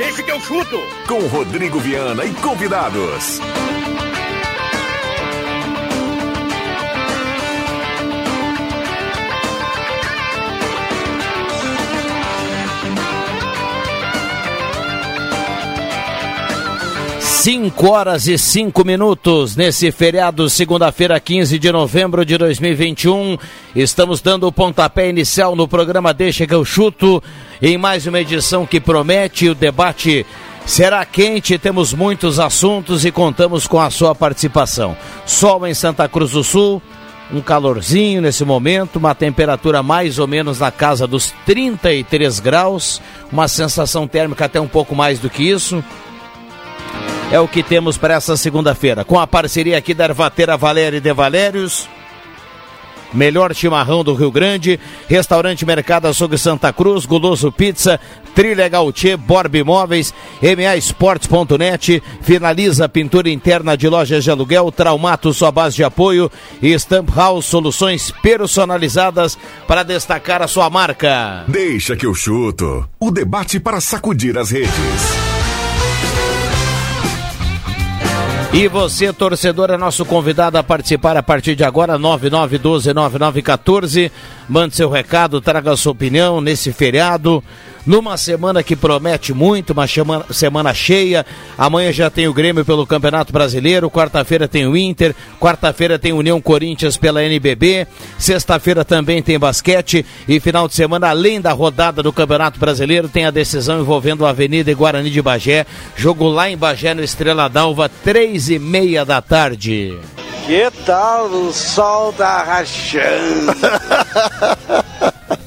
Deixa 0.00 0.22
que 0.22 0.32
eu 0.32 0.40
chuto. 0.40 0.78
Com 1.06 1.26
Rodrigo 1.26 1.78
Viana 1.78 2.24
e 2.24 2.32
convidados. 2.32 3.38
Cinco 17.40 17.88
horas 17.88 18.28
e 18.28 18.36
cinco 18.36 18.84
minutos 18.84 19.56
nesse 19.56 19.90
feriado, 19.90 20.50
segunda-feira, 20.50 21.18
15 21.18 21.58
de 21.58 21.72
novembro 21.72 22.22
de 22.22 22.36
2021. 22.36 23.38
Estamos 23.74 24.20
dando 24.20 24.46
o 24.46 24.52
pontapé 24.52 25.08
inicial 25.08 25.56
no 25.56 25.66
programa 25.66 26.12
Deixa 26.12 26.46
que 26.46 26.52
eu 26.52 26.66
chuto, 26.66 27.22
em 27.62 27.78
mais 27.78 28.06
uma 28.06 28.20
edição 28.20 28.66
que 28.66 28.78
promete 28.78 29.48
o 29.48 29.54
debate 29.54 30.26
será 30.66 31.02
quente, 31.06 31.56
temos 31.56 31.94
muitos 31.94 32.38
assuntos 32.38 33.06
e 33.06 33.10
contamos 33.10 33.66
com 33.66 33.80
a 33.80 33.88
sua 33.88 34.14
participação. 34.14 34.94
Sol 35.24 35.66
em 35.66 35.72
Santa 35.72 36.06
Cruz 36.06 36.32
do 36.32 36.44
Sul, 36.44 36.82
um 37.32 37.40
calorzinho 37.40 38.20
nesse 38.20 38.44
momento, 38.44 38.96
uma 38.96 39.14
temperatura 39.14 39.82
mais 39.82 40.18
ou 40.18 40.26
menos 40.26 40.58
na 40.58 40.70
casa 40.70 41.06
dos 41.06 41.32
33 41.46 42.38
graus, 42.38 43.00
uma 43.32 43.48
sensação 43.48 44.06
térmica 44.06 44.44
até 44.44 44.60
um 44.60 44.68
pouco 44.68 44.94
mais 44.94 45.18
do 45.18 45.30
que 45.30 45.42
isso 45.42 45.82
é 47.30 47.38
o 47.38 47.46
que 47.46 47.62
temos 47.62 47.96
para 47.96 48.14
essa 48.14 48.36
segunda-feira. 48.36 49.04
Com 49.04 49.18
a 49.18 49.26
parceria 49.26 49.78
aqui 49.78 49.94
da 49.94 50.04
Ervateira 50.04 50.56
Valéria 50.56 51.00
de 51.00 51.12
Valérios. 51.12 51.88
Melhor 53.12 53.52
chimarrão 53.54 54.04
do 54.04 54.14
Rio 54.14 54.30
Grande, 54.30 54.78
Restaurante 55.08 55.66
Mercado 55.66 56.06
Açougue 56.06 56.38
Santa 56.38 56.72
Cruz, 56.72 57.06
Guloso 57.06 57.50
Pizza, 57.50 57.98
Trilegal 58.36 58.84
Gautier, 58.84 59.18
Borb 59.18 59.52
Imóveis, 59.56 60.14
MAEsportes.net, 60.40 62.00
finaliza 62.22 62.84
a 62.84 62.88
pintura 62.88 63.28
interna 63.28 63.76
de 63.76 63.88
lojas 63.88 64.22
de 64.22 64.30
aluguel, 64.30 64.70
Traumato, 64.70 65.34
sua 65.34 65.50
base 65.50 65.74
de 65.74 65.82
apoio 65.82 66.30
e 66.62 66.72
Stamp 66.78 67.10
House, 67.10 67.46
soluções 67.46 68.12
personalizadas 68.22 69.36
para 69.66 69.82
destacar 69.82 70.40
a 70.40 70.46
sua 70.46 70.70
marca. 70.70 71.44
Deixa 71.48 71.96
que 71.96 72.06
eu 72.06 72.14
chuto. 72.14 72.88
O 73.00 73.10
debate 73.10 73.58
para 73.58 73.80
sacudir 73.80 74.38
as 74.38 74.52
redes. 74.52 75.39
E 78.52 78.66
você, 78.66 79.12
torcedor, 79.12 79.70
é 79.70 79.76
nosso 79.76 80.04
convidado 80.04 80.58
a 80.58 80.62
participar 80.62 81.16
a 81.16 81.22
partir 81.22 81.54
de 81.54 81.62
agora, 81.62 81.96
9912-9914. 81.96 84.10
Mande 84.48 84.74
seu 84.74 84.90
recado, 84.90 85.40
traga 85.40 85.76
sua 85.76 85.92
opinião 85.92 86.40
nesse 86.40 86.72
feriado. 86.72 87.44
Numa 87.90 88.16
semana 88.16 88.62
que 88.62 88.76
promete 88.76 89.34
muito, 89.34 89.72
uma 89.72 89.84
semana, 89.84 90.24
semana 90.30 90.72
cheia. 90.72 91.26
Amanhã 91.58 91.92
já 91.92 92.08
tem 92.08 92.28
o 92.28 92.32
Grêmio 92.32 92.64
pelo 92.64 92.86
Campeonato 92.86 93.32
Brasileiro. 93.32 93.90
Quarta-feira 93.90 94.46
tem 94.46 94.64
o 94.64 94.76
Inter. 94.76 95.12
Quarta-feira 95.40 95.98
tem 95.98 96.12
União 96.12 96.40
Corinthians 96.40 96.96
pela 96.96 97.20
NBB. 97.24 97.88
Sexta-feira 98.16 98.84
também 98.84 99.20
tem 99.20 99.40
basquete. 99.40 100.06
E 100.28 100.38
final 100.38 100.68
de 100.68 100.74
semana, 100.76 101.08
além 101.08 101.40
da 101.40 101.50
rodada 101.50 102.00
do 102.00 102.12
Campeonato 102.12 102.60
Brasileiro, 102.60 103.08
tem 103.08 103.26
a 103.26 103.30
decisão 103.32 103.80
envolvendo 103.80 104.24
a 104.24 104.30
Avenida 104.30 104.70
e 104.70 104.74
Guarani 104.74 105.10
de 105.10 105.20
Bagé. 105.20 105.66
Jogo 105.96 106.28
lá 106.28 106.48
em 106.48 106.56
Bagé, 106.56 106.94
no 106.94 107.02
Estrela 107.02 107.48
d'Alva, 107.48 107.90
três 108.04 108.50
e 108.50 108.60
meia 108.60 109.04
da 109.04 109.20
tarde. 109.20 109.98
Que 110.46 110.70
tal 110.86 111.26
o 111.26 111.52
sol 111.52 112.12
tá 112.12 112.44
rachando? 112.44 113.52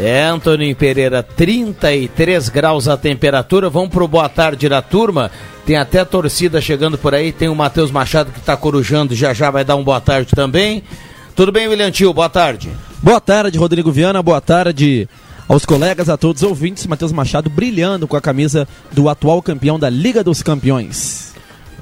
É, 0.00 0.22
Antônio 0.22 0.76
Pereira, 0.76 1.24
33 1.24 2.48
graus 2.50 2.86
a 2.86 2.96
temperatura. 2.96 3.68
Vamos 3.68 3.88
pro 3.88 4.06
boa 4.06 4.28
tarde 4.28 4.68
da 4.68 4.80
turma. 4.80 5.28
Tem 5.66 5.76
até 5.76 6.04
torcida 6.04 6.60
chegando 6.60 6.96
por 6.96 7.16
aí. 7.16 7.32
Tem 7.32 7.48
o 7.48 7.54
Matheus 7.54 7.90
Machado 7.90 8.30
que 8.30 8.38
está 8.38 8.56
corujando, 8.56 9.12
já 9.16 9.34
já 9.34 9.50
vai 9.50 9.64
dar 9.64 9.74
um 9.74 9.82
boa 9.82 10.00
tarde 10.00 10.36
também. 10.36 10.84
Tudo 11.34 11.50
bem, 11.50 11.66
William 11.66 11.90
Tio? 11.90 12.14
Boa 12.14 12.28
tarde. 12.28 12.70
Boa 13.02 13.20
tarde, 13.20 13.58
Rodrigo 13.58 13.90
Viana. 13.90 14.22
Boa 14.22 14.40
tarde 14.40 15.08
aos 15.48 15.66
colegas, 15.66 16.08
a 16.08 16.16
todos 16.16 16.42
os 16.42 16.48
ouvintes. 16.48 16.86
Matheus 16.86 17.10
Machado 17.10 17.50
brilhando 17.50 18.06
com 18.06 18.16
a 18.16 18.20
camisa 18.20 18.68
do 18.92 19.08
atual 19.08 19.42
campeão 19.42 19.80
da 19.80 19.90
Liga 19.90 20.22
dos 20.22 20.44
Campeões. 20.44 21.34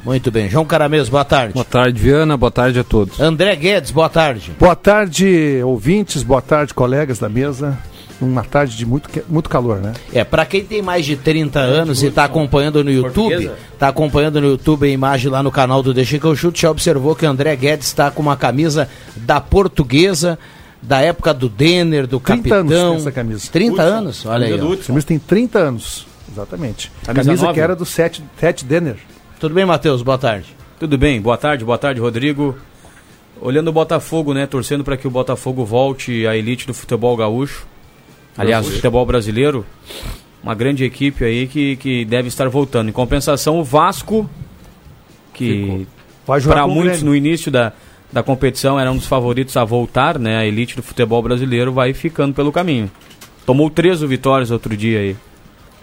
Muito 0.03 0.31
bem. 0.31 0.49
João 0.49 0.65
Caramês, 0.65 1.11
boa 1.11 1.25
tarde. 1.25 1.53
Boa 1.53 1.67
tarde, 1.67 2.01
Viana. 2.01 2.35
Boa 2.35 2.51
tarde 2.51 2.79
a 2.79 2.85
todos. 2.85 3.21
André 3.21 3.55
Guedes, 3.57 3.91
boa 3.91 4.09
tarde. 4.09 4.53
Boa 4.59 4.75
tarde, 4.75 5.61
ouvintes. 5.63 6.23
Boa 6.23 6.41
tarde, 6.41 6.73
colegas 6.73 7.19
da 7.19 7.29
mesa 7.29 7.77
uma 8.21 8.43
tarde 8.43 8.77
de 8.77 8.87
muito, 8.87 9.11
muito 9.29 9.49
calor, 9.49 9.79
né? 9.79 9.93
É, 10.13 10.25
para 10.25 10.47
quem 10.47 10.65
tem 10.65 10.81
mais 10.81 11.05
de 11.05 11.17
30 11.17 11.59
anos 11.59 12.03
e 12.03 12.07
está 12.07 12.25
acompanhando 12.25 12.83
no 12.83 12.91
YouTube, 12.91 13.51
está 13.73 13.89
acompanhando 13.89 14.41
no 14.41 14.49
YouTube 14.49 14.87
a 14.87 14.91
imagem 14.91 15.31
lá 15.31 15.43
no 15.43 15.51
canal 15.51 15.83
do 15.83 15.93
Deixa 15.93 16.19
que 16.19 16.25
eu 16.25 16.35
chute, 16.35 16.63
já 16.63 16.71
observou 16.71 17.15
que 17.15 17.27
o 17.27 17.29
André 17.29 17.55
Guedes 17.57 17.87
está 17.87 18.11
com 18.11 18.23
uma 18.23 18.37
camisa 18.37 18.89
da 19.17 19.41
portuguesa, 19.41 20.39
da 20.81 21.01
época 21.01 21.35
do 21.35 21.49
Denner, 21.49 22.07
do 22.07 22.19
30 22.19 22.49
capitão. 22.49 22.93
Anos 22.93 23.03
essa 23.03 23.13
camisa. 23.13 23.49
30 23.51 23.73
Hudson. 23.73 23.95
anos, 23.95 24.27
olha 24.27 24.47
aí. 24.47 24.55
A 24.55 24.87
camisa 24.87 25.07
tem 25.07 25.19
30 25.19 25.59
anos, 25.59 26.07
exatamente. 26.33 26.91
A 27.03 27.07
camisa, 27.07 27.25
camisa 27.25 27.53
que 27.53 27.61
era 27.61 27.77
do 27.77 27.85
Seth, 27.85 28.21
Seth 28.39 28.65
Denner. 28.65 28.97
Tudo 29.39 29.55
bem, 29.55 29.67
Matheus? 29.67 30.03
Boa 30.03 30.19
tarde. 30.19 30.57
Tudo 30.79 30.97
bem, 30.97 31.21
boa 31.21 31.37
tarde, 31.37 31.65
boa 31.65 31.79
tarde, 31.79 32.01
Rodrigo. 32.01 32.57
Olhando 33.41 33.69
o 33.69 33.73
Botafogo, 33.73 34.33
né, 34.33 34.47
torcendo 34.47 34.83
para 34.83 34.97
que 34.97 35.07
o 35.07 35.11
Botafogo 35.11 35.65
volte 35.65 36.27
à 36.27 36.35
elite 36.35 36.67
do 36.67 36.73
futebol 36.73 37.15
gaúcho 37.15 37.67
Aliás, 38.37 38.67
o 38.67 38.71
futebol 38.71 39.05
brasileiro, 39.07 39.65
uma 40.43 40.55
grande 40.55 40.85
equipe 40.85 41.25
aí 41.25 41.47
que, 41.47 41.77
que 41.77 42.05
deve 42.05 42.29
estar 42.29 42.49
voltando. 42.49 42.89
Em 42.89 42.93
compensação, 42.93 43.59
o 43.59 43.65
Vasco, 43.65 44.29
que 45.33 45.87
para 46.25 46.67
muitos 46.67 47.03
no 47.03 47.15
início 47.15 47.51
da, 47.51 47.73
da 48.13 48.23
competição 48.23 48.79
era 48.79 48.91
um 48.91 48.97
dos 48.97 49.07
favoritos 49.07 49.57
a 49.57 49.65
voltar, 49.65 50.19
né? 50.19 50.37
A 50.37 50.47
elite 50.47 50.77
do 50.77 50.83
futebol 50.83 51.23
brasileiro 51.23 51.73
vai 51.73 51.93
ficando 51.93 52.35
pelo 52.35 52.53
caminho. 52.53 52.91
Tomou 53.45 53.71
13 53.71 54.07
vitórias 54.07 54.51
outro 54.51 54.77
dia 54.77 54.99
aí. 55.01 55.17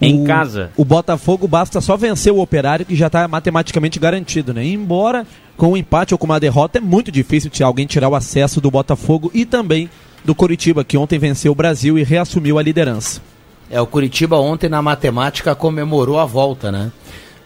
Em 0.02 0.22
o, 0.22 0.26
casa. 0.26 0.72
O 0.76 0.84
Botafogo 0.84 1.48
basta 1.48 1.80
só 1.80 1.96
vencer 1.96 2.34
o 2.34 2.40
operário 2.40 2.86
que 2.86 2.96
já 2.96 3.08
está 3.08 3.28
matematicamente 3.28 4.00
garantido, 4.00 4.54
né? 4.54 4.66
Embora 4.66 5.26
com 5.56 5.72
um 5.72 5.78
empate 5.78 6.14
ou 6.14 6.18
com 6.18 6.26
uma 6.26 6.40
derrota 6.40 6.80
é 6.80 6.82
muito 6.82 7.12
difícil 7.12 7.52
alguém 7.64 7.86
tirar 7.86 8.10
o 8.10 8.16
acesso 8.16 8.60
do 8.60 8.70
Botafogo 8.70 9.32
e 9.34 9.46
também 9.46 9.90
do 10.24 10.34
Curitiba, 10.34 10.84
que 10.84 10.98
ontem 10.98 11.20
venceu 11.20 11.52
o 11.52 11.56
Brasil 11.56 11.98
e 11.98 12.04
reassumiu 12.04 12.58
a 12.58 12.64
liderança. 12.64 13.22
É, 13.70 13.82
o 13.82 13.88
Curitiba 13.88 14.38
ontem 14.38 14.70
na 14.70 14.82
matemática 14.82 15.56
comemorou 15.56 16.20
a 16.20 16.26
volta, 16.26 16.72
né? 16.72 16.92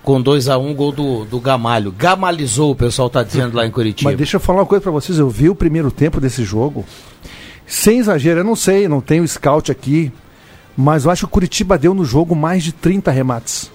Com 0.03 0.21
2 0.21 0.47
a 0.49 0.57
1 0.57 0.69
um, 0.69 0.73
gol 0.73 0.91
do, 0.91 1.25
do 1.25 1.39
Gamalho. 1.39 1.91
Gamalizou, 1.91 2.71
o 2.71 2.75
pessoal 2.75 3.07
está 3.07 3.23
dizendo 3.23 3.55
lá 3.55 3.65
em 3.65 3.71
Curitiba. 3.71 4.09
Mas 4.09 4.17
deixa 4.17 4.37
eu 4.37 4.41
falar 4.41 4.59
uma 4.59 4.65
coisa 4.65 4.81
para 4.81 4.91
vocês. 4.91 5.19
Eu 5.19 5.29
vi 5.29 5.49
o 5.49 5.55
primeiro 5.55 5.91
tempo 5.91 6.21
desse 6.21 6.43
jogo. 6.43 6.85
Sem 7.65 7.99
exagero, 7.99 8.39
eu 8.39 8.43
não 8.43 8.55
sei, 8.55 8.87
não 8.87 9.01
tenho 9.01 9.27
scout 9.27 9.71
aqui. 9.71 10.11
Mas 10.75 11.05
eu 11.05 11.11
acho 11.11 11.21
que 11.21 11.25
o 11.25 11.29
Curitiba 11.33 11.77
deu 11.77 11.93
no 11.93 12.05
jogo 12.05 12.35
mais 12.35 12.63
de 12.63 12.71
30 12.71 13.11
remates. 13.11 13.71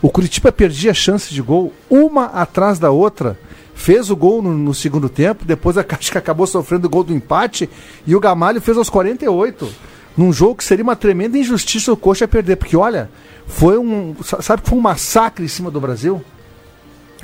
O 0.00 0.08
Curitiba 0.08 0.50
perdia 0.50 0.94
chance 0.94 1.32
de 1.34 1.42
gol 1.42 1.72
uma 1.90 2.26
atrás 2.26 2.78
da 2.78 2.90
outra 2.90 3.38
fez 3.80 4.10
o 4.10 4.16
gol 4.16 4.42
no, 4.42 4.52
no 4.52 4.74
segundo 4.74 5.08
tempo, 5.08 5.44
depois 5.44 5.78
a 5.78 5.82
Caixa 5.84 6.18
acabou 6.18 6.46
sofrendo 6.46 6.86
o 6.86 6.90
gol 6.90 7.02
do 7.02 7.14
empate 7.14 7.68
e 8.06 8.14
o 8.14 8.20
Gamalho 8.20 8.60
fez 8.60 8.76
aos 8.76 8.90
48. 8.90 9.68
Num 10.16 10.32
jogo 10.32 10.56
que 10.56 10.64
seria 10.64 10.82
uma 10.82 10.96
tremenda 10.96 11.38
injustiça 11.38 11.92
o 11.92 11.96
Coxa 11.96 12.28
perder, 12.28 12.56
porque 12.56 12.76
olha, 12.76 13.08
foi 13.46 13.78
um. 13.78 14.14
Sabe 14.22 14.62
que 14.62 14.68
foi 14.68 14.78
um 14.78 14.82
massacre 14.82 15.44
em 15.44 15.48
cima 15.48 15.70
do 15.70 15.80
Brasil? 15.80 16.22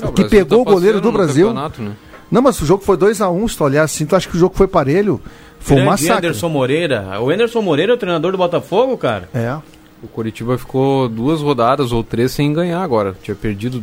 É, 0.00 0.06
o 0.06 0.12
que 0.12 0.22
Brasil 0.22 0.30
pegou 0.30 0.64
tá 0.64 0.70
o 0.70 0.74
goleiro 0.74 1.00
do 1.00 1.12
Brasil. 1.12 1.52
Né? 1.52 1.70
Não, 2.30 2.40
mas 2.40 2.60
o 2.60 2.66
jogo 2.66 2.82
foi 2.82 2.96
2x1, 2.96 3.30
um, 3.30 3.46
se 3.46 3.56
tu 3.56 3.64
olhar 3.64 3.82
assim, 3.82 4.06
tu 4.06 4.16
acha 4.16 4.28
que 4.28 4.36
o 4.36 4.38
jogo 4.38 4.56
foi 4.56 4.66
parelho. 4.66 5.20
Foi 5.58 5.76
Grande 5.76 5.88
um 5.88 5.90
massacre. 5.90 6.26
Anderson 6.28 6.48
Moreira. 6.48 7.20
O 7.20 7.30
Anderson 7.30 7.60
Moreira 7.60 7.92
é 7.92 7.94
o 7.94 7.98
treinador 7.98 8.32
do 8.32 8.38
Botafogo, 8.38 8.96
cara? 8.96 9.28
É. 9.34 9.56
O 10.02 10.08
Curitiba 10.08 10.56
ficou 10.56 11.08
duas 11.08 11.40
rodadas 11.40 11.92
ou 11.92 12.02
três 12.04 12.32
sem 12.32 12.52
ganhar 12.52 12.80
agora. 12.82 13.14
Tinha 13.22 13.34
perdido 13.34 13.82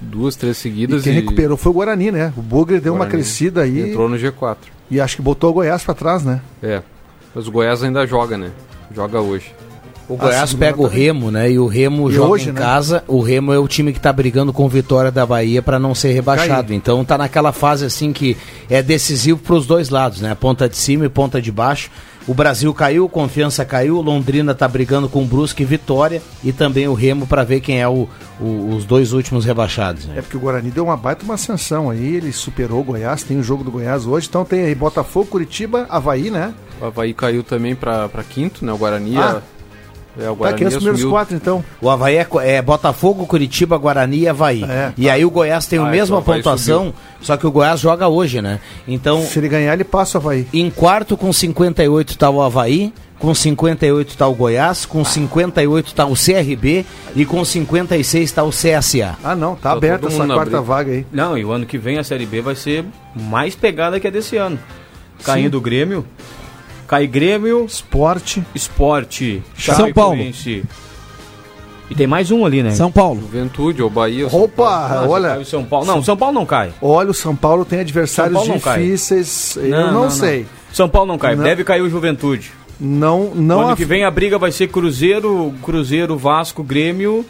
duas, 0.00 0.36
três 0.36 0.56
seguidas. 0.56 1.02
E 1.02 1.04
quem 1.04 1.12
e... 1.12 1.16
recuperou 1.16 1.56
foi 1.56 1.70
o 1.70 1.74
Guarani, 1.74 2.10
né? 2.10 2.32
O 2.36 2.42
Bugre 2.42 2.80
deu 2.80 2.94
Guarani 2.94 3.06
uma 3.06 3.10
crescida 3.10 3.62
aí. 3.62 3.90
Entrou 3.90 4.08
no 4.08 4.16
G4. 4.16 4.56
E 4.90 5.00
acho 5.00 5.16
que 5.16 5.22
botou 5.22 5.50
o 5.50 5.52
Goiás 5.52 5.84
para 5.84 5.94
trás, 5.94 6.24
né? 6.24 6.40
É. 6.62 6.82
Mas 7.34 7.46
o 7.46 7.52
Goiás 7.52 7.82
ainda 7.82 8.06
joga, 8.06 8.36
né? 8.36 8.50
Joga 8.94 9.20
hoje. 9.20 9.54
O 10.08 10.16
Goiás 10.16 10.52
pega 10.52 10.82
o 10.82 10.88
Remo, 10.88 11.30
né? 11.30 11.52
E 11.52 11.58
o 11.58 11.68
Remo 11.68 12.10
e 12.10 12.14
joga 12.14 12.32
hoje, 12.32 12.48
em 12.48 12.52
né? 12.52 12.60
casa. 12.60 13.04
O 13.06 13.20
Remo 13.20 13.52
é 13.52 13.58
o 13.60 13.68
time 13.68 13.92
que 13.92 13.98
está 13.98 14.12
brigando 14.12 14.52
com 14.52 14.68
Vitória 14.68 15.12
da 15.12 15.24
Bahia 15.24 15.62
para 15.62 15.78
não 15.78 15.94
ser 15.94 16.10
rebaixado. 16.10 16.68
Caí. 16.68 16.76
Então 16.76 17.04
tá 17.04 17.16
naquela 17.16 17.52
fase 17.52 17.84
assim 17.84 18.12
que 18.12 18.36
é 18.68 18.82
decisivo 18.82 19.38
para 19.38 19.54
os 19.54 19.66
dois 19.66 19.88
lados, 19.88 20.20
né? 20.20 20.34
Ponta 20.34 20.68
de 20.68 20.76
cima 20.76 21.06
e 21.06 21.08
ponta 21.08 21.40
de 21.40 21.52
baixo. 21.52 21.92
O 22.26 22.34
Brasil 22.34 22.72
caiu, 22.74 23.08
Confiança 23.08 23.64
caiu, 23.64 24.00
Londrina 24.00 24.52
está 24.52 24.68
brigando 24.68 25.08
com 25.08 25.22
o 25.22 25.26
Brusque 25.26 25.62
e 25.62 25.66
Vitória 25.66 26.22
e 26.44 26.52
também 26.52 26.86
o 26.86 26.94
Remo 26.94 27.26
para 27.26 27.44
ver 27.44 27.60
quem 27.60 27.80
é 27.80 27.88
o, 27.88 28.08
o, 28.40 28.74
os 28.74 28.84
dois 28.84 29.12
últimos 29.12 29.44
rebaixados. 29.44 30.06
Né? 30.06 30.18
É 30.18 30.22
porque 30.22 30.36
o 30.36 30.40
Guarani 30.40 30.70
deu 30.70 30.84
uma 30.84 30.96
baita 30.96 31.24
uma 31.24 31.34
ascensão 31.34 31.90
aí, 31.90 32.16
ele 32.16 32.32
superou 32.32 32.80
o 32.80 32.84
Goiás, 32.84 33.22
tem 33.22 33.38
o 33.38 33.42
jogo 33.42 33.64
do 33.64 33.70
Goiás 33.70 34.06
hoje, 34.06 34.28
então 34.28 34.44
tem 34.44 34.64
aí 34.64 34.74
Botafogo, 34.74 35.26
Curitiba, 35.26 35.86
Havaí, 35.88 36.30
né? 36.30 36.54
O 36.80 36.86
Havaí 36.86 37.14
caiu 37.14 37.42
também 37.42 37.74
para 37.74 38.08
quinto, 38.28 38.64
né? 38.64 38.72
O 38.72 38.78
Guarani 38.78 39.16
ah. 39.16 39.42
É, 40.18 40.28
o 40.30 40.36
Tá 40.36 40.48
aqui 40.48 40.64
os 40.64 40.74
primeiros 40.74 40.98
assumiu. 41.00 41.10
quatro, 41.10 41.36
então. 41.36 41.64
O 41.80 41.88
Havaí 41.88 42.16
é, 42.16 42.26
é 42.42 42.60
Botafogo, 42.62 43.26
Curitiba, 43.26 43.76
Guarani 43.78 44.18
e 44.20 44.28
Havaí. 44.28 44.64
É. 44.64 44.92
E 44.96 45.08
aí 45.08 45.24
o 45.24 45.30
Goiás 45.30 45.66
tem 45.66 45.78
a 45.78 45.82
Ah, 45.82 45.90
mesma 45.90 46.04
então 46.04 46.16
o 46.16 46.18
Havaí 46.20 46.36
pontuação, 46.42 46.92
só 47.20 47.36
que 47.36 47.46
o 47.46 47.50
Goiás 47.50 47.80
joga 47.80 48.08
hoje, 48.08 48.42
né? 48.42 48.58
Então, 48.88 49.22
Se 49.22 49.38
ele 49.38 49.48
ganhar, 49.48 49.72
ele 49.72 49.84
passa 49.84 50.18
o 50.18 50.20
Havaí. 50.20 50.46
em 50.52 50.68
quarto 50.70 51.16
com 51.16 51.32
58 51.32 52.18
tá 52.18 52.28
o 52.28 52.42
Havaí, 52.42 52.92
com 53.18 53.34
58 53.34 54.16
tá 54.16 54.26
o 54.26 54.34
Goiás, 54.34 54.84
com 54.86 55.04
58 55.04 55.94
tá 55.94 56.06
o 56.06 56.14
CRB 56.14 56.84
e 57.14 57.24
com 57.24 57.44
56 57.44 58.32
tá 58.32 58.42
o 58.42 58.50
CSA. 58.50 59.16
Ah, 59.22 59.36
não, 59.36 59.54
tá 59.54 59.70
Tá 59.70 59.72
aberta 59.76 60.08
essa 60.08 60.26
quarta 60.26 60.42
briga. 60.44 60.60
vaga 60.62 60.90
aí. 60.92 61.06
Não, 61.12 61.36
e 61.38 61.44
o 61.44 61.52
ano 61.52 61.66
que 61.66 61.78
vem 61.78 61.98
a 61.98 62.04
Série 62.04 62.26
B 62.26 62.40
vai 62.40 62.54
ser 62.56 62.84
mais 63.14 63.54
pegada 63.54 64.00
que 64.00 64.06
a 64.06 64.10
desse 64.10 64.36
ano. 64.36 64.58
Caindo 65.22 65.58
o 65.58 65.60
Grêmio. 65.60 66.04
Cai 66.90 67.06
Grêmio, 67.06 67.64
Esporte. 67.66 68.42
Esporte, 68.52 69.40
São 69.56 69.92
Paulo. 69.92 70.18
E 71.88 71.94
tem 71.94 72.04
mais 72.06 72.32
um 72.32 72.44
ali, 72.44 72.64
né? 72.64 72.72
São 72.72 72.90
Paulo. 72.90 73.20
Juventude 73.20 73.80
ou 73.80 73.88
Bahia. 73.88 74.24
ou 74.24 74.30
São 74.30 74.42
Opa, 74.42 74.88
Ah, 74.90 75.06
olha. 75.08 75.28
cai 75.28 75.38
o 75.40 75.44
São 75.44 75.64
Paulo. 75.64 75.86
Não, 75.86 76.02
São 76.02 76.16
Paulo 76.16 76.34
não 76.34 76.44
cai. 76.44 76.72
Olha, 76.82 77.10
o 77.10 77.14
São 77.14 77.36
Paulo 77.36 77.64
tem 77.64 77.78
adversários 77.78 78.34
Paulo 78.34 78.48
não 78.48 78.58
cai. 78.58 78.80
difíceis. 78.82 79.56
eu 79.56 79.92
não, 79.92 80.10
sei. 80.10 80.46
São 80.72 80.88
Paulo 80.88 81.06
não 81.06 81.16
cai. 81.18 81.36
Não. 81.36 81.44
Deve 81.44 81.62
cair 81.62 81.80
o 81.82 81.88
Juventude. 81.88 82.50
Não, 82.80 83.32
não 83.36 83.60
ano 83.60 83.68
af- 83.70 83.76
que 83.76 83.84
vem 83.84 84.02
a 84.04 84.10
briga 84.10 84.36
vai 84.36 84.50
ser 84.50 84.66
Cruzeiro, 84.66 85.54
Cruzeiro, 85.62 86.16
Vasco, 86.16 86.62
Grêmio. 86.64 87.24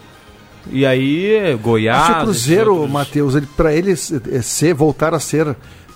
E 0.70 0.86
aí, 0.86 1.34
é 1.34 1.54
Goiás. 1.54 1.98
Acho 2.02 2.12
que 2.14 2.18
o 2.20 2.24
Cruzeiro, 2.24 2.72
outros- 2.74 2.90
Matheus, 2.90 3.34
ele, 3.34 3.48
para 3.56 3.74
ele 3.74 3.92
eh, 3.92 4.42
ser, 4.42 4.72
voltar 4.74 5.12
a 5.14 5.18
ser 5.20 5.54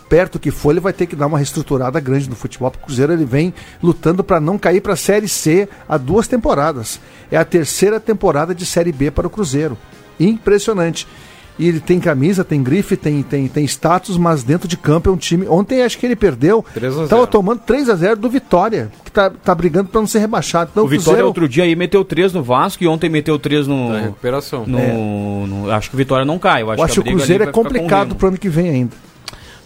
perto 0.08 0.38
que 0.38 0.50
for, 0.50 0.70
ele 0.72 0.80
vai 0.80 0.92
ter 0.92 1.06
que 1.06 1.16
dar 1.16 1.26
uma 1.26 1.38
reestruturada 1.38 1.98
grande 2.00 2.28
no 2.28 2.36
futebol. 2.36 2.70
porque 2.70 2.82
O 2.84 2.86
Cruzeiro 2.86 3.12
ele 3.12 3.24
vem 3.24 3.52
lutando 3.82 4.22
para 4.22 4.40
não 4.40 4.58
cair 4.58 4.80
para 4.80 4.92
a 4.92 4.96
Série 4.96 5.28
C 5.28 5.68
há 5.88 5.96
duas 5.96 6.28
temporadas. 6.28 7.00
É 7.30 7.36
a 7.36 7.44
terceira 7.44 7.98
temporada 7.98 8.54
de 8.54 8.64
Série 8.66 8.92
B 8.92 9.10
para 9.10 9.26
o 9.26 9.30
Cruzeiro. 9.30 9.76
Impressionante. 10.18 11.06
E 11.56 11.68
ele 11.68 11.78
tem 11.78 12.00
camisa, 12.00 12.42
tem 12.44 12.60
grife, 12.64 12.96
tem, 12.96 13.22
tem, 13.22 13.46
tem 13.46 13.64
status, 13.64 14.18
mas 14.18 14.42
dentro 14.42 14.66
de 14.66 14.76
campo 14.76 15.08
é 15.08 15.12
um 15.12 15.16
time. 15.16 15.46
Ontem 15.46 15.82
acho 15.84 15.96
que 15.96 16.04
ele 16.04 16.16
perdeu. 16.16 16.64
3 16.74 16.92
a 16.92 16.96
0. 16.96 17.08
Tava 17.08 17.26
tomando 17.28 17.60
3 17.60 17.88
a 17.90 17.94
0 17.94 18.16
do 18.18 18.28
Vitória, 18.28 18.90
que 19.04 19.12
tá, 19.12 19.30
tá 19.30 19.54
brigando 19.54 19.88
para 19.88 20.00
não 20.00 20.06
ser 20.08 20.18
rebaixado. 20.18 20.70
Então, 20.72 20.82
O 20.84 20.88
Vitória 20.88 21.24
outro 21.24 21.48
dia 21.48 21.62
aí 21.62 21.76
meteu 21.76 22.04
3 22.04 22.32
no 22.32 22.42
Vasco 22.42 22.82
e 22.82 22.88
ontem 22.88 23.08
meteu 23.08 23.38
3 23.38 23.68
no. 23.68 23.92
Da 23.92 24.00
recuperação. 24.00 24.64
no, 24.66 25.46
no- 25.46 25.70
acho 25.70 25.90
que 25.90 25.94
o 25.94 25.98
Vitória 25.98 26.24
não 26.24 26.40
cai. 26.40 26.62
Eu 26.62 26.72
acho, 26.72 26.80
eu 26.80 26.84
acho 26.84 26.94
que 26.94 27.00
o 27.00 27.04
Cruzeiro 27.04 27.44
é 27.44 27.46
complicado 27.52 28.16
pro 28.16 28.28
ano 28.28 28.36
que 28.38 28.48
vem 28.48 28.68
ainda. 28.70 28.96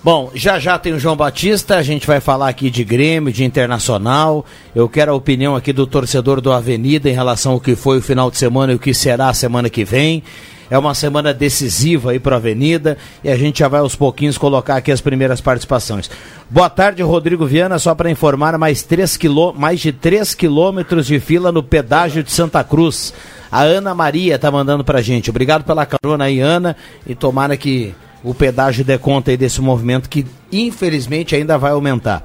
Bom, 0.02 0.30
já 0.32 0.60
já 0.60 0.78
tem 0.78 0.92
o 0.92 0.98
João 0.98 1.16
Batista, 1.16 1.76
a 1.76 1.82
gente 1.82 2.06
vai 2.06 2.20
falar 2.20 2.48
aqui 2.48 2.70
de 2.70 2.84
Grêmio, 2.84 3.32
de 3.32 3.44
Internacional. 3.44 4.46
Eu 4.72 4.88
quero 4.88 5.10
a 5.10 5.14
opinião 5.14 5.56
aqui 5.56 5.72
do 5.72 5.88
torcedor 5.88 6.40
do 6.40 6.52
Avenida 6.52 7.10
em 7.10 7.14
relação 7.14 7.52
ao 7.52 7.60
que 7.60 7.74
foi 7.74 7.98
o 7.98 8.02
final 8.02 8.30
de 8.30 8.38
semana 8.38 8.72
e 8.72 8.76
o 8.76 8.78
que 8.78 8.94
será 8.94 9.28
a 9.28 9.34
semana 9.34 9.68
que 9.68 9.84
vem. 9.84 10.22
É 10.70 10.78
uma 10.78 10.94
semana 10.94 11.34
decisiva 11.34 12.12
aí 12.12 12.20
para 12.20 12.36
a 12.36 12.38
Avenida 12.38 12.96
e 13.24 13.28
a 13.28 13.36
gente 13.36 13.58
já 13.58 13.66
vai 13.66 13.80
aos 13.80 13.96
pouquinhos 13.96 14.38
colocar 14.38 14.76
aqui 14.76 14.92
as 14.92 15.00
primeiras 15.00 15.40
participações. 15.40 16.08
Boa 16.48 16.70
tarde, 16.70 17.02
Rodrigo 17.02 17.44
Viana. 17.44 17.76
Só 17.78 17.92
para 17.92 18.08
informar, 18.08 18.56
mais, 18.56 18.84
três 18.84 19.16
quilô, 19.16 19.52
mais 19.52 19.80
de 19.80 19.92
3 19.92 20.32
quilômetros 20.32 21.06
de 21.06 21.18
fila 21.18 21.50
no 21.50 21.62
pedágio 21.62 22.22
de 22.22 22.30
Santa 22.30 22.62
Cruz. 22.62 23.12
A 23.50 23.62
Ana 23.62 23.94
Maria 23.94 24.38
tá 24.38 24.48
mandando 24.48 24.84
pra 24.84 25.02
gente. 25.02 25.28
Obrigado 25.28 25.64
pela 25.64 25.84
carona 25.84 26.26
aí, 26.26 26.38
Ana. 26.38 26.76
E 27.04 27.16
tomara 27.16 27.56
que 27.56 27.94
o 28.22 28.34
pedágio 28.34 28.84
dê 28.84 28.98
conta 28.98 29.30
aí 29.30 29.36
desse 29.36 29.60
movimento 29.60 30.08
que 30.08 30.26
infelizmente 30.52 31.34
ainda 31.34 31.56
vai 31.56 31.72
aumentar. 31.72 32.24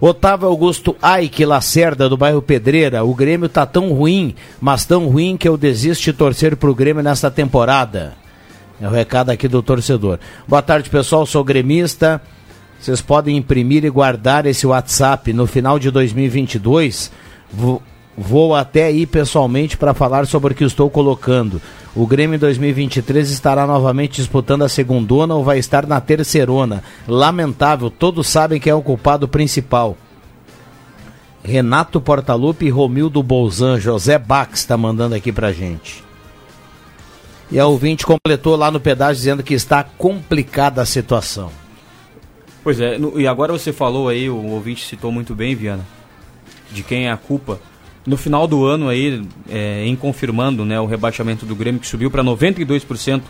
Otávio 0.00 0.48
Augusto 0.48 0.96
Aike 1.00 1.44
Lacerda, 1.44 2.08
do 2.08 2.16
bairro 2.16 2.42
Pedreira. 2.42 3.04
O 3.04 3.14
Grêmio 3.14 3.48
tá 3.48 3.64
tão 3.64 3.92
ruim, 3.92 4.34
mas 4.60 4.84
tão 4.84 5.06
ruim 5.06 5.36
que 5.36 5.48
eu 5.48 5.56
desisto 5.56 6.02
de 6.02 6.12
torcer 6.12 6.56
pro 6.56 6.74
Grêmio 6.74 7.04
nesta 7.04 7.30
temporada. 7.30 8.14
É 8.80 8.88
o 8.88 8.90
recado 8.90 9.30
aqui 9.30 9.46
do 9.46 9.62
torcedor. 9.62 10.18
Boa 10.48 10.60
tarde, 10.60 10.90
pessoal. 10.90 11.24
Sou 11.24 11.44
gremista. 11.44 12.20
Vocês 12.80 13.00
podem 13.00 13.36
imprimir 13.36 13.84
e 13.84 13.90
guardar 13.90 14.44
esse 14.44 14.66
WhatsApp. 14.66 15.32
No 15.32 15.46
final 15.46 15.78
de 15.78 15.88
2022, 15.88 17.12
vou, 18.16 18.54
até 18.54 18.90
ir 18.92 19.06
pessoalmente 19.06 19.76
para 19.76 19.94
falar 19.94 20.26
sobre 20.26 20.52
o 20.52 20.56
que 20.56 20.64
estou 20.64 20.90
colocando. 20.90 21.60
O 21.94 22.06
Grêmio 22.06 22.36
em 22.36 22.38
2023 22.38 23.30
estará 23.30 23.66
novamente 23.66 24.16
disputando 24.16 24.62
a 24.62 24.68
segundona 24.68 25.34
ou 25.34 25.44
vai 25.44 25.58
estar 25.58 25.86
na 25.86 26.00
terceirona. 26.00 26.82
Lamentável, 27.06 27.90
todos 27.90 28.26
sabem 28.26 28.60
quem 28.60 28.70
é 28.70 28.74
o 28.74 28.82
culpado 28.82 29.28
principal. 29.28 29.96
Renato 31.44 32.00
Portaluppi 32.00 32.66
e 32.66 32.70
Romildo 32.70 33.22
Bolzan, 33.22 33.78
José 33.78 34.18
Bax 34.18 34.60
está 34.60 34.76
mandando 34.76 35.14
aqui 35.14 35.32
pra 35.32 35.52
gente. 35.52 36.04
E 37.50 37.58
a 37.58 37.66
ouvinte 37.66 38.06
completou 38.06 38.56
lá 38.56 38.70
no 38.70 38.80
pedágio 38.80 39.16
dizendo 39.16 39.42
que 39.42 39.52
está 39.52 39.82
complicada 39.82 40.80
a 40.80 40.86
situação. 40.86 41.50
Pois 42.64 42.80
é, 42.80 42.96
e 43.16 43.26
agora 43.26 43.52
você 43.52 43.72
falou 43.72 44.08
aí, 44.08 44.30
o 44.30 44.36
ouvinte 44.46 44.86
citou 44.86 45.10
muito 45.10 45.34
bem, 45.34 45.54
Viana, 45.54 45.84
de 46.70 46.82
quem 46.82 47.08
é 47.08 47.12
a 47.12 47.16
culpa. 47.16 47.60
No 48.04 48.16
final 48.16 48.46
do 48.46 48.64
ano 48.64 48.88
aí, 48.88 49.22
é, 49.48 49.84
em 49.86 49.94
confirmando 49.94 50.64
né, 50.64 50.80
o 50.80 50.86
rebaixamento 50.86 51.46
do 51.46 51.54
Grêmio, 51.54 51.80
que 51.80 51.86
subiu 51.86 52.10
para 52.10 52.22
92% 52.22 53.22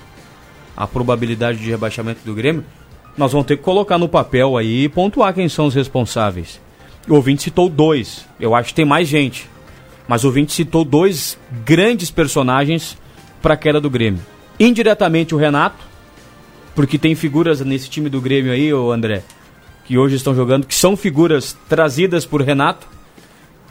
a 0.76 0.86
probabilidade 0.86 1.58
de 1.58 1.70
rebaixamento 1.70 2.20
do 2.24 2.34
Grêmio, 2.34 2.64
nós 3.16 3.32
vamos 3.32 3.46
ter 3.46 3.58
que 3.58 3.62
colocar 3.62 3.98
no 3.98 4.08
papel 4.08 4.56
aí 4.56 4.84
e 4.84 4.88
pontuar 4.88 5.34
quem 5.34 5.48
são 5.48 5.66
os 5.66 5.74
responsáveis. 5.74 6.60
O 7.06 7.14
ouvinte 7.14 7.42
citou 7.42 7.68
dois, 7.68 8.26
eu 8.40 8.54
acho 8.54 8.70
que 8.70 8.74
tem 8.74 8.84
mais 8.84 9.08
gente, 9.08 9.50
mas 10.08 10.24
o 10.24 10.28
ouvinte 10.28 10.52
citou 10.52 10.84
dois 10.84 11.38
grandes 11.64 12.10
personagens 12.10 12.96
para 13.42 13.54
a 13.54 13.56
queda 13.56 13.80
do 13.80 13.90
Grêmio. 13.90 14.22
Indiretamente 14.58 15.34
o 15.34 15.38
Renato, 15.38 15.84
porque 16.74 16.96
tem 16.96 17.14
figuras 17.14 17.60
nesse 17.60 17.90
time 17.90 18.08
do 18.08 18.20
Grêmio 18.20 18.52
aí, 18.52 18.72
ô 18.72 18.90
André, 18.92 19.22
que 19.84 19.98
hoje 19.98 20.16
estão 20.16 20.34
jogando, 20.34 20.66
que 20.66 20.74
são 20.74 20.96
figuras 20.96 21.56
trazidas 21.68 22.24
por 22.24 22.40
Renato, 22.40 22.86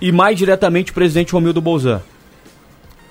e 0.01 0.11
mais 0.11 0.37
diretamente 0.37 0.91
o 0.91 0.93
presidente 0.93 1.31
Romildo 1.33 1.61
Bolzan. 1.61 2.01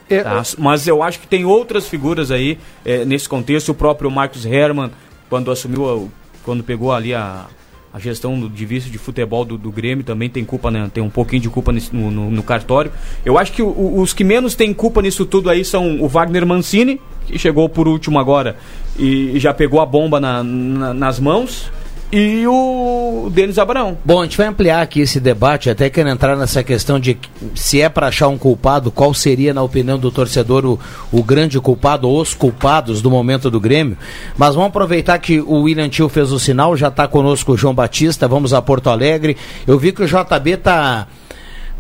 É, 0.09 0.23
Tá? 0.25 0.43
Mas 0.59 0.87
eu 0.89 1.03
acho 1.03 1.21
que 1.21 1.27
tem 1.29 1.45
outras 1.45 1.87
figuras 1.87 2.31
aí 2.33 2.59
eh, 2.85 3.05
nesse 3.05 3.29
contexto, 3.29 3.69
o 3.71 3.75
próprio 3.75 4.11
Marcos 4.11 4.45
Herman, 4.45 4.91
quando 5.29 5.51
assumiu, 5.53 6.11
quando 6.45 6.65
pegou 6.65 6.93
ali 6.93 7.15
a, 7.15 7.47
a 7.93 7.99
gestão 8.01 8.39
do, 8.41 8.49
de 8.49 8.67
vice 8.67 8.91
de 8.91 8.99
futebol 8.99 9.45
do, 9.45 9.57
do 9.57 9.71
Grêmio, 9.71 10.03
também 10.05 10.29
tem 10.29 10.45
culpa, 10.45 10.69
né? 10.69 10.91
tem 10.93 11.01
um 11.03 11.09
pouquinho 11.11 11.41
de 11.43 11.49
culpa 11.49 11.71
nesse- 11.71 11.95
no, 11.95 12.11
no- 12.11 12.29
no 12.31 12.43
cartório. 12.43 12.91
Eu 13.25 13.39
acho 13.39 13.53
que 13.53 13.63
o- 13.63 14.01
os 14.01 14.13
que 14.13 14.25
menos 14.25 14.57
têm 14.57 14.75
culpa 14.75 15.01
nisso 15.01 15.25
tudo 15.25 15.49
aí 15.49 15.65
são 15.65 16.01
o 16.01 16.09
Wagner 16.09 16.45
Mancini, 16.45 17.01
que 17.29 17.39
chegou 17.39 17.69
por 17.69 17.87
último 17.87 18.19
agora 18.19 18.57
e, 18.99 19.37
e 19.37 19.39
já 19.39 19.55
pegou 19.55 19.81
a 19.81 19.87
bomba 19.87 20.19
na- 20.19 20.43
na- 20.43 20.93
nas 20.95 21.21
mãos, 21.21 21.71
e 22.13 22.45
o 22.47 23.31
Denis 23.33 23.59
Abraão. 23.59 23.97
Bom, 24.05 24.21
a 24.21 24.25
gente 24.25 24.37
vai 24.37 24.49
ampliar 24.49 24.83
aqui 24.83 25.01
esse 25.01 25.21
debate, 25.21 25.71
até 25.71 25.89
quero 25.89 26.09
entrar 26.09 26.37
nessa 26.37 26.63
questão 26.63 26.99
de 26.99 27.17
se 27.55 27.81
é 27.81 27.89
para 27.89 28.09
achar 28.09 28.29
um 28.29 28.37
culpado, 28.37 28.91
qual 28.91 29.15
seria, 29.15 29.55
na 29.55 29.63
opinião 29.63 29.99
do 29.99 30.11
torcedor, 30.11 30.65
o, 30.67 30.81
o 31.13 31.23
grande 31.23 31.61
culpado, 31.61 32.09
ou 32.09 32.21
os 32.21 32.35
culpados 32.35 33.01
do 33.01 33.11
momento 33.11 33.51
do 33.51 33.61
Grêmio. 33.61 33.97
Mas 34.37 34.55
vamos 34.55 34.71
aproveitar 34.71 35.19
que 35.19 35.41
o 35.41 35.63
William 35.63 35.89
Tio 35.89 36.09
fez 36.09 36.33
o 36.33 36.39
sinal, 36.39 36.77
já 36.77 36.89
está 36.89 37.07
conosco 37.07 37.53
o 37.53 37.57
João 37.57 37.75
Batista, 37.75 38.27
vamos 38.27 38.53
a 38.53 38.61
Porto 38.61 38.91
Alegre. 38.91 39.37
Eu 39.67 39.79
vi 39.79 39.93
que 39.93 40.03
o 40.03 40.07
JB 40.07 40.57
tá 40.57 41.07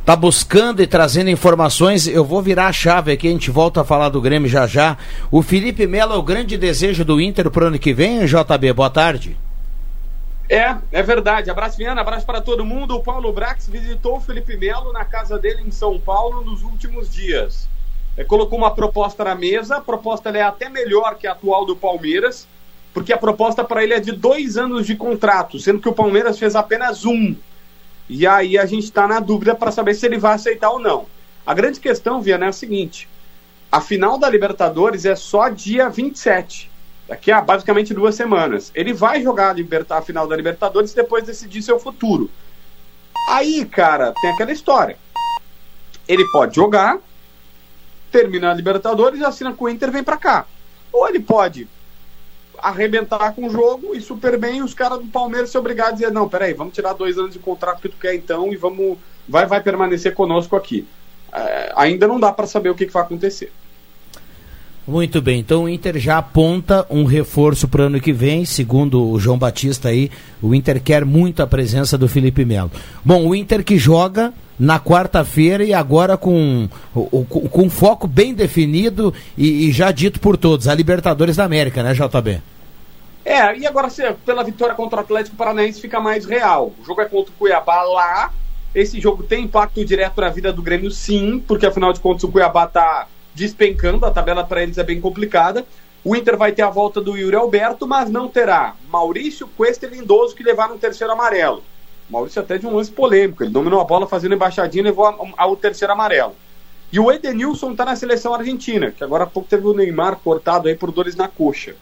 tá 0.05 0.17
buscando 0.17 0.83
e 0.83 0.87
trazendo 0.87 1.29
informações. 1.29 2.07
Eu 2.07 2.25
vou 2.25 2.41
virar 2.41 2.69
a 2.69 2.73
chave 2.73 3.13
aqui, 3.13 3.29
a 3.29 3.31
gente 3.31 3.51
volta 3.51 3.83
a 3.83 3.85
falar 3.85 4.09
do 4.09 4.21
Grêmio 4.21 4.49
já 4.49 4.67
já. 4.67 4.97
O 5.31 5.43
Felipe 5.43 5.87
Melo 5.87 6.15
é 6.15 6.17
o 6.17 6.23
grande 6.23 6.57
desejo 6.57 7.05
do 7.05 7.21
Inter 7.21 7.51
pro 7.51 7.67
ano 7.67 7.79
que 7.79 7.93
vem, 7.93 8.25
JB? 8.25 8.73
Boa 8.73 8.91
tarde. 8.91 9.37
É, 10.51 10.77
é 10.91 11.01
verdade. 11.01 11.49
Abraço, 11.49 11.79
Viana, 11.79 12.01
abraço 12.01 12.27
para 12.27 12.41
todo 12.41 12.65
mundo. 12.65 12.97
O 12.97 13.03
Paulo 13.05 13.33
Brax 13.33 13.69
visitou 13.69 14.17
o 14.17 14.21
Felipe 14.21 14.57
Melo 14.57 14.93
na 14.93 15.05
casa 15.05 15.39
dele 15.39 15.63
em 15.65 15.71
São 15.71 15.97
Paulo 16.01 16.45
nos 16.45 16.65
últimos 16.65 17.09
dias. 17.09 17.69
É, 18.17 18.25
colocou 18.25 18.59
uma 18.59 18.75
proposta 18.75 19.23
na 19.23 19.37
mesa, 19.37 19.77
a 19.77 19.81
proposta 19.81 20.29
é 20.31 20.43
até 20.43 20.69
melhor 20.69 21.15
que 21.15 21.29
a 21.29 21.33
atual 21.33 21.65
do 21.65 21.77
Palmeiras, 21.77 22.49
porque 22.93 23.13
a 23.13 23.17
proposta 23.17 23.63
para 23.63 23.85
ele 23.85 23.95
é 23.95 24.01
de 24.01 24.11
dois 24.11 24.57
anos 24.57 24.89
de 24.89 24.97
contrato, 24.97 25.57
sendo 25.61 25.79
que 25.79 25.89
o 25.89 25.95
Palmeiras 25.95 26.37
fez 26.37 26.57
apenas 26.57 27.05
um. 27.05 27.37
E 28.09 28.27
aí 28.27 28.59
a 28.59 28.67
gente 28.67 28.83
está 28.83 29.07
na 29.07 29.21
dúvida 29.21 29.55
para 29.55 29.71
saber 29.71 29.95
se 29.95 30.05
ele 30.05 30.19
vai 30.19 30.35
aceitar 30.35 30.71
ou 30.71 30.81
não. 30.81 31.07
A 31.47 31.55
grande 31.55 31.79
questão, 31.79 32.21
Viana, 32.21 32.47
é 32.47 32.49
a 32.49 32.53
seguinte: 32.53 33.09
a 33.71 33.81
final 33.81 34.19
da 34.19 34.29
Libertadores 34.29 35.05
é 35.05 35.15
só 35.15 35.49
dia 35.49 35.89
27 35.89 36.70
daqui 37.11 37.33
a 37.33 37.41
basicamente 37.41 37.93
duas 37.93 38.15
semanas. 38.15 38.71
Ele 38.73 38.93
vai 38.93 39.21
jogar 39.21 39.51
a, 39.51 39.53
liberta, 39.53 39.97
a 39.97 40.03
final 40.03 40.29
da 40.29 40.37
Libertadores 40.37 40.93
e 40.93 40.95
depois 40.95 41.25
decidir 41.25 41.61
seu 41.61 41.77
futuro. 41.81 42.31
Aí, 43.29 43.65
cara, 43.65 44.15
tem 44.23 44.31
aquela 44.31 44.53
história. 44.53 44.97
Ele 46.07 46.25
pode 46.31 46.55
jogar, 46.55 46.99
termina 48.13 48.53
a 48.53 48.55
Libertadores, 48.55 49.21
assina 49.23 49.53
com 49.53 49.65
o 49.65 49.69
Inter 49.69 49.91
vem 49.91 50.05
pra 50.05 50.17
cá. 50.17 50.47
Ou 50.93 51.09
ele 51.09 51.19
pode 51.19 51.67
arrebentar 52.59 53.35
com 53.35 53.49
o 53.49 53.51
jogo 53.51 53.93
e 53.93 54.01
super 54.01 54.39
bem 54.39 54.59
e 54.59 54.63
os 54.63 54.73
caras 54.73 55.01
do 55.01 55.07
Palmeiras 55.07 55.51
se 55.51 55.59
obrigar 55.59 55.89
a 55.89 55.93
dizer, 55.93 56.13
não, 56.13 56.29
peraí, 56.29 56.53
vamos 56.55 56.75
tirar 56.75 56.93
dois 56.93 57.19
anos 57.19 57.33
de 57.33 57.41
contrato 57.41 57.81
que 57.81 57.89
tu 57.89 57.97
quer 57.97 58.15
então 58.15 58.53
e 58.53 58.57
vamos 58.57 58.99
vai, 59.29 59.47
vai 59.47 59.61
permanecer 59.61 60.15
conosco 60.15 60.55
aqui. 60.55 60.87
é, 61.33 61.73
ainda 61.75 62.07
não 62.07 62.21
dá 62.21 62.33
para 62.33 62.47
saber 62.47 62.71
o 62.71 62.75
que, 62.75 62.87
que 62.87 62.93
vai 62.93 63.03
acontecer. 63.03 63.53
Muito 64.91 65.23
bem, 65.23 65.39
então 65.39 65.63
o 65.63 65.69
Inter 65.69 66.01
já 66.01 66.19
aponta 66.19 66.85
um 66.91 67.05
reforço 67.05 67.69
para 67.69 67.83
o 67.83 67.85
ano 67.85 68.01
que 68.01 68.13
vem, 68.13 68.45
segundo 68.45 69.09
o 69.09 69.21
João 69.21 69.39
Batista 69.39 69.89
aí, 69.89 70.11
o 70.43 70.53
Inter 70.53 70.83
quer 70.83 71.05
muito 71.05 71.41
a 71.45 71.47
presença 71.47 71.97
do 71.97 72.09
Felipe 72.09 72.45
Melo. 72.45 72.73
Bom, 73.05 73.25
o 73.29 73.33
Inter 73.33 73.63
que 73.63 73.79
joga 73.79 74.35
na 74.59 74.81
quarta-feira 74.81 75.63
e 75.63 75.73
agora 75.73 76.17
com, 76.17 76.69
com, 76.93 77.71
foco 77.71 78.09
bem 78.09 78.35
definido 78.35 79.15
e, 79.39 79.69
e, 79.69 79.71
já 79.71 79.93
dito 79.93 80.19
por 80.19 80.37
todos, 80.37 80.67
a 80.67 80.75
Libertadores 80.75 81.37
da 81.37 81.45
América, 81.45 81.85
né, 81.85 81.95
JB? 81.95 82.43
É, 83.25 83.57
e 83.57 83.69
agora 83.69 83.87
pela 84.27 84.43
vitória 84.43 84.75
contra 84.75 84.99
o 84.99 85.03
Atlético 85.03 85.37
Paranaense 85.37 85.81
fica 85.81 86.01
mais 86.01 86.25
real. 86.25 86.73
O 86.83 86.85
jogo 86.85 87.01
é 87.01 87.05
contra 87.05 87.33
o 87.33 87.37
Cuiabá 87.39 87.81
lá. 87.83 88.33
Esse 88.75 89.01
jogo 89.01 89.23
tem 89.23 89.45
impacto 89.45 89.85
direto 89.85 90.21
na 90.21 90.31
vida 90.31 90.53
do 90.53 90.63
Grêmio, 90.63 90.91
sim, 90.91 91.41
porque 91.47 91.65
afinal 91.65 91.93
de 91.93 92.01
contas 92.01 92.25
o 92.25 92.29
Cuiabá 92.29 92.65
está 92.65 93.07
despencando, 93.35 94.05
a 94.07 94.11
tabela 94.11 94.45
para 94.45 94.63
eles 94.63 94.79
é 94.79 94.85
bem 94.85 95.01
complicada. 95.01 95.65
O 96.03 96.17
Inter 96.17 96.37
vai 96.37 96.53
ter 96.53 96.63
a 96.63 96.71
volta 96.71 97.01
do 97.01 97.17
Yuri 97.17 97.37
Alberto, 97.37 97.87
mas 97.87 98.09
não 98.09 98.29
terá 98.29 98.75
Maurício, 98.89 99.49
Cuesta 99.57 99.87
e 99.87 99.91
Lindoso 99.91 100.35
que 100.35 100.43
levaram 100.43 100.77
o 100.77 100.79
terceiro 100.79 101.13
amarelo. 101.13 101.63
Maurício 102.09 102.41
até 102.41 102.59
de 102.59 102.67
um 102.67 102.75
lance 102.75 102.91
polêmico, 102.91 103.45
ele 103.45 103.53
dominou 103.53 103.81
a 103.81 103.85
bola 103.85 104.07
fazendo 104.07 104.35
embaixadinha 104.35 104.83
e 104.83 104.85
levou 104.85 105.07
ao 105.37 105.57
terceiro 105.57 105.93
amarelo. 105.93 106.35
E 106.93 106.99
o 106.99 107.13
Edenilson 107.13 107.71
está 107.71 107.85
na 107.85 107.95
seleção 107.95 108.35
argentina, 108.35 108.91
que 108.91 109.05
agora 109.05 109.25
há 109.25 109.27
pouco 109.27 109.49
teve 109.49 109.65
o 109.67 109.73
Neymar 109.73 110.17
cortado 110.17 110.67
aí 110.67 110.75
por 110.75 110.91
dores 110.91 111.15
na 111.15 111.29
coxa. 111.29 111.77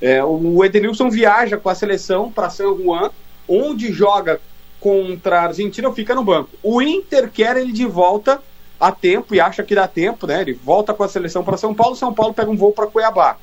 É, 0.00 0.22
o 0.24 0.64
Edenilson 0.64 1.10
viaja 1.10 1.56
com 1.56 1.68
a 1.68 1.74
seleção 1.74 2.30
para 2.30 2.50
San 2.50 2.76
Juan, 2.76 3.10
onde 3.46 3.92
joga 3.92 4.40
contra 4.80 5.40
a 5.40 5.44
Argentina 5.44 5.88
ou 5.88 5.94
fica 5.94 6.14
no 6.14 6.24
banco. 6.24 6.50
O 6.62 6.82
Inter 6.82 7.30
quer 7.30 7.56
ele 7.56 7.72
de 7.72 7.86
volta 7.86 8.40
a 8.80 8.92
tempo 8.92 9.34
e 9.34 9.40
acha 9.40 9.62
que 9.62 9.74
dá 9.74 9.88
tempo, 9.88 10.26
né? 10.26 10.40
Ele 10.40 10.52
volta 10.52 10.94
com 10.94 11.02
a 11.02 11.08
seleção 11.08 11.44
para 11.44 11.56
São 11.56 11.74
Paulo, 11.74 11.96
São 11.96 12.12
Paulo 12.12 12.34
pega 12.34 12.50
um 12.50 12.56
voo 12.56 12.72
para 12.72 12.86
Cuiabá. 12.86 13.36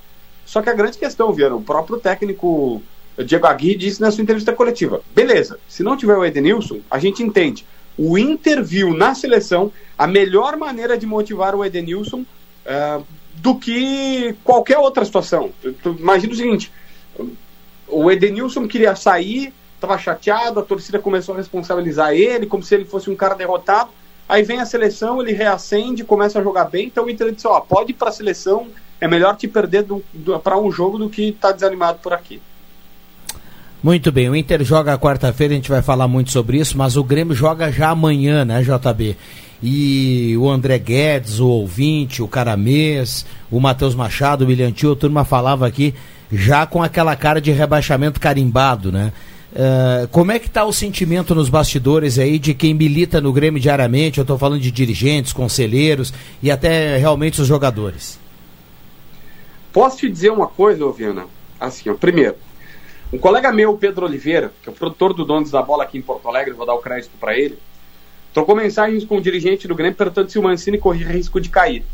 Só 0.46 0.62
que 0.62 0.70
a 0.70 0.74
grande 0.74 0.98
questão, 0.98 1.34
Viana, 1.34 1.56
o 1.56 1.62
próprio 1.62 2.00
técnico 2.00 2.82
Diego 3.24 3.48
Aguirre 3.48 3.76
disse 3.76 4.02
na 4.02 4.12
sua 4.12 4.22
entrevista 4.22 4.54
coletiva: 4.54 5.02
beleza, 5.14 5.60
se 5.68 5.84
não 5.84 5.96
tiver 5.96 6.18
o 6.18 6.26
Edenilson, 6.26 6.80
a 6.90 7.00
gente 7.00 7.24
entende. 7.24 7.66
O 7.98 8.18
Inter 8.18 8.64
viu 8.64 8.94
na 8.94 9.16
seleção 9.16 9.72
a 9.98 10.06
melhor 10.06 10.58
maneira 10.58 10.98
de 10.98 11.06
motivar 11.06 11.56
o 11.56 11.64
Edenilson 11.64 12.22
uh, 12.22 13.06
do 13.36 13.56
que 13.56 14.36
qualquer 14.44 14.78
outra 14.78 15.06
situação. 15.06 15.52
Imagina 15.98 16.34
o 16.34 16.36
seguinte: 16.36 16.72
o 17.88 18.12
Edenilson 18.12 18.68
queria 18.68 18.96
sair, 18.96 19.54
estava 19.76 19.98
chateado, 19.98 20.60
a 20.60 20.64
torcida 20.64 21.00
começou 21.00 21.36
a 21.36 21.38
responsabilizar 21.38 22.14
ele 22.14 22.46
como 22.46 22.64
se 22.64 22.76
ele 22.76 22.86
fosse 22.86 23.10
um 23.10 23.16
cara 23.16 23.36
derrotado. 23.36 23.90
Aí 24.28 24.44
vem 24.44 24.60
a 24.60 24.66
seleção, 24.66 25.22
ele 25.22 25.34
reacende, 25.34 26.04
começa 26.04 26.40
a 26.40 26.44
jogar 26.44 26.66
bem. 26.66 26.88
Então 26.88 27.06
o 27.06 27.10
Inter 27.10 27.32
disse: 27.32 27.48
ó, 27.48 27.60
pode 27.60 27.92
ir 27.92 27.94
para 27.94 28.10
a 28.10 28.14
seleção, 28.14 28.68
é 29.00 29.08
melhor 29.08 29.36
te 29.36 29.48
perder 29.48 29.86
para 30.44 30.58
um 30.60 30.72
jogo 30.72 30.98
do 30.98 31.10
que 31.10 31.30
estar 31.30 31.50
tá 31.50 31.54
desanimado 31.54 32.00
por 32.00 32.14
aqui. 32.14 32.42
Muito 33.84 34.12
bem, 34.12 34.28
o 34.28 34.36
Inter 34.36 34.64
joga 34.64 34.98
quarta-feira, 34.98 35.54
a 35.54 35.58
gente 35.58 35.70
vai 35.70 35.82
falar 35.82 36.08
muito 36.08 36.32
sobre 36.32 36.58
isso, 36.58 36.76
mas 36.76 36.98
o 36.98 37.04
Grêmio 37.04 37.36
joga 37.36 37.72
já 37.72 37.90
amanhã, 37.90 38.44
né, 38.44 38.64
JB? 38.64 39.16
E 39.62 40.36
o 40.38 40.50
André 40.50 40.80
Guedes, 40.80 41.40
o 41.40 41.48
ouvinte, 41.48 42.24
o 42.24 42.28
Caramês, 42.28 43.28
o 43.52 43.60
Matheus 43.60 43.94
Machado, 43.94 44.44
o 44.44 44.48
William 44.48 44.72
Tio, 44.72 44.94
a 44.94 44.96
turma 44.96 45.24
falava 45.24 45.68
aqui 45.68 45.94
já 46.32 46.66
com 46.66 46.82
aquela 46.82 47.16
cara 47.16 47.40
de 47.40 47.52
rebaixamento 47.52 48.20
carimbado, 48.20 48.92
né? 48.92 49.14
Uh, 49.56 50.06
como 50.10 50.34
é 50.34 50.38
que 50.40 50.48
está 50.48 50.66
o 50.66 50.74
sentimento 50.74 51.34
nos 51.34 51.48
bastidores 51.48 52.20
aí 52.20 52.38
de 52.38 52.54
quem 52.54 52.74
milita 52.74 53.22
no 53.22 53.32
Grêmio 53.32 53.58
diariamente? 53.58 54.18
Eu 54.18 54.24
estou 54.24 54.38
falando 54.38 54.60
de 54.60 54.70
dirigentes, 54.70 55.32
conselheiros 55.32 56.14
e 56.44 56.52
até 56.52 56.98
realmente 56.98 57.42
os 57.42 57.48
jogadores. 57.48 58.20
Posso 59.72 59.98
te 59.98 60.10
dizer 60.10 60.32
uma 60.32 60.48
coisa, 60.48 60.92
Viana? 60.92 61.26
Assim, 61.58 61.90
ó, 61.90 61.94
primeiro, 61.94 62.36
um 63.14 63.18
colega 63.18 63.50
meu, 63.54 63.78
Pedro 63.78 64.06
Oliveira, 64.06 64.52
que 64.62 64.68
é 64.68 64.72
o 64.74 64.76
produtor 64.76 65.14
do 65.14 65.24
Donos 65.24 65.52
da 65.52 65.62
Bola 65.62 65.86
aqui 65.86 65.98
em 65.98 66.02
Porto 66.02 66.28
Alegre, 66.28 66.54
vou 66.54 66.66
dar 66.66 66.74
o 66.74 66.80
crédito 66.80 67.12
para 67.18 67.38
ele, 67.38 67.58
trocou 68.34 68.58
mensagens 68.58 69.06
com 69.06 69.18
o 69.18 69.22
dirigente 69.22 69.70
do 69.70 69.76
Grêmio 69.76 69.96
perguntando 69.96 70.30
se 70.30 70.38
o 70.38 70.44
Mancini 70.44 70.78
corria 70.78 71.08
risco 71.08 71.40
de 71.40 71.48
cair. 71.48 71.86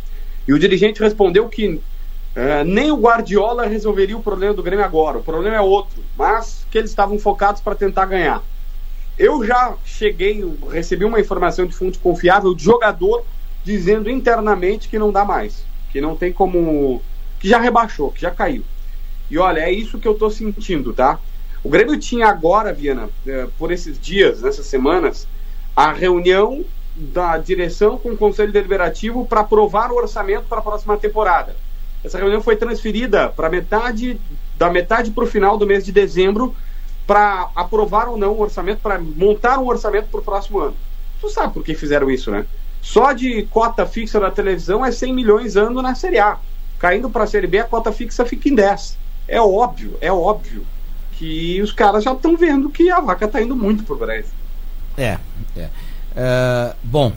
E 0.47 0.53
o 0.53 0.57
dirigente 0.57 0.99
respondeu 0.99 1.47
que 1.47 1.79
é, 2.35 2.63
nem 2.63 2.91
o 2.91 2.97
Guardiola 2.97 3.65
resolveria 3.65 4.17
o 4.17 4.23
problema 4.23 4.53
do 4.53 4.63
Grêmio 4.63 4.85
agora, 4.85 5.17
o 5.17 5.23
problema 5.23 5.57
é 5.57 5.61
outro, 5.61 6.01
mas 6.17 6.65
que 6.71 6.77
eles 6.77 6.89
estavam 6.89 7.19
focados 7.19 7.61
para 7.61 7.75
tentar 7.75 8.05
ganhar. 8.05 8.41
Eu 9.17 9.45
já 9.45 9.75
cheguei, 9.83 10.43
recebi 10.71 11.03
uma 11.03 11.19
informação 11.19 11.65
de 11.65 11.75
fonte 11.75 11.99
confiável 11.99 12.55
de 12.55 12.63
jogador 12.63 13.23
dizendo 13.63 14.09
internamente 14.09 14.87
que 14.87 14.97
não 14.97 15.11
dá 15.11 15.25
mais, 15.25 15.65
que 15.91 15.99
não 15.99 16.15
tem 16.15 16.31
como. 16.31 17.01
que 17.39 17.49
já 17.49 17.59
rebaixou, 17.59 18.11
que 18.11 18.21
já 18.21 18.31
caiu. 18.31 18.63
E 19.29 19.37
olha, 19.37 19.59
é 19.59 19.71
isso 19.71 19.99
que 19.99 20.07
eu 20.07 20.13
estou 20.13 20.29
sentindo, 20.29 20.93
tá? 20.93 21.19
O 21.63 21.69
Grêmio 21.69 21.99
tinha 21.99 22.27
agora, 22.27 22.73
Viana, 22.73 23.09
é, 23.27 23.47
por 23.57 23.71
esses 23.71 23.99
dias, 23.99 24.41
nessas 24.41 24.65
semanas, 24.65 25.27
a 25.75 25.91
reunião 25.91 26.65
da 26.95 27.37
direção 27.37 27.97
com 27.97 28.09
o 28.09 28.17
Conselho 28.17 28.51
Deliberativo 28.51 29.25
para 29.25 29.41
aprovar 29.41 29.91
o 29.91 29.95
orçamento 29.95 30.45
para 30.45 30.59
a 30.59 30.63
próxima 30.63 30.97
temporada. 30.97 31.55
Essa 32.03 32.17
reunião 32.17 32.41
foi 32.41 32.55
transferida 32.55 33.29
para 33.29 33.49
metade 33.49 34.19
da 34.57 34.69
metade 34.69 35.11
para 35.11 35.23
o 35.23 35.27
final 35.27 35.57
do 35.57 35.65
mês 35.65 35.83
de 35.83 35.91
dezembro 35.91 36.55
para 37.07 37.49
aprovar 37.55 38.07
ou 38.07 38.17
não 38.17 38.33
o 38.33 38.41
orçamento, 38.41 38.79
para 38.79 38.99
montar 38.99 39.57
um 39.57 39.67
orçamento 39.67 40.07
para 40.07 40.19
o 40.19 40.23
próximo 40.23 40.59
ano. 40.59 40.75
Tu 41.19 41.29
sabe 41.29 41.53
por 41.53 41.63
que 41.63 41.73
fizeram 41.73 42.09
isso, 42.09 42.31
né? 42.31 42.45
Só 42.81 43.11
de 43.11 43.43
cota 43.43 43.85
fixa 43.85 44.19
na 44.19 44.31
televisão 44.31 44.85
é 44.85 44.91
100 44.91 45.13
milhões 45.13 45.55
ano 45.55 45.81
na 45.81 45.95
Série 45.95 46.19
A. 46.19 46.37
Caindo 46.79 47.09
para 47.09 47.23
a 47.23 47.27
Série 47.27 47.47
B, 47.47 47.59
a 47.59 47.63
cota 47.63 47.91
fixa 47.91 48.25
fica 48.25 48.49
em 48.49 48.55
10. 48.55 48.97
É 49.27 49.41
óbvio, 49.41 49.97
é 50.01 50.11
óbvio 50.11 50.65
que 51.13 51.61
os 51.61 51.71
caras 51.71 52.03
já 52.03 52.13
estão 52.13 52.35
vendo 52.35 52.69
que 52.69 52.89
a 52.89 52.99
vaca 52.99 53.25
está 53.25 53.41
indo 53.41 53.55
muito 53.55 53.83
por 53.83 53.97
breve. 53.97 54.27
É, 54.97 55.17
é. 55.55 55.69
Uh, 56.13 56.75
bom, 56.83 57.13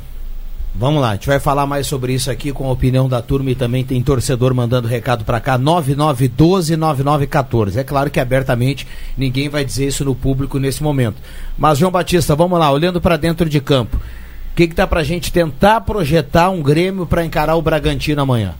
Vamos 0.76 1.00
lá, 1.00 1.10
a 1.10 1.14
gente 1.14 1.28
vai 1.28 1.38
falar 1.38 1.66
mais 1.66 1.86
sobre 1.86 2.12
isso 2.12 2.28
aqui 2.28 2.52
com 2.52 2.66
a 2.66 2.72
opinião 2.72 3.08
da 3.08 3.22
turma 3.22 3.48
e 3.48 3.54
também 3.54 3.84
tem 3.84 4.02
torcedor 4.02 4.52
mandando 4.52 4.88
recado 4.88 5.24
para 5.24 5.38
cá, 5.38 5.56
9912-9914. 5.56 7.76
É 7.76 7.84
claro 7.84 8.10
que 8.10 8.18
abertamente 8.18 8.84
ninguém 9.16 9.48
vai 9.48 9.64
dizer 9.64 9.86
isso 9.86 10.04
no 10.04 10.16
público 10.16 10.58
nesse 10.58 10.82
momento. 10.82 11.22
Mas, 11.56 11.78
João 11.78 11.92
Batista, 11.92 12.34
vamos 12.34 12.58
lá, 12.58 12.72
olhando 12.72 13.00
para 13.00 13.16
dentro 13.16 13.48
de 13.48 13.60
campo, 13.60 13.98
o 13.98 14.00
que, 14.56 14.66
que 14.66 14.74
dá 14.74 14.84
para 14.84 14.98
a 14.98 15.04
gente 15.04 15.32
tentar 15.32 15.80
projetar 15.82 16.50
um 16.50 16.60
Grêmio 16.60 17.06
para 17.06 17.24
encarar 17.24 17.54
o 17.54 17.62
Bragantino 17.62 18.22
amanhã? 18.22 18.56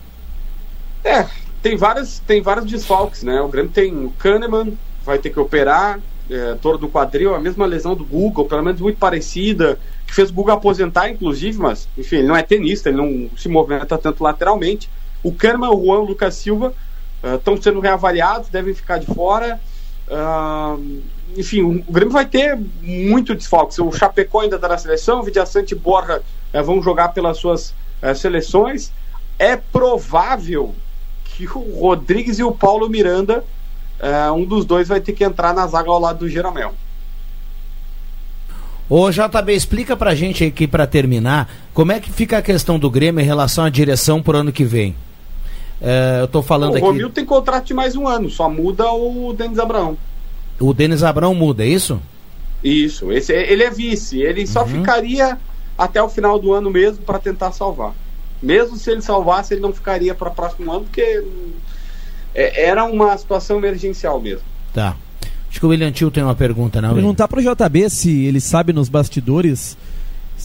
É, 1.03 1.27
tem 1.61 1.77
várias, 1.77 2.21
tem 2.21 2.41
vários 2.41 2.67
desfalques, 2.67 3.25
né? 3.25 3.41
O 3.41 3.49
Grêmio 3.49 3.73
tem 3.73 3.93
o 3.93 4.11
Kahneman, 4.11 4.79
vai 5.05 5.19
ter 5.19 5.31
que 5.31 5.41
operar, 5.41 5.99
é, 6.31 6.55
torno 6.63 6.79
do 6.79 6.89
quadril, 6.89 7.35
a 7.35 7.41
mesma 7.41 7.67
lesão 7.67 7.97
do 7.97 8.05
Google, 8.05 8.45
pelo 8.45 8.63
menos 8.63 8.81
muito 8.81 8.99
parecida 8.99 9.81
fez 10.15 10.31
o 10.31 10.33
Guga 10.33 10.53
aposentar, 10.53 11.09
inclusive, 11.11 11.59
mas, 11.59 11.89
enfim, 11.99 12.17
ele 12.17 12.29
não 12.29 12.37
é 12.37 12.43
tenista, 12.43 12.89
ele 12.89 12.99
não 12.99 13.29
se 13.37 13.49
movimenta 13.49 13.99
tanto 13.99 14.23
lateralmente. 14.23 14.89
O 15.23 15.33
Kahneman, 15.33 15.71
o 15.71 15.85
Juan, 15.85 16.01
o 16.01 16.05
Lucas 16.05 16.35
Silva 16.37 16.73
estão 17.37 17.55
uh, 17.55 17.63
sendo 17.63 17.81
reavaliados, 17.81 18.49
devem 18.49 18.75
ficar 18.75 18.99
de 18.99 19.07
fora. 19.07 19.61
Uh, 20.07 21.03
enfim, 21.37 21.63
o, 21.63 21.93
Grêmio 21.93 22.13
vai 22.13 22.27
ter 22.27 22.57
muito 22.81 23.35
desfalque. 23.35 23.81
O 23.81 23.91
Chapecó 23.91 24.41
ainda 24.41 24.57
está 24.57 24.69
na 24.69 24.79
seleção, 24.79 25.21
o 25.21 25.23
Vidiaçante 25.23 25.75
e 25.75 25.79
Borja 25.79 26.23
uh, 26.53 26.63
vão 26.63 26.81
jogar 26.81 27.09
pelas 27.09 27.39
suas 27.39 27.71
uh, 28.03 28.15
seleções. 28.15 28.93
É 29.39 29.57
provável 29.57 30.75
que 31.25 31.47
o 31.47 31.81
Rodrigues 31.81 32.39
e 32.39 32.45
o 32.45 32.53
Paulo 32.53 32.89
Miranda, 32.89 33.45
um 34.37 34.45
dos 34.45 34.65
dois 34.65 34.87
vai 34.87 35.01
ter 35.01 35.13
que 35.13 35.25
entrar 35.25 35.53
na 35.53 35.67
zaga 35.67 35.91
ao 35.91 35.99
lado 35.99 36.21
do 36.21 36.29
Jeromel. 36.29 36.75
Ô 38.89 39.11
JB, 39.11 39.55
explica 39.55 39.97
pra 39.97 40.15
gente 40.15 40.45
aqui 40.45 40.67
para 40.67 40.87
terminar, 40.87 41.51
como 41.73 41.93
é 41.93 41.99
que 41.99 42.13
fica 42.13 42.39
a 42.39 42.43
questão 42.43 42.79
do 42.79 42.91
Grêmio 42.91 43.23
em 43.23 43.25
relação 43.25 43.65
à 43.65 43.71
direção 43.71 44.23
pro 44.23 44.37
ano 44.37 44.53
que 44.53 44.65
vem? 44.65 44.95
É, 45.81 46.19
eu 46.21 46.29
tô 46.29 46.43
falando 46.43 46.75
o 46.75 46.77
aqui. 46.77 46.85
O 46.85 46.89
Romil 46.89 47.11
tem 47.11 47.25
contrato 47.25 47.65
de 47.65 47.75
mais 47.75 47.97
um 47.97 48.07
ano, 48.07 48.29
só 48.29 48.49
muda 48.49 48.91
o 48.93 49.33
Denis 49.33 49.59
Abrão. 49.59 49.97
O 50.61 50.75
Denis 50.75 51.03
Abrão 51.03 51.35
muda, 51.35 51.65
é 51.65 51.69
isso? 51.69 52.01
Isso, 52.63 53.11
esse, 53.11 53.33
ele 53.33 53.63
é 53.63 53.71
vice, 53.71 54.21
ele 54.21 54.47
só 54.47 54.63
uhum. 54.63 54.69
ficaria 54.69 55.39
até 55.77 56.03
o 56.03 56.09
final 56.09 56.39
do 56.39 56.53
ano 56.53 56.71
mesmo 56.71 57.03
para 57.05 57.19
tentar 57.19 57.53
salvar. 57.53 57.93
Mesmo 58.43 58.77
se 58.77 58.91
ele 58.91 59.03
salvasse, 59.03 59.55
ele 59.55 59.61
não 59.61 59.73
ficaria 59.73 60.15
para 60.15 60.29
o 60.29 60.35
próximo 60.35 60.71
ano, 60.71 60.85
porque 60.85 61.25
é, 62.35 62.67
era 62.67 62.85
uma 62.85 63.17
situação 63.17 63.59
emergencial 63.59 64.21
mesmo. 64.21 64.45
Tá. 64.73 64.97
Acho 65.55 65.61
que 65.61 65.67
o 65.67 65.69
William 65.69 65.93
Tio 65.93 66.11
tem 66.11 66.21
uma 66.21 66.35
pergunta, 66.35 66.83
não? 66.83 66.95
Perguntar 66.95 67.29
para 67.29 67.39
o 67.39 67.41
JB 67.41 67.89
se 67.89 68.25
ele 68.25 68.41
sabe 68.41 68.73
nos 68.73 68.89
bastidores 68.89 69.77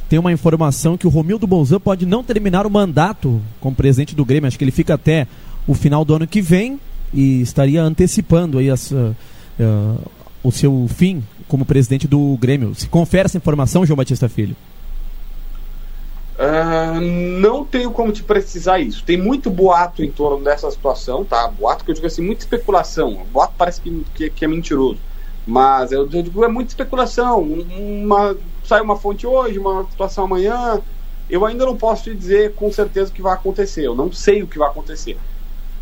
tem 0.07 0.19
uma 0.19 0.31
informação 0.31 0.95
que 0.95 1.07
o 1.07 1.09
Romildo 1.09 1.47
Bolzan 1.47 1.79
pode 1.79 2.05
não 2.05 2.23
terminar 2.23 2.67
o 2.67 2.69
mandato 2.69 3.41
como 3.59 3.75
presidente 3.75 4.15
do 4.15 4.23
Grêmio. 4.23 4.47
Acho 4.47 4.55
que 4.55 4.63
ele 4.63 4.69
fica 4.69 4.93
até 4.93 5.25
o 5.65 5.73
final 5.73 6.05
do 6.05 6.13
ano 6.13 6.27
que 6.27 6.43
vem 6.43 6.79
e 7.11 7.41
estaria 7.41 7.81
antecipando 7.81 8.59
aí 8.59 8.69
as, 8.69 8.91
uh, 8.91 9.15
uh, 9.59 10.11
o 10.43 10.51
seu 10.51 10.87
fim 10.87 11.23
como 11.47 11.65
presidente 11.65 12.07
do 12.07 12.37
Grêmio. 12.39 12.75
Se 12.75 12.87
confere 12.87 13.25
essa 13.25 13.37
informação, 13.37 13.87
João 13.87 13.97
Batista 13.97 14.29
Filho? 14.29 14.55
Uh, 16.39 17.01
não 17.01 17.65
tenho 17.65 17.91
como 17.91 18.13
te 18.13 18.23
precisar 18.23 18.79
isso. 18.79 19.03
Tem 19.03 19.17
muito 19.17 19.49
boato 19.49 20.01
em 20.01 20.09
torno 20.09 20.41
dessa 20.41 20.71
situação, 20.71 21.25
tá? 21.25 21.45
Boato 21.49 21.83
que 21.83 21.91
eu 21.91 21.95
digo 21.95 22.07
assim, 22.07 22.21
muita 22.21 22.43
especulação. 22.43 23.25
Boato 23.29 23.55
parece 23.57 23.81
que, 23.81 24.05
que, 24.15 24.29
que 24.29 24.45
é 24.45 24.47
mentiroso. 24.47 24.99
Mas 25.45 25.91
eu, 25.91 26.09
eu 26.09 26.23
digo, 26.23 26.45
é 26.45 26.47
muita 26.47 26.71
especulação. 26.71 27.41
Uma, 27.41 28.37
sai 28.63 28.79
uma 28.79 28.95
fonte 28.95 29.27
hoje, 29.27 29.59
uma 29.59 29.83
situação 29.89 30.23
amanhã. 30.23 30.79
Eu 31.29 31.45
ainda 31.45 31.65
não 31.65 31.75
posso 31.75 32.05
te 32.05 32.15
dizer 32.15 32.53
com 32.53 32.71
certeza 32.71 33.11
o 33.11 33.13
que 33.13 33.21
vai 33.21 33.33
acontecer. 33.33 33.85
Eu 33.85 33.95
não 33.95 34.09
sei 34.09 34.41
o 34.41 34.47
que 34.47 34.57
vai 34.57 34.69
acontecer. 34.69 35.17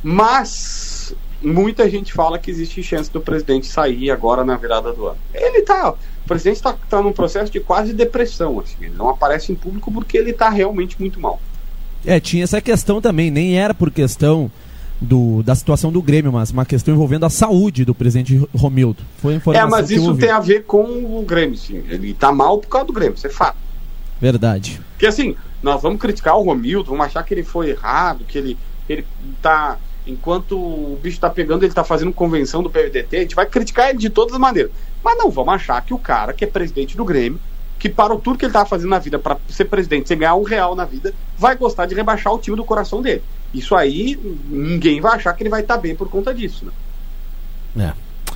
Mas 0.01 1.15
muita 1.39 1.87
gente 1.87 2.13
fala 2.13 2.39
que 2.39 2.49
existe 2.49 2.81
chance 2.81 3.11
do 3.11 3.21
presidente 3.21 3.67
sair 3.67 4.09
agora 4.09 4.43
na 4.43 4.57
virada 4.57 4.91
do 4.91 5.05
ano. 5.05 5.19
Ele 5.33 5.61
tá 5.61 5.93
o 6.27 6.35
presidente 6.35 6.57
está 6.57 6.73
tá 6.89 7.01
num 7.01 7.13
processo 7.13 7.49
de 7.49 7.61
quase 7.61 7.93
depressão. 7.93 8.59
Assim. 8.59 8.75
Ele 8.81 8.95
não 8.95 9.07
aparece 9.07 9.51
em 9.51 9.55
público 9.55 9.89
porque 9.89 10.17
ele 10.17 10.31
está 10.31 10.49
realmente 10.49 10.99
muito 10.99 11.19
mal. 11.19 11.39
É, 12.05 12.19
tinha 12.19 12.43
essa 12.43 12.59
questão 12.59 13.01
também. 13.01 13.31
Nem 13.31 13.57
era 13.57 13.73
por 13.73 13.89
questão 13.89 14.51
do, 14.99 15.41
da 15.41 15.55
situação 15.55 15.89
do 15.89 16.01
Grêmio, 16.01 16.31
mas 16.33 16.51
uma 16.51 16.65
questão 16.65 16.93
envolvendo 16.93 17.25
a 17.25 17.29
saúde 17.29 17.85
do 17.85 17.95
presidente 17.95 18.45
Romildo. 18.53 19.03
Foi 19.19 19.35
informação 19.35 19.67
É, 19.67 19.69
mas 19.69 19.89
isso 19.89 20.15
tem 20.17 20.29
a 20.29 20.39
ver 20.39 20.65
com 20.65 20.83
o 20.83 21.23
Grêmio, 21.25 21.55
sim. 21.55 21.81
Ele 21.87 22.11
está 22.11 22.31
mal 22.31 22.57
por 22.57 22.67
causa 22.67 22.87
do 22.87 22.93
Grêmio, 22.93 23.15
isso 23.15 23.27
é 23.27 23.29
fato. 23.29 23.57
Verdade. 24.19 24.81
Porque 24.91 25.05
assim, 25.05 25.35
nós 25.63 25.81
vamos 25.81 26.01
criticar 26.01 26.37
o 26.37 26.43
Romildo, 26.43 26.89
vamos 26.89 27.05
achar 27.05 27.23
que 27.23 27.33
ele 27.33 27.43
foi 27.43 27.69
errado, 27.69 28.25
que 28.27 28.37
ele, 28.37 28.57
ele 28.89 29.05
tá 29.41 29.77
enquanto 30.07 30.57
o 30.57 30.97
bicho 31.01 31.17
está 31.17 31.29
pegando, 31.29 31.63
ele 31.63 31.71
está 31.71 31.83
fazendo 31.83 32.11
convenção 32.13 32.63
do 32.63 32.69
PVDT, 32.69 33.17
a 33.17 33.21
gente 33.21 33.35
vai 33.35 33.45
criticar 33.45 33.89
ele 33.89 33.99
de 33.99 34.09
todas 34.09 34.33
as 34.33 34.39
maneiras. 34.39 34.71
Mas 35.07 35.17
não 35.17 35.31
vamos 35.31 35.53
achar 35.53 35.81
que 35.81 35.93
o 35.93 35.97
cara 35.97 36.33
que 36.33 36.43
é 36.43 36.47
presidente 36.47 36.97
do 36.97 37.05
Grêmio, 37.05 37.39
que 37.79 37.87
parou 37.87 38.19
tudo 38.19 38.37
que 38.37 38.43
ele 38.43 38.49
estava 38.49 38.67
fazendo 38.67 38.89
na 38.89 38.99
vida 38.99 39.17
para 39.17 39.37
ser 39.47 39.63
presidente, 39.63 40.09
sem 40.09 40.17
ganhar 40.17 40.35
um 40.35 40.43
real 40.43 40.75
na 40.75 40.83
vida, 40.83 41.13
vai 41.37 41.55
gostar 41.55 41.85
de 41.85 41.95
rebaixar 41.95 42.33
o 42.33 42.37
time 42.37 42.57
do 42.57 42.65
coração 42.65 43.01
dele. 43.01 43.23
Isso 43.53 43.73
aí, 43.73 44.19
ninguém 44.49 44.99
vai 44.99 45.15
achar 45.15 45.31
que 45.31 45.43
ele 45.43 45.49
vai 45.49 45.61
estar 45.61 45.75
tá 45.75 45.79
bem 45.79 45.95
por 45.95 46.09
conta 46.09 46.33
disso. 46.33 46.65
Né? 47.73 47.85
É. 47.85 48.33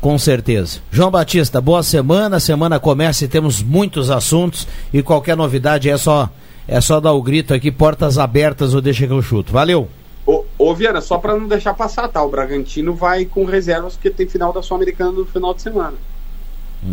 Com 0.00 0.18
certeza. 0.18 0.80
João 0.90 1.08
Batista, 1.08 1.60
boa 1.60 1.84
semana. 1.84 2.40
Semana 2.40 2.80
começa 2.80 3.24
e 3.24 3.28
temos 3.28 3.62
muitos 3.62 4.10
assuntos. 4.10 4.66
E 4.92 5.04
qualquer 5.04 5.36
novidade 5.36 5.88
é 5.88 5.96
só 5.96 6.28
é 6.66 6.80
só 6.80 6.98
dar 6.98 7.12
o 7.12 7.22
grito 7.22 7.54
aqui, 7.54 7.70
portas 7.70 8.18
abertas 8.18 8.74
ou 8.74 8.80
deixa 8.80 9.06
que 9.06 9.12
eu 9.12 9.22
chuto. 9.22 9.52
Valeu! 9.52 9.88
Ô, 10.26 10.44
ô 10.56 10.74
Viana, 10.74 11.00
só 11.00 11.18
para 11.18 11.36
não 11.36 11.48
deixar 11.48 11.74
passar, 11.74 12.08
tá? 12.08 12.22
O 12.22 12.30
Bragantino 12.30 12.94
vai 12.94 13.24
com 13.24 13.44
reservas 13.44 13.94
porque 13.94 14.10
tem 14.10 14.28
final 14.28 14.52
da 14.52 14.62
Sul-Americana 14.62 15.12
no 15.12 15.26
final 15.26 15.52
de 15.52 15.62
semana. 15.62 15.94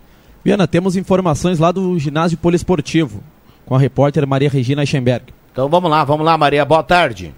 Viana, 0.43 0.67
temos 0.67 0.95
informações 0.95 1.59
lá 1.59 1.71
do 1.71 1.99
ginásio 1.99 2.37
poliesportivo 2.37 3.23
com 3.65 3.75
a 3.75 3.79
repórter 3.79 4.27
Maria 4.27 4.49
Regina 4.49 4.85
Schemberg. 4.85 5.25
Então 5.51 5.69
vamos 5.69 5.89
lá, 5.89 6.03
vamos 6.03 6.25
lá, 6.25 6.37
Maria, 6.37 6.65
boa 6.65 6.83
tarde. 6.83 7.33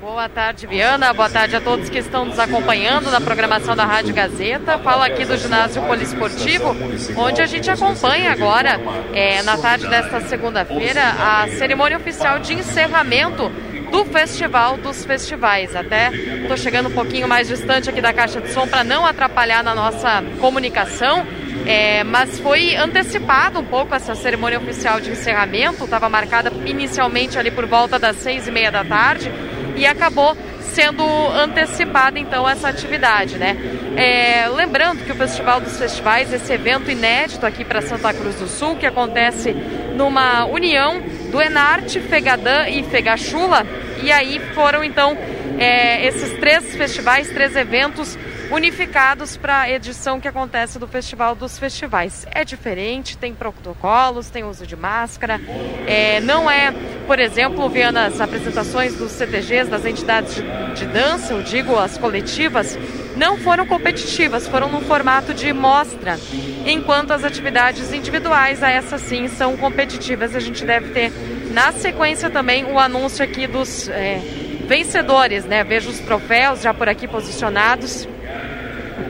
Boa 0.00 0.28
tarde, 0.28 0.66
Viana. 0.66 1.12
Boa 1.12 1.30
tarde 1.30 1.54
a 1.54 1.60
todos 1.60 1.88
que 1.88 1.98
estão 1.98 2.24
nos 2.24 2.38
acompanhando 2.38 3.10
na 3.10 3.20
programação 3.20 3.76
da 3.76 3.84
Rádio 3.84 4.12
Gazeta. 4.12 4.76
Falo 4.78 5.02
aqui 5.02 5.24
do 5.24 5.36
ginásio 5.36 5.80
poliesportivo, 5.82 6.76
onde 7.16 7.40
a 7.40 7.46
gente 7.46 7.70
acompanha 7.70 8.32
agora, 8.32 8.80
é, 9.14 9.40
na 9.42 9.56
tarde 9.56 9.86
desta 9.86 10.20
segunda-feira, 10.22 11.00
a 11.00 11.48
cerimônia 11.56 11.96
oficial 11.96 12.40
de 12.40 12.54
encerramento 12.54 13.52
do 13.90 14.04
Festival 14.04 14.76
dos 14.76 15.04
Festivais. 15.04 15.74
Até 15.74 16.10
estou 16.42 16.56
chegando 16.56 16.88
um 16.88 16.92
pouquinho 16.92 17.28
mais 17.28 17.48
distante 17.48 17.90
aqui 17.90 18.00
da 18.00 18.12
caixa 18.12 18.40
de 18.40 18.52
som 18.52 18.66
para 18.66 18.84
não 18.84 19.04
atrapalhar 19.04 19.62
na 19.62 19.74
nossa 19.74 20.22
comunicação. 20.40 21.26
É, 21.66 22.02
mas 22.04 22.38
foi 22.40 22.74
antecipado 22.74 23.58
um 23.58 23.64
pouco 23.64 23.94
essa 23.94 24.14
cerimônia 24.14 24.58
oficial 24.58 24.98
de 24.98 25.10
encerramento, 25.10 25.84
estava 25.84 26.08
marcada 26.08 26.50
inicialmente 26.64 27.38
ali 27.38 27.50
por 27.50 27.66
volta 27.66 27.98
das 27.98 28.16
seis 28.16 28.48
e 28.48 28.50
meia 28.50 28.72
da 28.72 28.82
tarde 28.82 29.30
e 29.76 29.86
acabou 29.86 30.34
sendo 30.72 31.04
antecipada 31.28 32.18
então 32.18 32.48
essa 32.48 32.68
atividade, 32.68 33.36
né? 33.36 33.56
É, 33.96 34.48
lembrando 34.48 35.04
que 35.04 35.12
o 35.12 35.14
Festival 35.14 35.60
dos 35.60 35.76
Festivais, 35.76 36.32
esse 36.32 36.52
evento 36.52 36.90
inédito 36.90 37.44
aqui 37.44 37.64
para 37.64 37.82
Santa 37.82 38.14
Cruz 38.14 38.36
do 38.36 38.46
Sul, 38.46 38.76
que 38.76 38.86
acontece 38.86 39.52
numa 39.96 40.44
união 40.46 41.02
do 41.30 41.40
Enarte, 41.40 42.00
Fegadã 42.00 42.68
e 42.68 42.82
Fegachula, 42.82 43.66
e 44.02 44.10
aí 44.10 44.40
foram 44.54 44.82
então 44.82 45.16
é, 45.58 46.06
esses 46.06 46.38
três 46.38 46.74
festivais, 46.74 47.30
três 47.30 47.54
eventos 47.56 48.18
unificados 48.50 49.36
para 49.36 49.60
a 49.60 49.70
edição 49.70 50.20
que 50.20 50.26
acontece 50.26 50.78
do 50.78 50.88
Festival 50.88 51.34
dos 51.34 51.58
Festivais. 51.58 52.26
É 52.32 52.44
diferente, 52.44 53.16
tem 53.16 53.32
protocolos, 53.32 54.28
tem 54.28 54.42
uso 54.44 54.66
de 54.66 54.74
máscara, 54.76 55.40
é, 55.86 56.20
não 56.20 56.50
é, 56.50 56.72
por 57.06 57.18
exemplo, 57.20 57.68
vendo 57.68 57.98
as 57.98 58.20
apresentações 58.20 58.96
dos 58.96 59.12
CTGs, 59.12 59.70
das 59.70 59.84
entidades 59.84 60.34
de, 60.34 60.42
de 60.74 60.86
dança, 60.86 61.32
eu 61.32 61.42
digo 61.42 61.78
as 61.78 61.96
coletivas, 61.96 62.76
não 63.16 63.38
foram 63.38 63.66
competitivas, 63.66 64.48
foram 64.48 64.68
no 64.68 64.80
formato 64.80 65.32
de 65.32 65.52
mostra, 65.52 66.18
enquanto 66.66 67.12
as 67.12 67.22
atividades 67.22 67.92
individuais, 67.92 68.62
essas 68.62 69.02
sim, 69.02 69.28
são 69.28 69.56
competitivas. 69.56 70.34
A 70.34 70.40
gente 70.40 70.64
deve 70.64 70.90
ter 70.90 71.12
na 71.52 71.72
sequência 71.72 72.30
também 72.30 72.64
o 72.64 72.78
anúncio 72.78 73.24
aqui 73.24 73.46
dos 73.46 73.88
é, 73.88 74.20
vencedores, 74.66 75.44
né? 75.44 75.62
Vejo 75.64 75.90
os 75.90 75.98
troféus 76.00 76.62
já 76.62 76.72
por 76.72 76.88
aqui 76.88 77.06
posicionados 77.06 78.08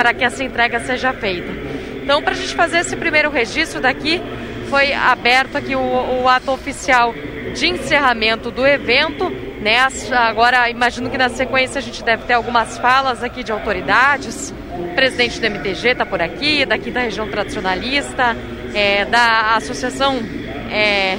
para 0.01 0.15
que 0.15 0.25
essa 0.25 0.43
entrega 0.43 0.81
seja 0.81 1.13
feita. 1.13 1.53
Então, 2.03 2.23
para 2.23 2.33
a 2.33 2.35
gente 2.35 2.55
fazer 2.55 2.79
esse 2.79 2.97
primeiro 2.97 3.29
registro 3.29 3.83
daqui, 3.83 4.19
foi 4.71 4.95
aberto 4.95 5.57
aqui 5.57 5.77
o, 5.77 6.23
o 6.23 6.27
ato 6.27 6.51
oficial 6.53 7.15
de 7.55 7.69
encerramento 7.69 8.51
do 8.51 8.67
evento. 8.67 9.29
Né? 9.61 9.77
Agora, 10.13 10.71
imagino 10.71 11.11
que 11.11 11.19
na 11.19 11.29
sequência 11.29 11.81
a 11.81 11.83
gente 11.83 12.03
deve 12.03 12.25
ter 12.25 12.33
algumas 12.33 12.79
falas 12.79 13.23
aqui 13.23 13.45
de 13.45 13.53
autoridades. 13.53 14.55
O 14.73 14.95
presidente 14.95 15.39
do 15.39 15.45
MTG 15.45 15.91
está 15.91 16.07
por 16.07 16.23
aqui, 16.23 16.65
daqui 16.65 16.91
da 16.91 17.01
região 17.01 17.29
tradicionalista, 17.29 18.35
é, 18.75 19.05
da 19.05 19.55
Associação 19.57 20.19
é, 20.73 21.19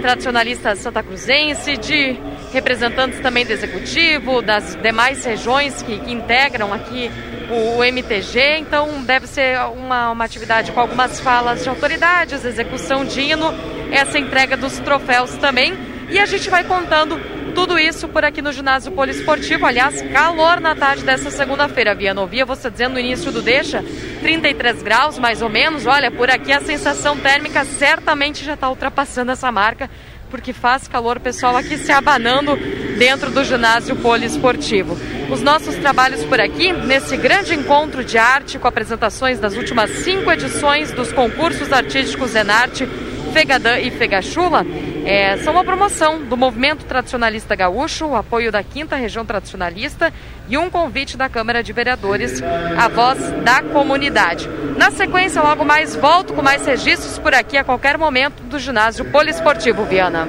tradicionalista 0.00 0.74
santa 0.74 1.02
cruzense, 1.02 1.76
de 1.76 2.16
representantes 2.52 3.20
também 3.20 3.44
do 3.44 3.52
executivo, 3.52 4.42
das 4.42 4.76
demais 4.76 5.24
regiões 5.24 5.82
que, 5.82 5.98
que 5.98 6.12
integram 6.12 6.72
aqui 6.72 7.10
o, 7.50 7.78
o, 7.78 7.84
MTG. 7.84 8.58
Então 8.58 9.02
deve 9.02 9.26
ser 9.26 9.58
uma, 9.76 10.10
uma 10.10 10.24
atividade 10.24 10.70
com 10.72 10.80
algumas 10.80 11.18
falas 11.20 11.62
de 11.62 11.68
autoridades, 11.68 12.44
execução 12.44 13.04
de 13.04 13.20
hino, 13.20 13.52
essa 13.90 14.18
entrega 14.18 14.56
dos 14.56 14.78
troféus 14.78 15.36
também. 15.36 15.74
E 16.10 16.18
a 16.18 16.26
gente 16.26 16.50
vai 16.50 16.62
contando 16.62 17.18
tudo 17.54 17.78
isso 17.78 18.08
por 18.08 18.24
aqui 18.24 18.42
no 18.42 18.52
ginásio 18.52 18.92
poliesportivo. 18.92 19.64
Aliás, 19.64 20.02
calor 20.12 20.60
na 20.60 20.74
tarde 20.74 21.04
dessa 21.04 21.30
segunda-feira. 21.30 21.94
Viana, 21.94 22.20
ouvia 22.20 22.44
você 22.44 22.70
dizendo 22.70 22.94
no 22.94 22.98
início 22.98 23.32
do 23.32 23.40
Deixa, 23.40 23.82
33 24.20 24.82
graus 24.82 25.18
mais 25.18 25.40
ou 25.40 25.48
menos. 25.48 25.86
Olha, 25.86 26.10
por 26.10 26.30
aqui 26.30 26.52
a 26.52 26.60
sensação 26.60 27.16
térmica 27.16 27.64
certamente 27.64 28.44
já 28.44 28.54
está 28.54 28.68
ultrapassando 28.68 29.32
essa 29.32 29.50
marca, 29.50 29.88
porque 30.32 30.54
faz 30.54 30.88
calor, 30.88 31.20
pessoal 31.20 31.54
aqui 31.58 31.76
se 31.76 31.92
abanando 31.92 32.56
dentro 32.96 33.30
do 33.30 33.44
ginásio 33.44 33.94
poliesportivo. 33.96 34.96
Os 35.30 35.42
nossos 35.42 35.76
trabalhos 35.76 36.24
por 36.24 36.40
aqui, 36.40 36.72
nesse 36.72 37.18
grande 37.18 37.54
encontro 37.54 38.02
de 38.02 38.16
arte 38.16 38.58
com 38.58 38.66
apresentações 38.66 39.38
das 39.38 39.54
últimas 39.54 39.90
cinco 39.90 40.32
edições 40.32 40.90
dos 40.90 41.12
concursos 41.12 41.70
artísticos 41.70 42.30
Zenarte 42.30 42.88
Fegadã 43.32 43.78
e 43.78 43.90
Fegachula 43.90 44.64
é, 45.06 45.38
são 45.38 45.54
uma 45.54 45.64
promoção 45.64 46.22
do 46.22 46.36
movimento 46.36 46.84
tradicionalista 46.84 47.56
gaúcho, 47.56 48.06
o 48.06 48.14
apoio 48.14 48.52
da 48.52 48.62
quinta 48.62 48.94
região 48.94 49.24
tradicionalista 49.24 50.12
e 50.48 50.58
um 50.58 50.68
convite 50.68 51.16
da 51.16 51.28
Câmara 51.30 51.62
de 51.62 51.72
Vereadores, 51.72 52.42
a 52.42 52.88
voz 52.88 53.18
da 53.42 53.62
comunidade. 53.62 54.48
Na 54.76 54.90
sequência, 54.90 55.40
logo 55.40 55.64
mais, 55.64 55.96
volto 55.96 56.34
com 56.34 56.42
mais 56.42 56.66
registros 56.66 57.18
por 57.18 57.34
aqui 57.34 57.56
a 57.56 57.64
qualquer 57.64 57.96
momento 57.96 58.42
do 58.42 58.58
ginásio 58.58 59.06
poliesportivo 59.06 59.84
Viana. 59.86 60.28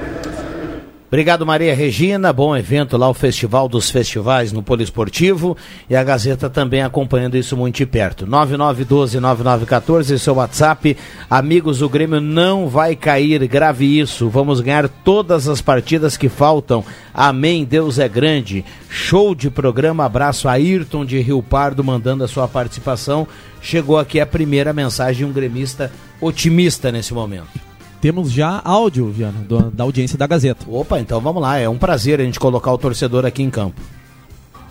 Obrigado, 1.14 1.46
Maria 1.46 1.72
Regina. 1.76 2.32
Bom 2.32 2.56
evento 2.56 2.96
lá, 2.96 3.08
o 3.08 3.14
Festival 3.14 3.68
dos 3.68 3.88
Festivais 3.88 4.50
no 4.50 4.64
Poliesportivo. 4.64 5.56
E 5.88 5.94
a 5.94 6.02
Gazeta 6.02 6.50
também 6.50 6.82
acompanhando 6.82 7.36
isso 7.36 7.56
muito 7.56 7.76
de 7.76 7.86
perto. 7.86 8.26
9912-9914, 8.26 10.18
seu 10.18 10.34
WhatsApp. 10.34 10.96
Amigos, 11.30 11.82
o 11.82 11.88
Grêmio 11.88 12.20
não 12.20 12.66
vai 12.66 12.96
cair. 12.96 13.46
Grave 13.46 14.00
isso. 14.00 14.28
Vamos 14.28 14.60
ganhar 14.60 14.88
todas 14.88 15.46
as 15.46 15.62
partidas 15.62 16.16
que 16.16 16.28
faltam. 16.28 16.84
Amém. 17.14 17.64
Deus 17.64 18.00
é 18.00 18.08
grande. 18.08 18.64
Show 18.90 19.36
de 19.36 19.48
programa. 19.50 20.04
Abraço 20.04 20.48
a 20.48 20.54
Ayrton 20.54 21.04
de 21.04 21.20
Rio 21.20 21.40
Pardo 21.44 21.84
mandando 21.84 22.24
a 22.24 22.28
sua 22.28 22.48
participação. 22.48 23.24
Chegou 23.62 24.00
aqui 24.00 24.18
a 24.18 24.26
primeira 24.26 24.72
mensagem 24.72 25.18
de 25.18 25.24
um 25.24 25.32
gremista 25.32 25.92
otimista 26.20 26.90
nesse 26.90 27.14
momento 27.14 27.63
temos 28.04 28.30
já 28.30 28.60
áudio, 28.62 29.10
Viana, 29.10 29.38
do, 29.48 29.70
da 29.70 29.82
audiência 29.82 30.18
da 30.18 30.26
Gazeta. 30.26 30.66
Opa, 30.68 31.00
então 31.00 31.22
vamos 31.22 31.40
lá. 31.40 31.56
É 31.56 31.66
um 31.66 31.78
prazer 31.78 32.20
a 32.20 32.22
gente 32.22 32.38
colocar 32.38 32.70
o 32.70 32.76
torcedor 32.76 33.24
aqui 33.24 33.42
em 33.42 33.48
campo. 33.48 33.80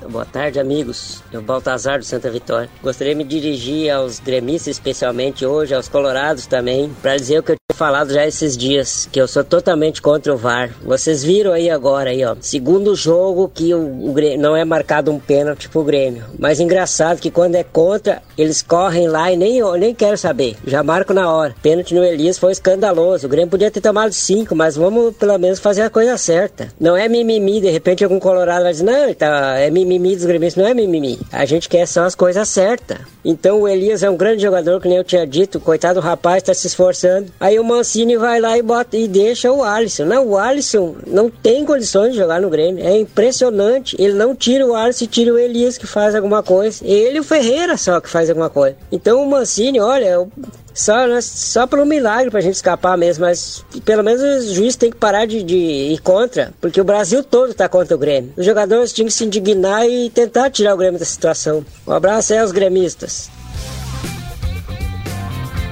Boa 0.09 0.25
tarde, 0.25 0.59
amigos. 0.59 1.23
Eu 1.31 1.41
Baltazar 1.41 1.99
do 1.99 2.05
Santa 2.05 2.29
Vitória. 2.29 2.69
Gostaria 2.81 3.13
de 3.13 3.17
me 3.17 3.23
dirigir 3.23 3.89
aos 3.89 4.19
gremistas, 4.19 4.75
especialmente 4.75 5.45
hoje, 5.45 5.73
aos 5.73 5.87
colorados 5.87 6.45
também, 6.45 6.91
para 7.01 7.15
dizer 7.15 7.39
o 7.39 7.43
que 7.43 7.53
eu 7.53 7.55
tinha 7.55 7.77
falado 7.77 8.13
já 8.13 8.25
esses 8.25 8.57
dias, 8.57 9.07
que 9.11 9.19
eu 9.19 9.27
sou 9.27 9.43
totalmente 9.43 10.01
contra 10.01 10.33
o 10.33 10.37
VAR. 10.37 10.71
Vocês 10.83 11.23
viram 11.23 11.53
aí 11.53 11.69
agora, 11.69 12.09
aí, 12.09 12.23
ó. 12.23 12.35
Segundo 12.41 12.95
jogo 12.95 13.49
que 13.53 13.73
o, 13.73 14.09
o 14.09 14.13
Grêmio, 14.13 14.39
não 14.39 14.55
é 14.55 14.65
marcado 14.65 15.11
um 15.11 15.19
pênalti 15.19 15.69
pro 15.69 15.83
Grêmio. 15.83 16.25
Mas 16.37 16.59
engraçado 16.59 17.19
que 17.19 17.31
quando 17.31 17.55
é 17.55 17.63
contra, 17.63 18.21
eles 18.37 18.61
correm 18.61 19.07
lá 19.07 19.31
e 19.31 19.37
nem, 19.37 19.61
nem 19.79 19.95
quero 19.95 20.17
saber. 20.17 20.55
Já 20.65 20.83
marco 20.83 21.13
na 21.13 21.31
hora. 21.31 21.55
Pênalti 21.61 21.93
no 21.95 22.03
Elias 22.03 22.37
foi 22.37 22.51
escandaloso. 22.51 23.25
O 23.25 23.29
Grêmio 23.29 23.49
podia 23.49 23.71
ter 23.71 23.81
tomado 23.81 24.11
cinco, 24.11 24.55
mas 24.55 24.75
vamos 24.75 25.15
pelo 25.15 25.37
menos 25.37 25.59
fazer 25.59 25.83
a 25.83 25.89
coisa 25.89 26.17
certa. 26.17 26.69
Não 26.79 26.97
é 26.97 27.07
mimimi, 27.07 27.61
de 27.61 27.69
repente 27.69 28.03
algum 28.03 28.19
colorado 28.19 28.63
vai 28.63 28.71
dizer, 28.71 28.83
não, 28.83 29.13
tá, 29.13 29.57
é 29.57 29.69
mimimi 29.69 29.92
mimimi 29.93 30.15
dos 30.15 30.25
gremistas 30.25 30.63
não 30.63 30.69
é 30.69 30.73
mimimi. 30.73 31.19
A 31.31 31.45
gente 31.45 31.69
quer 31.69 31.87
só 31.87 32.03
as 32.03 32.15
coisas 32.15 32.47
certas. 32.49 32.97
Então 33.23 33.61
o 33.61 33.67
Elias 33.67 34.03
é 34.03 34.09
um 34.09 34.17
grande 34.17 34.41
jogador, 34.41 34.81
que 34.81 34.87
nem 34.87 34.97
eu 34.97 35.03
tinha 35.03 35.25
dito. 35.25 35.59
Coitado 35.59 36.01
do 36.01 36.03
rapaz, 36.03 36.37
está 36.37 36.53
se 36.53 36.67
esforçando. 36.67 37.31
Aí 37.39 37.59
o 37.59 37.63
Mancini 37.63 38.17
vai 38.17 38.39
lá 38.39 38.57
e 38.57 38.61
bota 38.61 38.97
e 38.97 39.07
deixa 39.07 39.51
o 39.51 39.63
Alisson. 39.63 40.05
Não, 40.05 40.27
o 40.27 40.37
Alisson 40.37 40.95
não 41.07 41.29
tem 41.29 41.65
condições 41.65 42.11
de 42.11 42.17
jogar 42.17 42.41
no 42.41 42.49
Grêmio. 42.49 42.85
É 42.85 42.97
impressionante. 42.97 43.95
Ele 43.99 44.13
não 44.13 44.35
tira 44.35 44.65
o 44.65 44.75
Alisson 44.75 45.03
tira 45.13 45.33
o 45.33 45.37
Elias 45.37 45.77
que 45.77 45.85
faz 45.85 46.15
alguma 46.15 46.41
coisa. 46.41 46.83
Ele 46.85 47.17
e 47.17 47.19
o 47.19 47.23
Ferreira 47.23 47.77
só 47.77 47.99
que 48.01 48.09
faz 48.09 48.29
alguma 48.29 48.49
coisa. 48.49 48.75
Então 48.91 49.21
o 49.21 49.29
Mancini, 49.29 49.79
olha, 49.79 50.25
só, 50.73 51.07
né, 51.07 51.21
só 51.21 51.67
por 51.67 51.79
um 51.79 51.85
milagre 51.85 52.31
pra 52.31 52.41
gente 52.41 52.55
escapar 52.55 52.97
mesmo, 52.97 53.25
mas 53.25 53.63
pelo 53.85 54.03
menos 54.03 54.21
o 54.21 54.53
juiz 54.53 54.75
tem 54.75 54.89
que 54.89 54.97
parar 54.97 55.25
de, 55.25 55.43
de 55.43 55.55
ir 55.55 55.99
contra, 55.99 56.53
porque 56.59 56.81
o 56.81 56.83
Brasil 56.83 57.23
todo 57.23 57.53
tá 57.53 57.69
contra 57.69 57.95
o 57.95 57.99
Grêmio. 57.99 58.33
Os 58.35 58.45
jogadores 58.45 58.91
tinham 58.91 59.07
que 59.07 59.13
se 59.13 59.23
indignar 59.23 59.85
e 59.85 60.09
tentar 60.09 60.49
tirar 60.49 60.73
o 60.73 60.77
Grêmio 60.77 60.99
da 60.99 61.05
situação. 61.05 61.63
Um 61.85 61.91
abraço 61.91 62.33
aí 62.33 62.39
aos 62.39 62.51
gremistas. 62.51 63.29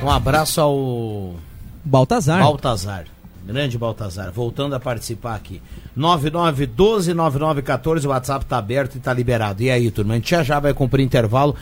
Um 0.04 0.10
abraço 0.10 0.62
ao 0.62 1.36
Baltazar. 1.84 2.42
Baltazar. 2.42 3.06
Grande 3.44 3.78
Baltazar, 3.78 4.32
voltando 4.32 4.76
a 4.76 4.80
participar 4.80 5.36
aqui. 5.36 5.62
9912-9914, 5.98 8.06
o 8.06 8.10
WhatsApp 8.10 8.46
tá 8.46 8.58
aberto 8.58 8.96
e 8.96 9.00
tá 9.00 9.14
liberado. 9.14 9.64
E 9.64 9.70
aí, 9.70 9.92
turma, 9.92 10.14
a 10.14 10.18
gente 10.18 10.30
já 10.30 10.44
já 10.44 10.60
vai 10.60 10.74
cumprir 10.74 11.04
intervalo. 11.04 11.56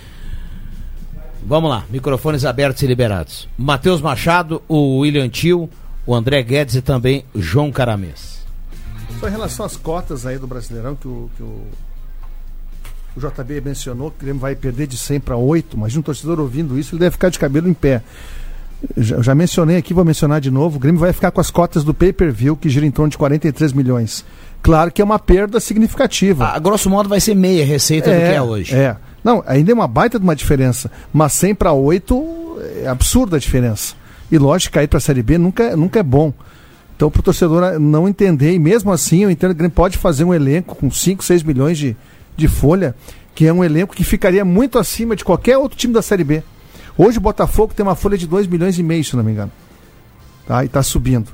Vamos 1.45 1.69
lá, 1.69 1.85
microfones 1.89 2.45
abertos 2.45 2.83
e 2.83 2.87
liberados. 2.87 3.47
Matheus 3.57 4.01
Machado, 4.01 4.61
o 4.67 4.99
William 4.99 5.29
Tio, 5.29 5.69
o 6.05 6.13
André 6.13 6.41
Guedes 6.43 6.75
e 6.75 6.81
também 6.81 7.23
João 7.35 7.71
Caramês. 7.71 8.39
Só 9.19 9.27
em 9.27 9.31
relação 9.31 9.65
às 9.65 9.75
cotas 9.75 10.25
aí 10.25 10.37
do 10.37 10.47
Brasileirão, 10.47 10.95
que 10.95 11.07
o, 11.07 11.29
que 11.35 11.43
o, 11.43 11.63
o 13.15 13.19
JB 13.19 13.61
mencionou, 13.61 14.11
que 14.11 14.17
o 14.17 14.21
Grêmio 14.21 14.39
vai 14.39 14.55
perder 14.55 14.87
de 14.87 14.97
100 14.97 15.19
para 15.19 15.35
8, 15.35 15.77
mas 15.77 15.95
um 15.95 16.01
torcedor 16.01 16.39
ouvindo 16.39 16.77
isso, 16.77 16.95
ele 16.95 17.01
deve 17.01 17.11
ficar 17.11 17.29
de 17.29 17.39
cabelo 17.39 17.67
em 17.67 17.73
pé. 17.73 18.01
Já, 18.95 19.21
já 19.21 19.35
mencionei 19.35 19.77
aqui, 19.77 19.93
vou 19.93 20.05
mencionar 20.05 20.39
de 20.39 20.49
novo, 20.49 20.77
o 20.77 20.79
Grêmio 20.79 20.99
vai 20.99 21.11
ficar 21.11 21.31
com 21.31 21.41
as 21.41 21.51
cotas 21.51 21.83
do 21.83 21.93
pay-per-view, 21.93 22.55
que 22.55 22.69
gira 22.69 22.85
em 22.85 22.91
torno 22.91 23.09
de 23.09 23.17
43 23.17 23.73
milhões. 23.73 24.23
Claro 24.61 24.91
que 24.91 25.01
é 25.01 25.05
uma 25.05 25.19
perda 25.19 25.59
significativa. 25.59 26.45
A, 26.45 26.55
a 26.55 26.59
grosso 26.59 26.89
modo 26.89 27.09
vai 27.09 27.19
ser 27.19 27.35
meia 27.35 27.65
receita 27.65 28.09
é, 28.09 28.13
do 28.13 28.29
que 28.29 28.35
é 28.35 28.41
hoje. 28.41 28.75
É, 28.75 28.95
não, 29.23 29.43
ainda 29.45 29.71
é 29.71 29.73
uma 29.73 29.87
baita 29.87 30.17
de 30.17 30.23
uma 30.23 30.35
diferença. 30.35 30.91
Mas 31.11 31.33
100 31.33 31.55
para 31.55 31.73
8 31.73 32.59
é 32.83 32.87
absurda 32.87 33.37
a 33.37 33.39
diferença. 33.39 33.95
E 34.31 34.37
lógico, 34.37 34.73
cair 34.73 34.87
para 34.87 34.97
a 34.97 35.01
Série 35.01 35.23
B 35.23 35.37
nunca, 35.37 35.75
nunca 35.75 35.99
é 35.99 36.03
bom. 36.03 36.33
Então, 36.95 37.09
para 37.09 37.19
o 37.19 37.23
torcedor 37.23 37.79
não 37.79 38.07
entender, 38.09 38.53
e 38.53 38.59
mesmo 38.59 38.91
assim, 38.91 39.23
eu 39.23 39.31
entendo 39.31 39.55
que 39.55 39.61
ele 39.61 39.69
pode 39.69 39.97
fazer 39.97 40.25
um 40.25 40.33
elenco 40.33 40.75
com 40.75 40.91
5, 40.91 41.23
6 41.23 41.43
milhões 41.43 41.77
de, 41.77 41.95
de 42.35 42.47
folha, 42.47 42.93
que 43.33 43.45
é 43.45 43.53
um 43.53 43.63
elenco 43.63 43.95
que 43.95 44.03
ficaria 44.03 44.43
muito 44.43 44.77
acima 44.77 45.15
de 45.15 45.23
qualquer 45.23 45.57
outro 45.57 45.77
time 45.77 45.93
da 45.93 46.01
Série 46.01 46.25
B. 46.25 46.43
Hoje 46.97 47.17
o 47.17 47.21
Botafogo 47.21 47.73
tem 47.73 47.85
uma 47.85 47.95
folha 47.95 48.17
de 48.17 48.27
2 48.27 48.47
milhões 48.47 48.77
e 48.77 48.83
meio, 48.83 49.03
se 49.03 49.15
não 49.15 49.23
me 49.23 49.31
engano. 49.31 49.51
Tá? 50.45 50.61
E 50.63 50.65
está 50.65 50.83
subindo. 50.83 51.29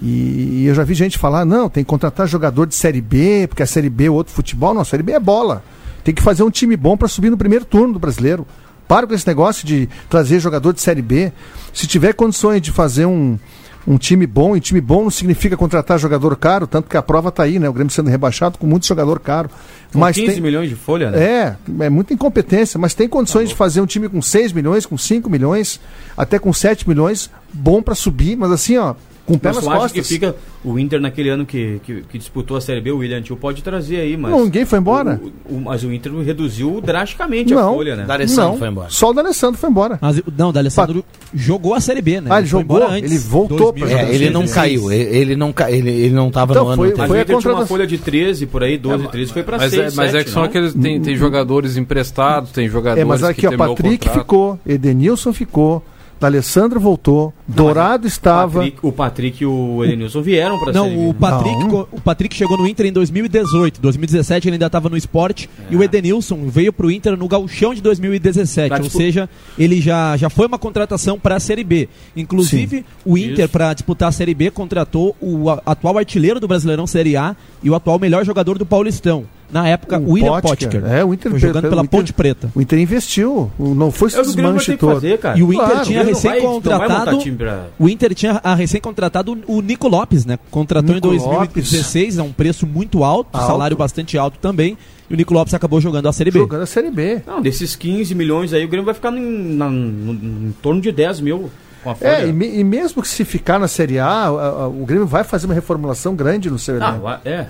E, 0.00 0.62
e, 0.62 0.66
eu 0.66 0.74
já 0.76 0.84
vi 0.84 0.94
gente 0.94 1.18
falar, 1.18 1.44
não, 1.44 1.68
tem 1.68 1.82
que 1.82 1.90
contratar 1.90 2.28
jogador 2.28 2.66
de 2.66 2.76
Série 2.76 3.00
B, 3.00 3.46
porque 3.48 3.64
a 3.64 3.66
Série 3.66 3.90
B 3.90 4.04
é 4.04 4.10
outro 4.10 4.32
futebol. 4.32 4.72
Não, 4.72 4.82
a 4.82 4.84
Série 4.84 5.02
B 5.02 5.12
é 5.12 5.18
bola. 5.18 5.64
Tem 6.08 6.14
que 6.14 6.22
fazer 6.22 6.42
um 6.42 6.50
time 6.50 6.74
bom 6.74 6.96
para 6.96 7.06
subir 7.06 7.28
no 7.28 7.36
primeiro 7.36 7.66
turno 7.66 7.92
do 7.92 7.98
brasileiro. 7.98 8.46
Para 8.88 9.06
com 9.06 9.12
esse 9.12 9.26
negócio 9.26 9.66
de 9.66 9.86
trazer 10.08 10.40
jogador 10.40 10.72
de 10.72 10.80
Série 10.80 11.02
B. 11.02 11.30
Se 11.70 11.86
tiver 11.86 12.14
condições 12.14 12.62
de 12.62 12.72
fazer 12.72 13.04
um, 13.04 13.38
um 13.86 13.98
time 13.98 14.26
bom, 14.26 14.56
e 14.56 14.60
time 14.60 14.80
bom 14.80 15.02
não 15.02 15.10
significa 15.10 15.54
contratar 15.54 15.98
jogador 15.98 16.34
caro, 16.36 16.66
tanto 16.66 16.88
que 16.88 16.96
a 16.96 17.02
prova 17.02 17.28
está 17.28 17.42
aí, 17.42 17.58
né? 17.58 17.68
O 17.68 17.74
Grêmio 17.74 17.92
sendo 17.92 18.08
rebaixado 18.08 18.56
com 18.56 18.66
muito 18.66 18.86
jogador 18.86 19.20
caro. 19.20 19.50
Com 19.92 19.98
mas 19.98 20.16
15 20.16 20.32
tem... 20.32 20.40
milhões 20.40 20.70
de 20.70 20.76
folha, 20.76 21.10
né? 21.10 21.22
É, 21.22 21.56
é 21.80 21.90
muita 21.90 22.14
incompetência, 22.14 22.80
mas 22.80 22.94
tem 22.94 23.06
condições 23.06 23.42
tá 23.42 23.48
de 23.50 23.54
fazer 23.54 23.82
um 23.82 23.86
time 23.86 24.08
com 24.08 24.22
6 24.22 24.54
milhões, 24.54 24.86
com 24.86 24.96
5 24.96 25.28
milhões, 25.28 25.78
até 26.16 26.38
com 26.38 26.50
7 26.54 26.88
milhões, 26.88 27.30
bom 27.52 27.82
para 27.82 27.94
subir, 27.94 28.34
mas 28.34 28.50
assim, 28.50 28.78
ó, 28.78 28.94
com 29.28 29.34
o 29.34 29.38
pé 29.38 29.52
nas 29.52 29.62
costas. 29.62 29.92
que 29.92 30.02
fica 30.02 30.34
o 30.64 30.78
Inter 30.78 31.00
naquele 31.00 31.28
ano 31.28 31.44
que, 31.44 31.80
que, 31.84 32.02
que, 32.02 32.18
disputou 32.18 32.56
a 32.56 32.60
Série 32.60 32.80
B, 32.80 32.90
o 32.90 32.98
William 32.98 33.20
Tio 33.20 33.36
pode 33.36 33.62
trazer 33.62 33.96
aí, 34.00 34.16
mas... 34.16 34.32
Não, 34.32 34.44
ninguém 34.44 34.64
foi 34.64 34.78
embora. 34.78 35.20
O, 35.48 35.54
o, 35.54 35.60
mas 35.60 35.84
o 35.84 35.92
Inter 35.92 36.12
reduziu 36.20 36.80
drasticamente 36.80 37.52
não, 37.52 37.70
a 37.70 37.74
folha, 37.74 37.96
né? 37.96 38.04
D'Alessandro 38.04 38.58
foi 38.58 38.68
embora. 38.68 38.88
Só 38.90 39.10
o 39.10 39.12
D'Alessandro 39.12 39.60
foi 39.60 39.70
embora. 39.70 39.98
Mas, 40.00 40.22
não, 40.36 40.48
o 40.48 40.52
D'Alessandro 40.52 41.04
jogou 41.34 41.74
a 41.74 41.80
Série 41.80 42.00
B, 42.00 42.20
né? 42.22 42.30
Ah, 42.30 42.38
ele, 42.38 42.42
ele 42.42 42.48
jogou, 42.48 42.94
ele 42.94 43.18
voltou 43.18 43.72
para 43.72 43.90
é, 43.90 44.14
Ele 44.14 44.30
não 44.30 44.48
caiu, 44.48 44.90
ele 44.90 45.36
não, 45.36 45.54
ele, 45.68 45.90
ele 45.90 46.14
não 46.14 46.30
tava 46.30 46.54
então, 46.54 46.70
no 46.70 46.76
foi, 46.76 46.88
ano. 46.88 46.96
Mas 46.98 47.08
foi 47.08 47.18
o 47.18 47.22
Inter 47.22 47.38
tinha 47.38 47.54
uma 47.54 47.66
folha 47.66 47.86
de 47.86 47.98
13, 47.98 48.46
por 48.46 48.64
aí, 48.64 48.78
12, 48.78 49.04
é, 49.04 49.08
13, 49.08 49.32
foi 49.32 49.42
para 49.42 49.58
6, 49.58 49.74
é, 49.74 49.82
Mas 49.94 50.10
7, 50.12 50.16
é 50.16 50.24
que 50.24 50.30
são 50.30 50.42
aqueles, 50.42 50.72
tem, 50.72 51.00
tem 51.00 51.14
jogadores 51.14 51.76
emprestados, 51.76 52.50
tem 52.50 52.68
jogadores 52.68 53.02
É, 53.02 53.04
mas 53.04 53.22
aqui, 53.22 53.46
ó, 53.46 53.56
Patrick 53.56 54.08
ficou, 54.08 54.58
Edenilson 54.66 55.32
ficou, 55.32 55.84
D'Alessandro 56.20 56.80
voltou, 56.80 57.32
Dourado 57.46 58.06
estava. 58.06 58.60
Patrick- 58.60 58.78
o 58.82 58.92
Patrick 58.92 59.42
e 59.42 59.46
o 59.46 59.84
Edenilson 59.84 60.20
vieram 60.20 60.58
B. 60.64 60.72
Não, 60.72 61.08
o 61.08 61.14
Patrick, 61.14 61.64
Não. 61.64 61.86
o 61.92 62.00
Patrick 62.00 62.34
chegou 62.34 62.58
no 62.58 62.66
Inter 62.66 62.86
em 62.86 62.92
2018. 62.92 63.80
2017 63.80 64.48
ele 64.48 64.54
ainda 64.56 64.66
estava 64.66 64.88
no 64.88 64.96
esporte. 64.96 65.48
E 65.70 65.76
o 65.76 65.82
Edenilson 65.82 66.48
veio 66.48 66.72
pro 66.72 66.90
Inter 66.90 67.16
no 67.16 67.28
gauchão 67.28 67.72
de 67.72 67.80
2017. 67.80 68.68
Pra 68.68 68.82
Ou 68.82 68.90
seja, 68.90 69.28
ele 69.58 69.80
já, 69.80 70.16
já 70.16 70.28
foi 70.28 70.46
uma 70.46 70.58
contratação 70.58 71.18
para 71.18 71.36
a 71.36 71.40
Série 71.40 71.62
B. 71.64 71.88
Inclusive, 72.16 72.84
o 73.04 73.16
Inter, 73.16 73.48
para 73.48 73.72
disputar 73.72 74.08
a 74.08 74.12
Série 74.12 74.34
B, 74.34 74.50
contratou 74.50 75.14
o 75.20 75.48
atual 75.64 75.98
artilheiro 75.98 76.40
do 76.40 76.48
Brasileirão 76.48 76.86
Série 76.86 77.16
A 77.16 77.36
e 77.62 77.70
o 77.70 77.74
atual 77.74 77.98
melhor 77.98 78.24
jogador 78.24 78.58
do 78.58 78.66
Paulistão. 78.66 79.24
Na 79.50 79.66
época, 79.66 79.98
o 79.98 80.12
William 80.12 80.40
Potker. 80.42 80.84
É, 80.84 81.02
o 81.04 81.14
Inter 81.14 81.36
jogando 81.38 81.68
pela 81.70 81.82
Inter- 81.82 81.88
Ponte 81.90 82.12
Preta. 82.12 82.50
O 82.54 82.60
Inter 82.60 82.78
investiu, 82.78 83.50
não 83.58 83.90
foi 83.90 84.08
É 84.10 84.12
vai 84.12 84.22
desmanche 84.24 84.76
todo. 84.76 84.94
fazer, 84.94 85.18
cara. 85.18 85.38
E 85.38 85.42
o 85.42 85.52
Inter 85.52 85.66
Claro, 85.68 85.84
tinha 85.86 86.00
o 86.00 86.04
Grêmio 86.04 86.14
não 86.14 86.20
vai- 86.20 86.30
não 86.32 86.40
vai 86.40 86.50
recém-contratado. 86.52 87.10
montar 87.12 87.22
time 87.22 87.36
pra- 87.38 87.64
O 87.78 87.88
Inter 87.88 88.14
tinha 88.14 88.40
a 88.44 88.54
recém-contratado 88.54 89.38
o 89.46 89.60
Nico 89.62 89.88
Lopes, 89.88 90.26
né? 90.26 90.38
Contratou 90.50 90.94
Nico 90.94 91.06
em 91.06 91.10
2016, 91.10 92.18
a 92.18 92.22
um 92.22 92.32
preço 92.32 92.66
muito 92.66 93.02
alto, 93.04 93.30
Alto. 93.32 93.46
salário 93.46 93.76
bastante 93.76 94.18
alto 94.18 94.38
também. 94.38 94.76
E 95.08 95.14
o 95.14 95.16
Nico 95.16 95.32
Lopes 95.32 95.54
acabou 95.54 95.80
jogando 95.80 96.06
a 96.08 96.12
Série 96.12 96.30
B. 96.30 96.40
Jogando 96.40 96.62
a 96.62 96.66
Série 96.66 96.90
B. 96.90 97.22
Não, 97.26 97.40
desses 97.40 97.74
15 97.74 98.14
milhões 98.14 98.52
aí, 98.52 98.64
o 98.64 98.68
Grêmio 98.68 98.84
vai 98.84 98.92
ficar 98.94 99.10
em, 99.16 99.54
na- 99.56 99.70
no- 99.70 100.12
em 100.12 100.54
torno 100.60 100.80
de 100.82 100.92
10 100.92 101.20
mil 101.20 101.50
com 101.82 101.90
a 101.90 101.94
folha. 101.94 102.08
É, 102.10 102.28
e, 102.28 102.32
me- 102.34 102.54
e 102.58 102.62
mesmo 102.62 103.00
que 103.00 103.08
se 103.08 103.24
ficar 103.24 103.58
na 103.58 103.66
Série 103.66 103.98
A, 103.98 104.06
a- 104.06 104.26
a- 104.26 104.68
o 104.68 104.84
Grêmio 104.84 105.06
vai 105.06 105.24
fazer 105.24 105.46
uma 105.46 105.54
reformulação 105.54 106.14
grande 106.14 106.50
no 106.50 106.58
seu 106.58 106.74
Ah, 106.74 106.88
elenco. 106.88 107.02
vai- 107.04 107.20
é. 107.24 107.46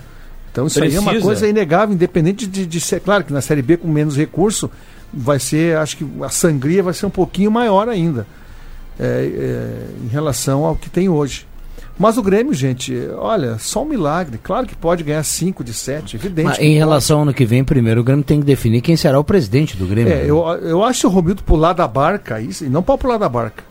Então 0.58 0.66
isso 0.66 0.82
aí 0.82 0.94
é 0.94 1.00
uma 1.00 1.10
precisa. 1.10 1.24
coisa 1.26 1.48
inegável, 1.48 1.94
independente 1.94 2.46
de, 2.46 2.66
de 2.66 2.80
ser. 2.80 3.00
Claro 3.00 3.22
que 3.22 3.32
na 3.32 3.40
Série 3.40 3.62
B 3.62 3.76
com 3.76 3.86
menos 3.86 4.16
recurso, 4.16 4.70
vai 5.12 5.38
ser, 5.38 5.76
acho 5.76 5.96
que 5.96 6.06
a 6.22 6.28
sangria 6.28 6.82
vai 6.82 6.92
ser 6.92 7.06
um 7.06 7.10
pouquinho 7.10 7.50
maior 7.50 7.88
ainda 7.88 8.26
é, 8.98 9.04
é, 9.04 10.04
em 10.04 10.08
relação 10.08 10.64
ao 10.64 10.74
que 10.74 10.90
tem 10.90 11.08
hoje. 11.08 11.46
Mas 11.98 12.16
o 12.16 12.22
Grêmio, 12.22 12.54
gente, 12.54 12.94
olha, 13.16 13.58
só 13.58 13.82
um 13.82 13.84
milagre. 13.84 14.38
Claro 14.40 14.66
que 14.66 14.76
pode 14.76 15.02
ganhar 15.02 15.22
5 15.22 15.64
de 15.64 15.74
7, 15.74 16.14
evidente. 16.14 16.46
Mas 16.46 16.58
em 16.58 16.62
pode. 16.62 16.78
relação 16.78 17.16
ao 17.16 17.22
ano 17.22 17.34
que 17.34 17.44
vem, 17.44 17.64
primeiro 17.64 18.00
o 18.00 18.04
Grêmio 18.04 18.24
tem 18.24 18.38
que 18.38 18.46
definir 18.46 18.80
quem 18.80 18.96
será 18.96 19.18
o 19.18 19.24
presidente 19.24 19.76
do 19.76 19.84
Grêmio. 19.84 20.12
É, 20.12 20.24
eu, 20.24 20.46
eu 20.62 20.84
acho 20.84 21.08
o 21.08 21.10
Romildo 21.10 21.42
pular 21.42 21.72
da 21.72 21.88
barca, 21.88 22.40
isso, 22.40 22.64
e 22.64 22.68
não 22.68 22.82
pode 22.82 23.00
pular 23.00 23.18
da 23.18 23.28
barca. 23.28 23.64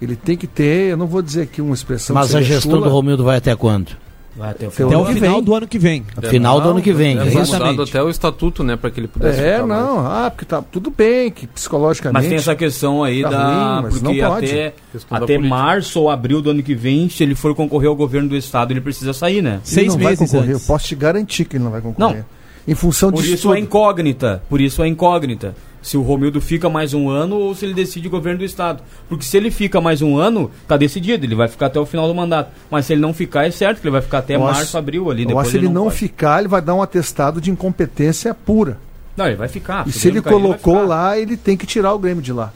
Ele 0.00 0.14
tem 0.14 0.36
que 0.36 0.46
ter, 0.46 0.92
eu 0.92 0.96
não 0.96 1.08
vou 1.08 1.20
dizer 1.20 1.42
aqui 1.42 1.60
uma 1.60 1.74
expressão. 1.74 2.14
Mas 2.14 2.32
a 2.32 2.40
gestão 2.40 2.72
chula. 2.72 2.86
do 2.86 2.92
Romildo 2.92 3.24
vai 3.24 3.38
até 3.38 3.56
quando? 3.56 3.96
Vai 4.36 4.50
até 4.50 4.66
o 4.66 4.68
Até 4.68 4.76
final. 4.76 5.02
Até 5.02 5.10
o 5.10 5.14
final 5.14 5.42
do 5.42 5.54
ano 5.54 5.66
que 5.66 5.78
vem. 5.78 6.04
Final 6.30 6.60
do 6.60 6.68
ano 6.68 6.80
que 6.82 6.92
vem. 6.92 7.16
Ter 7.18 7.26
Exatamente. 7.38 7.82
até 7.90 8.02
o 8.02 8.08
estatuto, 8.08 8.62
né, 8.62 8.76
para 8.76 8.90
que 8.90 9.00
ele 9.00 9.08
pudesse 9.08 9.40
É, 9.40 9.54
ficar 9.54 9.66
mais. 9.66 9.82
não, 9.82 9.98
ah, 10.06 10.30
porque 10.30 10.44
tá 10.44 10.62
tudo 10.62 10.92
bem, 10.96 11.30
que 11.30 11.46
psicologicamente. 11.46 12.20
Mas 12.22 12.28
tem 12.28 12.36
essa 12.38 12.54
questão 12.54 13.02
aí 13.02 13.22
Tá 13.22 13.30
da. 13.30 13.80
ruim, 13.80 13.90
porque 13.90 14.04
não 14.22 14.28
pode. 14.30 14.46
até, 14.46 14.74
até 15.10 15.38
março 15.38 16.00
ou 16.00 16.10
abril 16.10 16.40
do 16.40 16.50
ano 16.50 16.62
que 16.62 16.74
vem, 16.74 17.08
se 17.08 17.22
ele 17.24 17.34
for 17.34 17.54
concorrer 17.54 17.88
ao 17.88 17.96
governo 17.96 18.28
do 18.28 18.36
estado, 18.36 18.72
ele 18.72 18.80
precisa 18.80 19.12
sair, 19.12 19.42
né? 19.42 19.54
Ele 19.54 19.60
Seis 19.64 19.88
não 19.88 19.94
vai 19.96 20.12
meses 20.12 20.18
concorrer, 20.30 20.54
antes. 20.54 20.62
Eu 20.62 20.66
posso 20.72 20.86
te 20.86 20.94
garantir 20.94 21.44
que 21.44 21.56
ele 21.56 21.64
não 21.64 21.70
vai 21.72 21.80
concorrer. 21.80 22.16
Não. 22.18 22.24
Em 22.66 22.74
função 22.74 23.10
Por 23.10 23.22
disso. 23.22 23.34
isso 23.34 23.48
é 23.52 23.56
tudo. 23.56 23.64
incógnita. 23.64 24.42
Por 24.48 24.60
isso 24.60 24.82
é 24.82 24.86
incógnita. 24.88 25.54
Se 25.88 25.96
o 25.96 26.02
Romildo 26.02 26.38
fica 26.38 26.68
mais 26.68 26.92
um 26.92 27.08
ano 27.08 27.36
ou 27.36 27.54
se 27.54 27.64
ele 27.64 27.72
decide 27.72 28.10
governo 28.10 28.40
do 28.40 28.44
estado. 28.44 28.82
Porque 29.08 29.24
se 29.24 29.34
ele 29.38 29.50
fica 29.50 29.80
mais 29.80 30.02
um 30.02 30.18
ano, 30.18 30.50
tá 30.66 30.76
decidido, 30.76 31.24
ele 31.24 31.34
vai 31.34 31.48
ficar 31.48 31.64
até 31.66 31.80
o 31.80 31.86
final 31.86 32.06
do 32.06 32.14
mandato. 32.14 32.50
Mas 32.70 32.84
se 32.84 32.92
ele 32.92 33.00
não 33.00 33.14
ficar, 33.14 33.46
é 33.46 33.50
certo 33.50 33.80
que 33.80 33.86
ele 33.86 33.92
vai 33.92 34.02
ficar 34.02 34.18
até 34.18 34.34
Eu 34.36 34.40
março, 34.40 34.60
acho- 34.60 34.76
abril 34.76 35.10
ali. 35.10 35.22
Eu 35.22 35.28
depois 35.28 35.48
se 35.48 35.56
ele 35.56 35.66
não 35.66 35.84
pode. 35.84 35.96
ficar, 35.96 36.40
ele 36.40 36.48
vai 36.48 36.60
dar 36.60 36.74
um 36.74 36.82
atestado 36.82 37.40
de 37.40 37.50
incompetência 37.50 38.34
pura. 38.34 38.76
Não, 39.16 39.26
ele 39.26 39.36
vai 39.36 39.48
ficar. 39.48 39.86
e 39.86 39.88
o 39.88 39.92
se 39.94 40.08
ele 40.08 40.20
cair, 40.20 40.34
vai 40.34 40.42
colocou 40.42 40.74
ficar. 40.74 40.86
lá, 40.86 41.18
ele 41.18 41.38
tem 41.38 41.56
que 41.56 41.64
tirar 41.66 41.94
o 41.94 41.98
Grêmio 41.98 42.22
de 42.22 42.34
lá. 42.34 42.52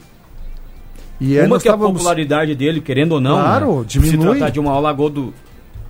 E 1.19 1.39
aí 1.39 1.47
Uma 1.47 1.59
que 1.59 1.67
a 1.67 1.71
estávamos- 1.71 1.93
popularidade 1.97 2.53
dele, 2.53 2.81
querendo 2.81 3.13
ou 3.13 3.19
não, 3.21 3.37
Claro, 3.39 3.79
né, 3.79 3.85
diminui. 3.87 4.11
se 4.33 4.37
tratar 4.39 4.49
de 4.51 4.59
uma 4.59 4.71
aula 4.71 4.93
gol 4.93 5.09
do, 5.09 5.33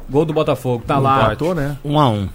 gol 0.10 0.24
do 0.24 0.32
Botafogo, 0.32 0.82
tá 0.88 0.98
lá. 0.98 1.24
Empatou, 1.26 1.54
né? 1.54 1.78
Um 1.84 2.00
a 2.00 2.10
um. 2.10 2.30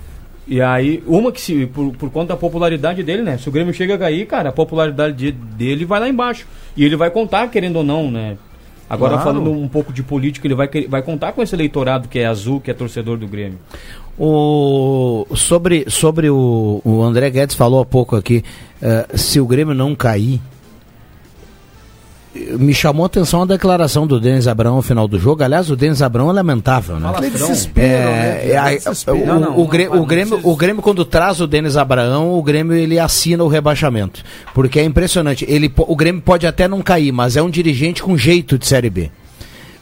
E 0.48 0.62
aí, 0.62 1.02
uma 1.06 1.30
que 1.30 1.40
se, 1.40 1.66
por, 1.66 1.92
por 1.94 2.10
conta 2.10 2.28
da 2.28 2.36
popularidade 2.36 3.02
dele, 3.02 3.22
né? 3.22 3.36
Se 3.36 3.48
o 3.48 3.52
Grêmio 3.52 3.74
chega 3.74 3.94
a 3.96 3.98
cair, 3.98 4.26
cara, 4.26 4.48
a 4.48 4.52
popularidade 4.52 5.14
de- 5.14 5.30
dele 5.32 5.84
vai 5.84 6.00
lá 6.00 6.08
embaixo. 6.08 6.46
E 6.74 6.84
ele 6.84 6.96
vai 6.96 7.10
contar, 7.10 7.48
querendo 7.48 7.76
ou 7.76 7.84
não, 7.84 8.10
né? 8.10 8.36
Agora 8.88 9.18
Claro. 9.18 9.24
falando 9.38 9.52
um 9.52 9.68
pouco 9.68 9.92
de 9.92 10.02
política, 10.02 10.46
ele 10.46 10.54
vai, 10.54 10.66
vai 10.88 11.02
contar 11.02 11.32
com 11.32 11.42
esse 11.42 11.54
eleitorado 11.54 12.08
que 12.08 12.18
é 12.18 12.24
azul, 12.26 12.58
que 12.60 12.70
é 12.70 12.74
torcedor 12.74 13.18
do 13.18 13.26
Grêmio. 13.26 13.58
O, 14.18 15.26
sobre 15.36 15.84
sobre 15.88 16.28
o, 16.28 16.80
o 16.84 17.02
André 17.02 17.30
Guedes 17.30 17.54
falou 17.54 17.80
há 17.80 17.84
pouco 17.84 18.16
aqui, 18.16 18.42
eh, 18.82 19.06
se 19.14 19.38
o 19.40 19.46
Grêmio 19.46 19.74
não 19.74 19.94
cair, 19.94 20.40
me 22.34 22.72
chamou 22.74 23.04
a 23.04 23.06
atenção 23.06 23.42
a 23.42 23.46
declaração 23.46 24.06
do 24.06 24.20
Denis 24.20 24.46
Abrão 24.46 24.76
no 24.76 24.82
final 24.82 25.08
do 25.08 25.18
jogo. 25.18 25.42
Aliás, 25.42 25.70
o 25.70 25.76
Denis 25.76 26.02
Abrão 26.02 26.28
é 26.30 26.32
lamentável, 26.32 27.00
né? 27.00 27.12
Ele 27.18 27.30
desespera? 27.30 27.88
É, 27.88 28.76
desespera. 28.76 29.50
o, 29.50 29.62
o 29.62 29.66
Grêmio, 30.06 30.40
o, 30.44 30.52
o 30.52 30.82
quando 30.82 31.04
traz 31.04 31.40
o 31.40 31.46
Denis 31.46 31.76
Abraão, 31.76 32.32
o 32.38 32.42
Grêmio 32.42 32.76
ele 32.76 32.98
assina 32.98 33.42
o 33.42 33.48
rebaixamento. 33.48 34.22
Porque 34.54 34.78
é 34.78 34.84
impressionante. 34.84 35.44
Ele, 35.48 35.72
o 35.76 35.96
Grêmio 35.96 36.20
pode 36.22 36.46
até 36.46 36.68
não 36.68 36.82
cair, 36.82 37.12
mas 37.12 37.36
é 37.36 37.42
um 37.42 37.50
dirigente 37.50 38.02
com 38.02 38.16
jeito 38.16 38.58
de 38.58 38.66
Série 38.66 38.90
B. 38.90 39.10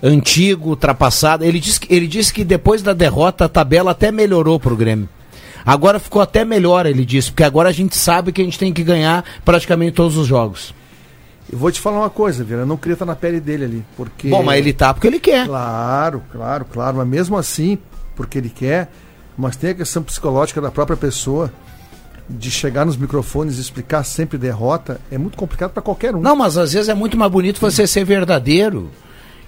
Antigo, 0.02 0.70
ultrapassado. 0.70 1.44
Ele 1.44 1.58
disse, 1.58 1.80
que- 1.80 1.92
ele 1.92 2.06
disse 2.06 2.32
que 2.32 2.44
depois 2.44 2.80
da 2.82 2.92
derrota 2.92 3.46
a 3.46 3.48
tabela 3.48 3.90
até 3.90 4.12
melhorou 4.12 4.60
pro 4.60 4.76
Grêmio. 4.76 5.08
Agora 5.64 5.98
ficou 5.98 6.22
até 6.22 6.44
melhor, 6.44 6.86
ele 6.86 7.04
disse, 7.04 7.30
porque 7.32 7.42
agora 7.42 7.70
a 7.70 7.72
gente 7.72 7.96
sabe 7.96 8.30
que 8.30 8.40
a 8.40 8.44
gente 8.44 8.58
tem 8.58 8.72
que 8.72 8.84
ganhar 8.84 9.24
praticamente 9.44 9.92
todos 9.92 10.16
os 10.16 10.26
jogos. 10.26 10.72
Eu 11.50 11.58
vou 11.58 11.70
te 11.70 11.80
falar 11.80 12.00
uma 12.00 12.10
coisa, 12.10 12.42
Vira. 12.42 12.60
Eu 12.60 12.66
não 12.66 12.76
queria 12.76 12.94
estar 12.94 13.06
na 13.06 13.14
pele 13.14 13.40
dele 13.40 13.64
ali. 13.64 13.84
Porque... 13.96 14.28
Bom, 14.28 14.42
mas 14.42 14.58
ele 14.58 14.72
tá 14.72 14.92
porque 14.92 15.06
ele 15.06 15.20
quer. 15.20 15.46
Claro, 15.46 16.22
claro, 16.32 16.64
claro. 16.64 16.96
Mas 16.96 17.06
mesmo 17.06 17.36
assim, 17.36 17.78
porque 18.14 18.38
ele 18.38 18.50
quer, 18.50 18.90
mas 19.36 19.56
tem 19.56 19.70
a 19.70 19.74
questão 19.74 20.02
psicológica 20.02 20.60
da 20.60 20.70
própria 20.70 20.96
pessoa 20.96 21.52
de 22.28 22.50
chegar 22.50 22.84
nos 22.84 22.96
microfones 22.96 23.56
e 23.56 23.60
explicar 23.60 24.02
sempre 24.02 24.36
derrota, 24.36 25.00
é 25.10 25.16
muito 25.16 25.36
complicado 25.36 25.70
para 25.70 25.82
qualquer 25.82 26.14
um. 26.14 26.20
Não, 26.20 26.34
mas 26.34 26.58
às 26.58 26.72
vezes 26.72 26.88
é 26.88 26.94
muito 26.94 27.16
mais 27.16 27.30
bonito 27.30 27.60
você 27.60 27.86
ser 27.86 28.04
verdadeiro. 28.04 28.90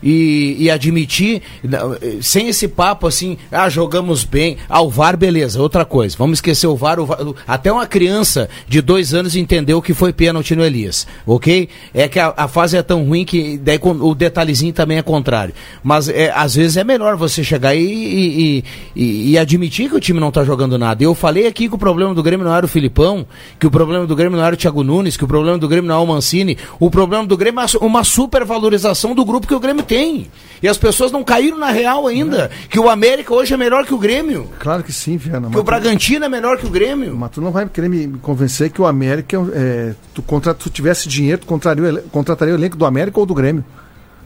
E, 0.03 0.57
e 0.59 0.71
admitir, 0.71 1.43
eh, 1.65 2.17
sem 2.21 2.49
esse 2.49 2.69
papo 2.69 3.07
assim, 3.07 3.37
ah, 3.51 3.69
jogamos 3.69 4.23
bem, 4.25 4.57
ah, 4.69 4.81
o 4.81 4.89
VAR, 4.89 5.17
beleza, 5.17 5.61
outra 5.61 5.85
coisa, 5.85 6.17
vamos 6.17 6.39
esquecer 6.39 6.67
o 6.69 6.77
VAR, 6.77 7.01
o 7.01 7.07
VAR, 7.07 7.19
até 7.47 7.73
uma 7.73 7.87
criança 7.87 8.49
de 8.69 8.81
dois 8.81 9.13
anos 9.13 9.35
entendeu 9.35 9.83
que 9.83 9.93
foi 9.95 10.13
pênalti 10.13 10.55
no 10.55 10.65
Elias, 10.65 11.07
ok? 11.27 11.69
É 11.93 12.07
que 12.09 12.19
a, 12.21 12.33
a 12.37 12.47
fase 12.47 12.77
é 12.77 12.83
tão 12.83 13.05
ruim 13.05 13.25
que 13.25 13.59
daí 13.59 13.79
o 13.83 14.15
detalhezinho 14.15 14.73
também 14.73 14.99
é 14.99 15.03
contrário, 15.03 15.53
mas 15.83 16.09
é, 16.09 16.31
às 16.35 16.55
vezes 16.55 16.77
é 16.77 16.85
melhor 16.85 17.17
você 17.17 17.43
chegar 17.43 17.75
e, 17.75 17.81
e, 17.83 18.65
e- 18.95 19.31
e 19.33 19.39
admitir 19.39 19.89
que 19.91 19.97
o 19.97 20.01
time 20.01 20.21
não 20.21 20.31
tá 20.31 20.45
jogando 20.45 20.79
nada. 20.79 21.03
Eu 21.03 21.15
falei 21.15 21.47
aqui 21.47 21.69
que 21.69 21.75
o 21.75 21.79
problema 21.79 22.15
do 22.15 22.23
Grêmio 22.23 22.47
não 22.47 22.55
era 22.55 22.65
o 22.65 22.69
Filipão, 22.69 23.27
que 23.59 23.67
o 23.67 23.71
problema 23.71 24.07
do 24.07 24.15
Grêmio 24.15 24.39
não 24.39 24.45
era 24.45 24.55
o 24.55 24.59
Thiago 24.59 24.83
Nunes, 24.85 25.17
que 25.17 25.25
o 25.25 25.29
problema 25.29 25.59
do 25.59 25.67
Grêmio 25.69 25.89
não 25.89 25.97
é 25.97 25.99
o 25.99 26.07
Mancini, 26.07 26.57
o 26.79 26.89
problema 26.91 27.27
do 27.27 27.37
Grêmio 27.37 27.61
é 27.61 27.85
uma 27.85 28.05
supervalorização 28.05 29.15
do 29.15 29.25
grupo 29.25 29.47
que 29.47 29.55
o 29.55 29.61
Grêmio 29.61 29.83
tem. 29.89 30.31
E 30.63 30.67
as 30.69 30.77
pessoas 30.77 31.13
não 31.13 31.23
caíram 31.23 31.57
na 31.57 31.71
real 31.71 32.07
ainda. 32.07 32.51
Que 32.69 32.81
o 32.81 32.89
América 32.91 33.33
hoje 33.33 33.55
é 33.55 33.57
melhor 33.57 33.87
que 33.87 33.95
o 33.95 33.99
Grêmio. 33.99 34.49
Claro 34.59 34.83
que 34.83 34.93
sim, 34.93 35.17
Viana. 35.17 35.49
Que 35.51 35.59
o 35.59 35.63
Bragantino 35.63 36.25
é 36.25 36.29
melhor 36.29 36.59
que 36.59 36.67
o 36.67 36.71
Grêmio. 36.71 37.17
Mas 37.17 37.31
tu 37.31 37.41
não 37.41 37.53
vai 37.53 37.69
querer 37.69 37.89
me 37.89 38.09
convencer 38.21 38.71
que 38.71 38.81
o 38.83 38.87
América, 38.87 39.37
é 39.37 39.41
é, 39.55 39.95
tu, 40.13 40.21
contra, 40.23 40.53
tu 40.55 40.69
tivesse 40.69 41.09
dinheiro, 41.09 41.41
tu 41.41 41.47
ele- 41.87 42.03
contrataria 42.11 42.53
o 42.55 42.57
elenco 42.57 42.77
do 42.77 42.85
América 42.85 43.21
ou 43.21 43.27
do 43.27 43.35
Grêmio. 43.35 43.65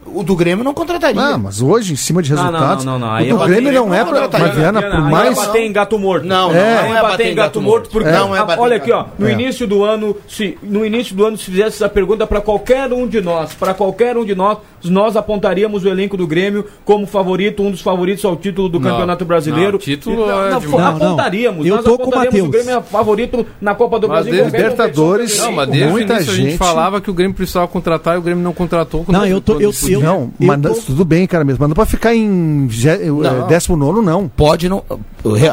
O 0.04 0.22
do 0.22 0.36
Grêmio 0.36 0.64
não 0.64 0.74
contrataria. 0.74 1.20
Não, 1.20 1.38
mas 1.38 1.62
hoje, 1.62 1.92
em 1.94 1.96
cima 1.96 2.22
de 2.22 2.34
Não, 2.34 2.42
não, 2.44 2.50
resultados, 2.52 2.84
não, 2.84 2.98
não, 2.98 3.08
não. 3.08 3.16
o 3.16 3.20
do 3.20 3.28
eu- 3.30 3.38
Grêmio 3.46 3.72
não 3.72 3.88
eu 3.88 3.94
é 3.94 4.04
não 4.04 4.28
pra. 4.28 4.38
Mas, 4.40 4.54
Viana, 4.54 4.82
por 4.82 5.00
mais. 5.10 5.38
é 5.38 5.46
bater 5.46 5.62
em 5.62 5.72
gato 5.72 5.98
morto. 5.98 6.26
Não, 6.26 6.48
não, 6.52 6.56
É. 6.58 6.82
não 6.82 6.88
Não 6.90 6.96
é 6.98 7.02
bater 7.02 7.26
em 7.28 7.34
gato 7.34 7.60
morto, 7.62 7.88
porque 7.90 8.10
Não 8.10 8.34
é 8.36 8.38
ah, 8.40 8.44
bater 8.44 8.60
olha 8.60 8.74
em 8.74 8.76
aqui, 8.76 8.90
gato 8.90 9.10
ó, 9.10 9.22
no 9.22 9.28
É. 9.28 9.32
início 9.32 9.66
do 9.66 9.82
ano, 9.84 10.14
se 10.28 10.58
no 10.62 10.84
início 10.84 11.14
do 11.16 11.24
ano 11.24 11.38
se 11.38 11.44
fizesse 11.44 11.76
essa 11.76 11.88
pergunta 11.88 12.26
para 12.26 12.40
qualquer 12.40 12.92
um 12.92 13.06
de 13.06 13.20
nós, 13.20 13.54
para 13.54 13.72
qualquer 13.74 14.16
um 14.16 14.24
de 14.24 14.34
nós, 14.34 14.58
nós 14.84 15.16
apontaríamos 15.16 15.84
o 15.84 15.88
elenco 15.88 16.16
do 16.16 16.26
Grêmio 16.26 16.66
como 16.84 17.06
favorito, 17.06 17.62
um 17.62 17.70
dos 17.70 17.80
favoritos 17.80 18.24
ao 18.24 18.36
título 18.36 18.68
do 18.68 18.78
Não, 18.80 18.90
Campeonato 18.90 19.24
Brasileiro. 19.24 19.72
não, 19.72 19.78
título 19.78 20.26
não, 20.26 20.42
é 20.46 20.50
não, 20.50 20.60
Não, 20.60 20.78
não. 20.78 20.88
apontaríamos, 20.88 21.66
Eu 21.66 21.76
nós 21.76 21.84
tô 21.84 21.96
com 21.96 22.04
o 22.04 22.08
apontaríamos 22.08 22.48
o. 22.48 22.50
Grêmio 22.50 22.78
é 22.78 22.82
favorito 22.82 23.46
na 23.60 23.74
Copa 23.74 23.98
do 23.98 24.08
Mas 24.08 24.26
Brasil. 24.26 24.44
Libertadores- 24.44 25.38
Não, 25.38 25.52
mas 25.52 25.68
desde 25.70 25.88
Muita 25.90 26.14
início 26.14 26.32
a 26.32 26.36
gente- 26.36 26.46
gente 26.50 26.58
falava 26.58 27.00
que 27.00 27.10
o 27.10 27.14
Grêmio 27.14 27.34
precisava 27.34 27.68
contratar 27.68 28.16
e 28.16 28.18
o 28.18 28.22
Grêmio 28.22 28.42
não 28.44 28.52
contratou. 28.52 29.04
Não, 29.08 29.24
eu 29.24 29.40
tô- 29.40 29.54
quando 29.54 29.62
eu- 29.92 30.00
eu- 30.00 30.06
Não, 30.06 30.32
mas 30.38 30.60
tô- 30.60 30.74
tudo 30.86 31.04
bem, 31.04 31.26
cara 31.26 31.44
mesmo. 31.44 31.58
Mas 31.60 31.68
não 31.68 31.74
pra 31.74 31.86
ficar 31.86 32.14
em 32.14 32.66
gé- 32.70 33.00
eh, 33.02 33.46
décimo 33.48 33.76
nono, 33.76 34.02
não. 34.02 34.28
Pode 34.28 34.68
não. 34.68 34.82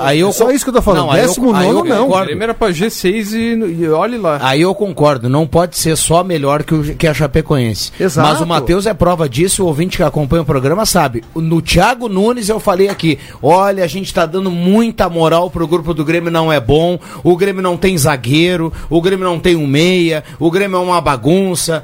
Aí 0.02 0.20
eu 0.20 0.30
É 0.30 0.32
só 0.32 0.50
isso 0.52 0.64
que 0.66 0.70
eu 0.70 0.74
tô 0.76 0.82
falando. 0.82 1.12
aí 1.12 1.22
eu- 1.22 1.28
Décimo 1.28 1.54
aí 1.56 1.68
eu 1.68 1.74
nono, 1.74 1.88
não. 1.90 2.02
O 2.02 2.06
concordo. 2.08 2.26
Grêmio 2.28 2.44
era 2.44 2.54
pra 2.54 2.72
G6 2.72 3.34
e, 3.34 3.54
e 3.84 3.88
olhe 3.90 4.18
lá. 4.18 4.40
Aí 4.42 4.62
eu 4.62 4.74
concordo, 4.74 5.30
não 5.30 5.46
pode 5.46 5.78
ser 5.78 5.96
só 5.96 6.24
melhor 6.24 6.64
que, 6.64 6.74
o, 6.74 6.84
que 6.96 7.06
a 7.08 7.14
Chapecoense. 7.14 7.92
Exato. 8.00 8.28
Mas 8.28 8.42
o 8.42 8.46
Matheus 8.48 8.86
é 8.86 8.94
prova 8.94 9.30
disso, 9.30 9.64
o 9.64 9.68
ouvinte 9.68 9.98
que 9.98 10.04
acompanha 10.04 10.42
o 10.42 10.46
programa 10.46 10.86
sabe. 10.86 11.24
No 11.36 11.62
Thiago 11.62 12.10
Nunes 12.10 12.50
eu 12.50 12.60
falei 12.60 12.90
aqui: 12.90 13.20
olha, 13.44 13.84
a 13.84 13.88
gente 13.88 14.14
tá 14.14 14.26
dando 14.26 14.50
muita 14.50 15.08
moral 15.10 15.50
pro 15.52 15.68
grupo 15.68 15.94
do 15.94 16.04
Grêmio, 16.04 16.32
não 16.32 16.52
é 16.52 16.60
bom. 16.60 16.98
O 17.24 17.38
Grêmio 17.38 17.62
não 17.62 17.78
tem 17.78 17.98
zagueiro, 17.98 18.74
o 18.90 19.02
Grêmio 19.02 19.26
não 19.26 19.40
tem 19.40 19.56
um 19.56 19.68
meia, 19.68 20.24
o 20.40 20.50
Grêmio 20.50 20.78
é 20.78 20.80
uma 20.82 21.00
bagunça. 21.02 21.84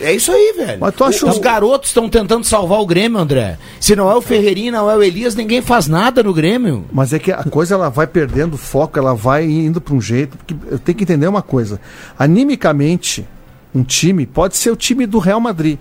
É 0.00 0.12
isso 0.12 0.32
aí, 0.32 0.54
velho. 0.56 0.78
Mas 0.80 0.94
tu 0.94 1.04
Os 1.04 1.38
garotos 1.38 1.90
estão 1.90 2.08
tentando 2.08 2.44
salvar 2.44 2.80
o 2.80 2.86
Grêmio, 2.86 3.18
André. 3.18 3.58
Se 3.80 3.94
não 3.94 4.10
é 4.10 4.14
o 4.14 4.20
Ferreirinho, 4.20 4.72
não 4.72 4.90
é 4.90 4.96
o 4.96 5.02
Elias, 5.02 5.34
ninguém 5.34 5.62
faz 5.62 5.86
nada 5.86 6.22
no 6.22 6.34
Grêmio. 6.34 6.84
Mas 6.92 7.12
é 7.12 7.18
que 7.18 7.30
a 7.30 7.44
coisa 7.44 7.74
ela 7.74 7.88
vai 7.88 8.06
perdendo 8.06 8.56
foco, 8.56 8.98
ela 8.98 9.14
vai 9.14 9.44
indo 9.44 9.80
para 9.80 9.94
um 9.94 10.00
jeito. 10.00 10.36
Porque 10.36 10.54
eu 10.70 10.78
tenho 10.78 10.98
que 10.98 11.04
entender 11.04 11.26
uma 11.28 11.42
coisa. 11.42 11.80
Animicamente, 12.18 13.26
um 13.74 13.82
time 13.82 14.26
pode 14.26 14.56
ser 14.56 14.70
o 14.70 14.76
time 14.76 15.06
do 15.06 15.18
Real 15.18 15.40
Madrid. 15.40 15.78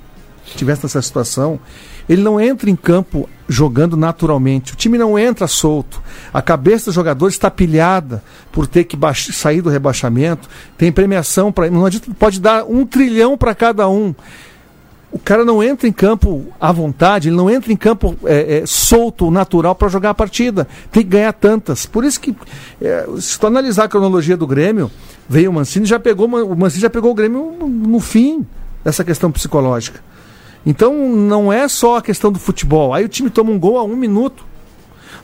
Se 0.47 0.57
tivesse 0.57 0.83
nessa 0.83 1.01
situação, 1.01 1.59
ele 2.07 2.21
não 2.21 2.39
entra 2.39 2.69
em 2.69 2.75
campo 2.75 3.29
jogando 3.47 3.95
naturalmente. 3.95 4.73
O 4.73 4.75
time 4.75 4.97
não 4.97 5.17
entra 5.17 5.47
solto. 5.47 6.01
A 6.33 6.41
cabeça 6.41 6.85
dos 6.85 6.95
jogadores 6.95 7.35
está 7.35 7.51
pilhada 7.51 8.23
por 8.51 8.67
ter 8.67 8.83
que 8.85 8.97
sair 9.31 9.61
do 9.61 9.69
rebaixamento. 9.69 10.49
Tem 10.77 10.91
premiação 10.91 11.51
para. 11.51 11.69
Não 11.69 11.85
adianta, 11.85 12.09
pode 12.17 12.39
dar 12.39 12.65
um 12.65 12.85
trilhão 12.85 13.37
para 13.37 13.53
cada 13.53 13.87
um. 13.87 14.13
O 15.11 15.19
cara 15.19 15.45
não 15.45 15.61
entra 15.61 15.87
em 15.87 15.91
campo 15.91 16.47
à 16.59 16.71
vontade, 16.71 17.29
ele 17.29 17.35
não 17.35 17.47
entra 17.47 17.71
em 17.71 17.75
campo 17.75 18.17
é, 18.25 18.57
é, 18.57 18.65
solto, 18.65 19.29
natural 19.29 19.75
para 19.75 19.87
jogar 19.87 20.09
a 20.09 20.13
partida. 20.15 20.67
Tem 20.91 21.03
que 21.03 21.09
ganhar 21.09 21.31
tantas. 21.33 21.85
Por 21.85 22.03
isso 22.03 22.19
que, 22.19 22.35
é, 22.81 23.07
se 23.19 23.39
tu 23.39 23.45
analisar 23.45 23.83
a 23.83 23.87
cronologia 23.87 24.35
do 24.35 24.47
Grêmio, 24.47 24.89
veio 25.29 25.51
o 25.51 25.53
Mancini 25.53 25.85
já 25.85 25.99
pegou 25.99 26.25
o 26.25 26.55
Mancini 26.55 26.81
já 26.81 26.89
pegou 26.89 27.11
o 27.11 27.13
Grêmio 27.13 27.55
no 27.61 27.99
fim 27.99 28.43
dessa 28.83 29.03
questão 29.03 29.31
psicológica. 29.31 29.99
Então 30.65 30.93
não 31.09 31.51
é 31.51 31.67
só 31.67 31.97
a 31.97 32.01
questão 32.01 32.31
do 32.31 32.39
futebol. 32.39 32.93
Aí 32.93 33.03
o 33.03 33.09
time 33.09 33.29
toma 33.29 33.51
um 33.51 33.59
gol 33.59 33.77
a 33.77 33.83
um 33.83 33.95
minuto, 33.95 34.45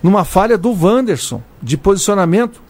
numa 0.04 0.23
falha 0.25 0.58
do 0.58 0.71
Wanderson 0.71 1.41
de 1.62 1.78
posicionamento. 1.78 2.62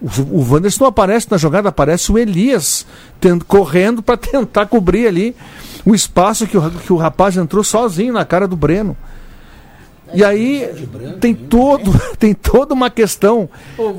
O, 0.00 0.38
o 0.38 0.52
Wanderson 0.52 0.84
não 0.84 0.88
aparece 0.88 1.28
na 1.30 1.38
jogada, 1.38 1.68
aparece 1.68 2.12
o 2.12 2.18
Elias 2.18 2.86
tendo, 3.20 3.44
correndo 3.44 4.02
para 4.02 4.16
tentar 4.18 4.66
cobrir 4.66 5.06
ali 5.06 5.36
o 5.84 5.94
espaço 5.94 6.46
que 6.46 6.58
o, 6.58 6.70
que 6.70 6.92
o 6.92 6.96
rapaz 6.96 7.36
entrou 7.36 7.62
sozinho 7.62 8.12
na 8.12 8.24
cara 8.24 8.48
do 8.48 8.56
Breno. 8.56 8.96
E 10.14 10.24
aí 10.24 10.68
tem 11.20 11.34
todo, 11.34 11.92
tem 12.18 12.32
toda 12.32 12.74
uma 12.74 12.90
questão 12.90 13.48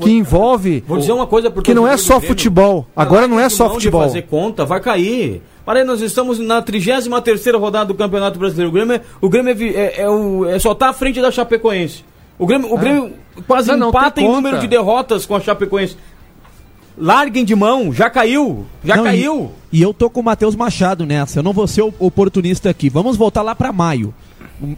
que 0.00 0.10
envolve 0.10 0.82
Vou 0.86 0.98
dizer 0.98 1.12
uma 1.12 1.26
coisa 1.26 1.50
que 1.50 1.74
não 1.74 1.86
é 1.86 1.96
só 1.96 2.20
futebol. 2.20 2.86
Agora 2.96 3.26
não 3.26 3.38
é 3.38 3.48
só 3.48 3.70
futebol. 3.70 4.02
fazer 4.02 4.22
conta, 4.22 4.64
vai 4.64 4.80
cair. 4.80 5.42
Para 5.68 5.80
aí, 5.80 5.84
nós 5.84 6.00
estamos 6.00 6.38
na 6.38 6.62
33 6.62 7.54
rodada 7.60 7.84
do 7.84 7.94
Campeonato 7.94 8.38
Brasileiro. 8.38 8.70
O 8.70 8.72
Grêmio, 8.72 8.94
é- 8.96 9.02
o 9.20 9.28
Grêmio 9.28 9.52
é, 9.52 9.66
é- 9.66 10.00
é 10.00 10.08
o- 10.08 10.46
é 10.46 10.58
só 10.58 10.74
tá 10.74 10.88
à 10.88 10.92
frente 10.94 11.20
da 11.20 11.30
Chapecoense. 11.30 12.06
O 12.38 12.46
Grêmio, 12.46 12.72
o 12.72 12.78
Grêmio 12.78 13.12
quase 13.46 13.68
Não, 13.72 13.76
não, 13.76 13.88
empata 13.90 14.12
tem 14.12 14.24
em 14.24 14.28
conta. 14.28 14.40
número 14.40 14.58
de 14.60 14.66
derrotas 14.66 15.26
com 15.26 15.36
a 15.36 15.40
Chapecoense. 15.40 15.94
Larguem 16.96 17.44
de 17.44 17.54
mão, 17.54 17.92
já 17.92 18.08
caiu, 18.08 18.64
já 18.82 18.96
Não, 18.96 19.02
e- 19.02 19.06
caiu. 19.08 19.52
E, 19.70 19.82
eu 19.82 19.92
tô 19.92 20.08
com 20.08 20.20
o 20.20 20.24
Matheus 20.24 20.56
Machado 20.56 21.04
nessa. 21.04 21.40
Eu 21.40 21.42
não 21.42 21.52
vou 21.52 21.66
ser 21.66 21.82
o- 21.82 21.92
oportunista 21.98 22.70
aqui. 22.70 22.88
Vamos 22.88 23.18
voltar 23.18 23.42
lá 23.42 23.54
pra 23.54 23.70
maio. 23.70 24.14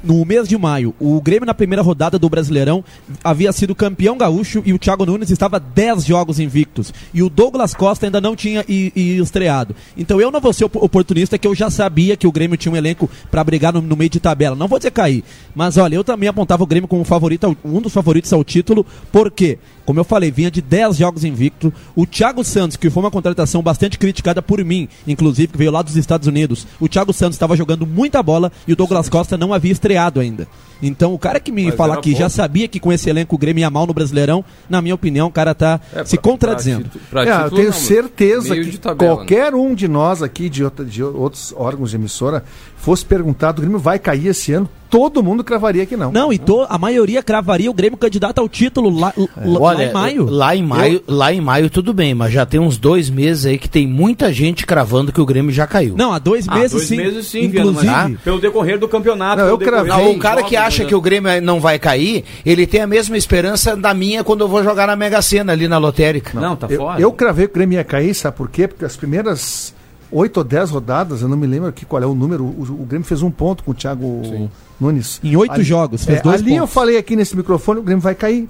No 0.04 0.24
mês 0.26 0.46
de 0.46 0.58
maio, 0.58 0.94
o 1.00 1.20
Grêmio 1.22 1.46
na 1.46 1.54
primeira 1.54 1.82
rodada 1.82 2.18
do 2.18 2.28
Brasileirão 2.28 2.84
havia 3.24 3.50
sido 3.52 3.74
campeão 3.74 4.18
gaúcho 4.18 4.62
e 4.66 4.72
o 4.74 4.78
Thiago 4.78 5.06
Nunes 5.06 5.30
estava 5.30 5.58
10 5.58 6.04
jogos 6.04 6.38
invictos. 6.38 6.92
E 7.14 7.22
o 7.22 7.30
Douglas 7.30 7.72
Costa 7.74 8.06
ainda 8.06 8.20
não 8.20 8.36
tinha 8.36 8.64
i- 8.68 8.92
estreado. 9.20 9.74
Então 9.96 10.20
eu 10.20 10.30
não 10.30 10.40
vou 10.40 10.52
ser 10.52 10.64
op- 10.66 10.76
oportunista 10.76 11.38
que 11.38 11.46
eu 11.46 11.54
já 11.54 11.70
sabia 11.70 12.16
que 12.16 12.26
o 12.26 12.32
Grêmio 12.32 12.56
tinha 12.58 12.72
um 12.72 12.76
elenco 12.76 13.08
pra 13.30 13.42
brigar 13.42 13.72
no, 13.72 13.80
no 13.80 13.96
meio 13.96 14.10
de 14.10 14.20
tabela. 14.20 14.54
Não 14.54 14.68
vou 14.68 14.78
dizer 14.78 14.90
cair. 14.90 15.24
Mas 15.54 15.76
olha, 15.78 15.94
eu 15.94 16.04
também 16.04 16.28
apontava 16.28 16.62
o 16.62 16.66
Grêmio 16.66 16.86
como 16.88 17.02
favorito, 17.04 17.56
um 17.64 17.80
dos 17.80 17.92
favoritos 17.92 18.32
ao 18.32 18.44
título, 18.44 18.84
porque, 19.10 19.58
como 19.90 19.98
eu 19.98 20.04
falei, 20.04 20.30
vinha 20.30 20.52
de 20.52 20.62
10 20.62 20.98
jogos 20.98 21.24
invicto. 21.24 21.74
O 21.96 22.06
Thiago 22.06 22.44
Santos, 22.44 22.76
que 22.76 22.88
foi 22.88 23.02
uma 23.02 23.10
contratação 23.10 23.60
bastante 23.60 23.98
criticada 23.98 24.40
por 24.40 24.64
mim, 24.64 24.88
inclusive, 25.04 25.48
que 25.48 25.58
veio 25.58 25.72
lá 25.72 25.82
dos 25.82 25.96
Estados 25.96 26.28
Unidos. 26.28 26.64
O 26.78 26.88
Thiago 26.88 27.12
Santos 27.12 27.34
estava 27.34 27.56
jogando 27.56 27.84
muita 27.84 28.22
bola 28.22 28.52
e 28.68 28.72
o 28.72 28.76
Douglas 28.76 29.08
Costa 29.08 29.36
não 29.36 29.52
havia 29.52 29.72
estreado 29.72 30.20
ainda. 30.20 30.46
Então, 30.82 31.12
o 31.14 31.18
cara 31.18 31.38
que 31.40 31.52
me 31.52 31.66
Mas 31.66 31.74
falar 31.74 31.96
que 31.98 32.14
já 32.14 32.28
sabia 32.28 32.66
que 32.68 32.80
com 32.80 32.92
esse 32.92 33.08
elenco 33.10 33.34
o 33.34 33.38
Grêmio 33.38 33.60
ia 33.62 33.70
mal 33.70 33.86
no 33.86 33.92
Brasileirão, 33.94 34.44
na 34.68 34.80
minha 34.80 34.94
opinião, 34.94 35.28
o 35.28 35.30
cara 35.32 35.54
tá 35.54 35.80
É, 35.94 36.04
se 36.04 36.16
pra- 36.16 36.22
contradizendo. 36.30 36.84
pra 36.84 36.90
título- 36.90 37.04
pra 37.10 37.22
É, 37.24 37.28
eu 37.30 37.34
título, 37.44 37.56
tenho 37.56 37.66
não, 37.72 37.78
certeza 37.78 38.54
que 38.56 38.78
tabela, 38.78 39.10
né? 39.10 39.16
qualquer 39.16 39.54
um 39.54 39.74
de 39.74 39.88
nós 39.88 40.22
aqui, 40.22 40.48
de, 40.48 40.64
outra- 40.64 40.84
de 40.84 41.02
outros 41.02 41.52
órgãos 41.56 41.90
de 41.90 41.96
emissora, 41.96 42.44
fosse 42.76 43.04
perguntado, 43.04 43.58
o 43.58 43.60
Grêmio 43.62 43.78
vai 43.78 43.98
cair 43.98 44.28
esse 44.28 44.52
ano, 44.54 44.68
todo 44.88 45.22
mundo 45.22 45.44
cravaria 45.44 45.84
que 45.86 45.96
não. 45.96 46.10
Não, 46.10 46.32
e 46.32 46.38
to- 46.38 46.66
a 46.68 46.78
maioria 46.78 47.22
cravaria 47.22 47.70
o 47.70 47.74
Grêmio 47.74 47.98
candidato 47.98 48.38
ao 48.40 48.48
título 48.48 48.88
lá, 48.90 49.12
lá- 49.16 49.26
lá 49.36 49.60
Olha, 49.60 49.84
em 49.84 49.92
maio. 49.92 50.24
Lá 50.30 50.56
em 50.56 50.62
maio, 50.62 51.02
lá 51.06 51.32
em 51.32 51.40
maio 51.40 51.68
tudo 51.70 51.92
bem, 51.92 52.14
mas 52.14 52.32
já 52.32 52.46
tem 52.46 52.58
uns 52.58 52.78
dois 52.78 53.10
meses 53.10 53.44
aí 53.46 53.58
que 53.58 53.68
tem 53.68 53.86
muita 53.86 54.32
gente 54.32 54.64
cravando 54.66 55.12
que 55.12 55.20
o 55.20 55.26
Grêmio 55.26 55.52
já 55.52 55.66
caiu. 55.66 55.94
Não, 55.96 56.12
há 56.12 56.18
dois 56.18 56.48
Ah, 56.48 56.54
meses 56.54 56.72
dois 56.72 56.84
sim. 56.88 56.96
meses 56.96 57.26
sim, 57.26 57.48
Viana, 57.48 57.70
mas 57.72 57.84
Inclusive, 57.84 58.18
pelo 58.24 58.40
decorrer 58.40 58.78
do 58.78 58.88
campeonato. 58.88 59.42
Não, 59.42 59.48
eu 59.48 59.58
cravei. 59.58 59.88
Não, 59.92 60.10
o 60.12 60.18
cara 60.18 60.42
que 60.42 60.54
jogos, 60.54 60.66
acha 60.70 60.82
né? 60.84 60.88
que 60.88 60.94
o 60.94 61.00
Grêmio 61.00 61.42
não 61.42 61.60
vai 61.60 61.78
cair, 61.78 62.24
ele 62.44 62.66
tem 62.66 62.80
a 62.80 62.86
mesma 62.86 63.16
esperança 63.16 63.76
da 63.76 63.92
minha 63.92 64.24
quando 64.24 64.42
eu 64.42 64.48
vou 64.48 64.62
jogar 64.62 64.86
na 64.86 64.96
Mega 64.96 65.20
Sena 65.20 65.52
ali 65.52 65.68
na 65.68 65.78
lotérica. 65.78 66.38
Não, 66.40 66.56
tá 66.56 66.66
eu, 66.70 66.78
fora. 66.78 67.00
eu 67.00 67.12
cravei 67.12 67.46
que 67.46 67.52
o 67.52 67.54
Grêmio 67.54 67.76
ia 67.76 67.84
cair, 67.84 68.14
sabe 68.14 68.36
por 68.36 68.48
quê? 68.48 68.66
Porque 68.66 68.84
as 68.84 68.96
primeiras 68.96 69.74
oito 70.12 70.38
ou 70.38 70.44
dez 70.44 70.70
rodadas, 70.70 71.22
eu 71.22 71.28
não 71.28 71.36
me 71.36 71.46
lembro 71.46 71.68
aqui 71.68 71.84
qual 71.84 72.02
é 72.02 72.06
o 72.06 72.14
número, 72.14 72.44
o, 72.44 72.62
o 72.62 72.86
Grêmio 72.86 73.06
fez 73.06 73.22
um 73.22 73.30
ponto 73.30 73.62
com 73.62 73.70
o 73.70 73.74
Thiago 73.74 74.50
Nunes. 74.80 75.20
Em 75.22 75.36
oito 75.36 75.62
jogos, 75.62 76.04
fez 76.04 76.18
é, 76.18 76.22
dois 76.22 76.40
Ali 76.40 76.52
eu 76.52 76.60
pontos. 76.62 76.74
falei 76.74 76.96
aqui 76.96 77.14
nesse 77.16 77.36
microfone, 77.36 77.80
o 77.80 77.82
Grêmio 77.82 78.02
vai 78.02 78.14
cair. 78.14 78.48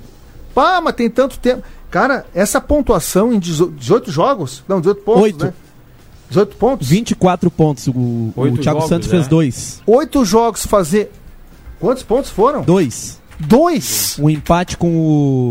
Pá, 0.54 0.80
mas 0.80 0.94
tem 0.94 1.08
tanto 1.08 1.38
tempo. 1.38 1.62
Cara, 1.90 2.24
essa 2.34 2.60
pontuação 2.60 3.32
em 3.32 3.38
18 3.38 3.72
18 3.72 4.10
jogos? 4.10 4.64
Não, 4.68 4.80
18 4.80 5.02
pontos, 5.02 5.22
Oito. 5.22 5.44
né? 5.44 5.52
18 6.28 6.56
pontos? 6.56 6.88
24 6.88 7.50
pontos. 7.50 7.88
O, 7.88 8.32
o 8.36 8.58
Thiago 8.58 8.78
jogos, 8.78 8.88
Santos 8.88 9.08
é. 9.08 9.10
fez 9.10 9.26
dois. 9.26 9.82
Oito 9.86 10.24
jogos 10.24 10.64
fazer. 10.64 11.10
Quantos 11.80 12.02
pontos 12.02 12.30
foram? 12.30 12.62
Dois. 12.62 13.18
Dois! 13.42 14.18
Um 14.20 14.28
empate 14.28 14.76
com 14.76 14.86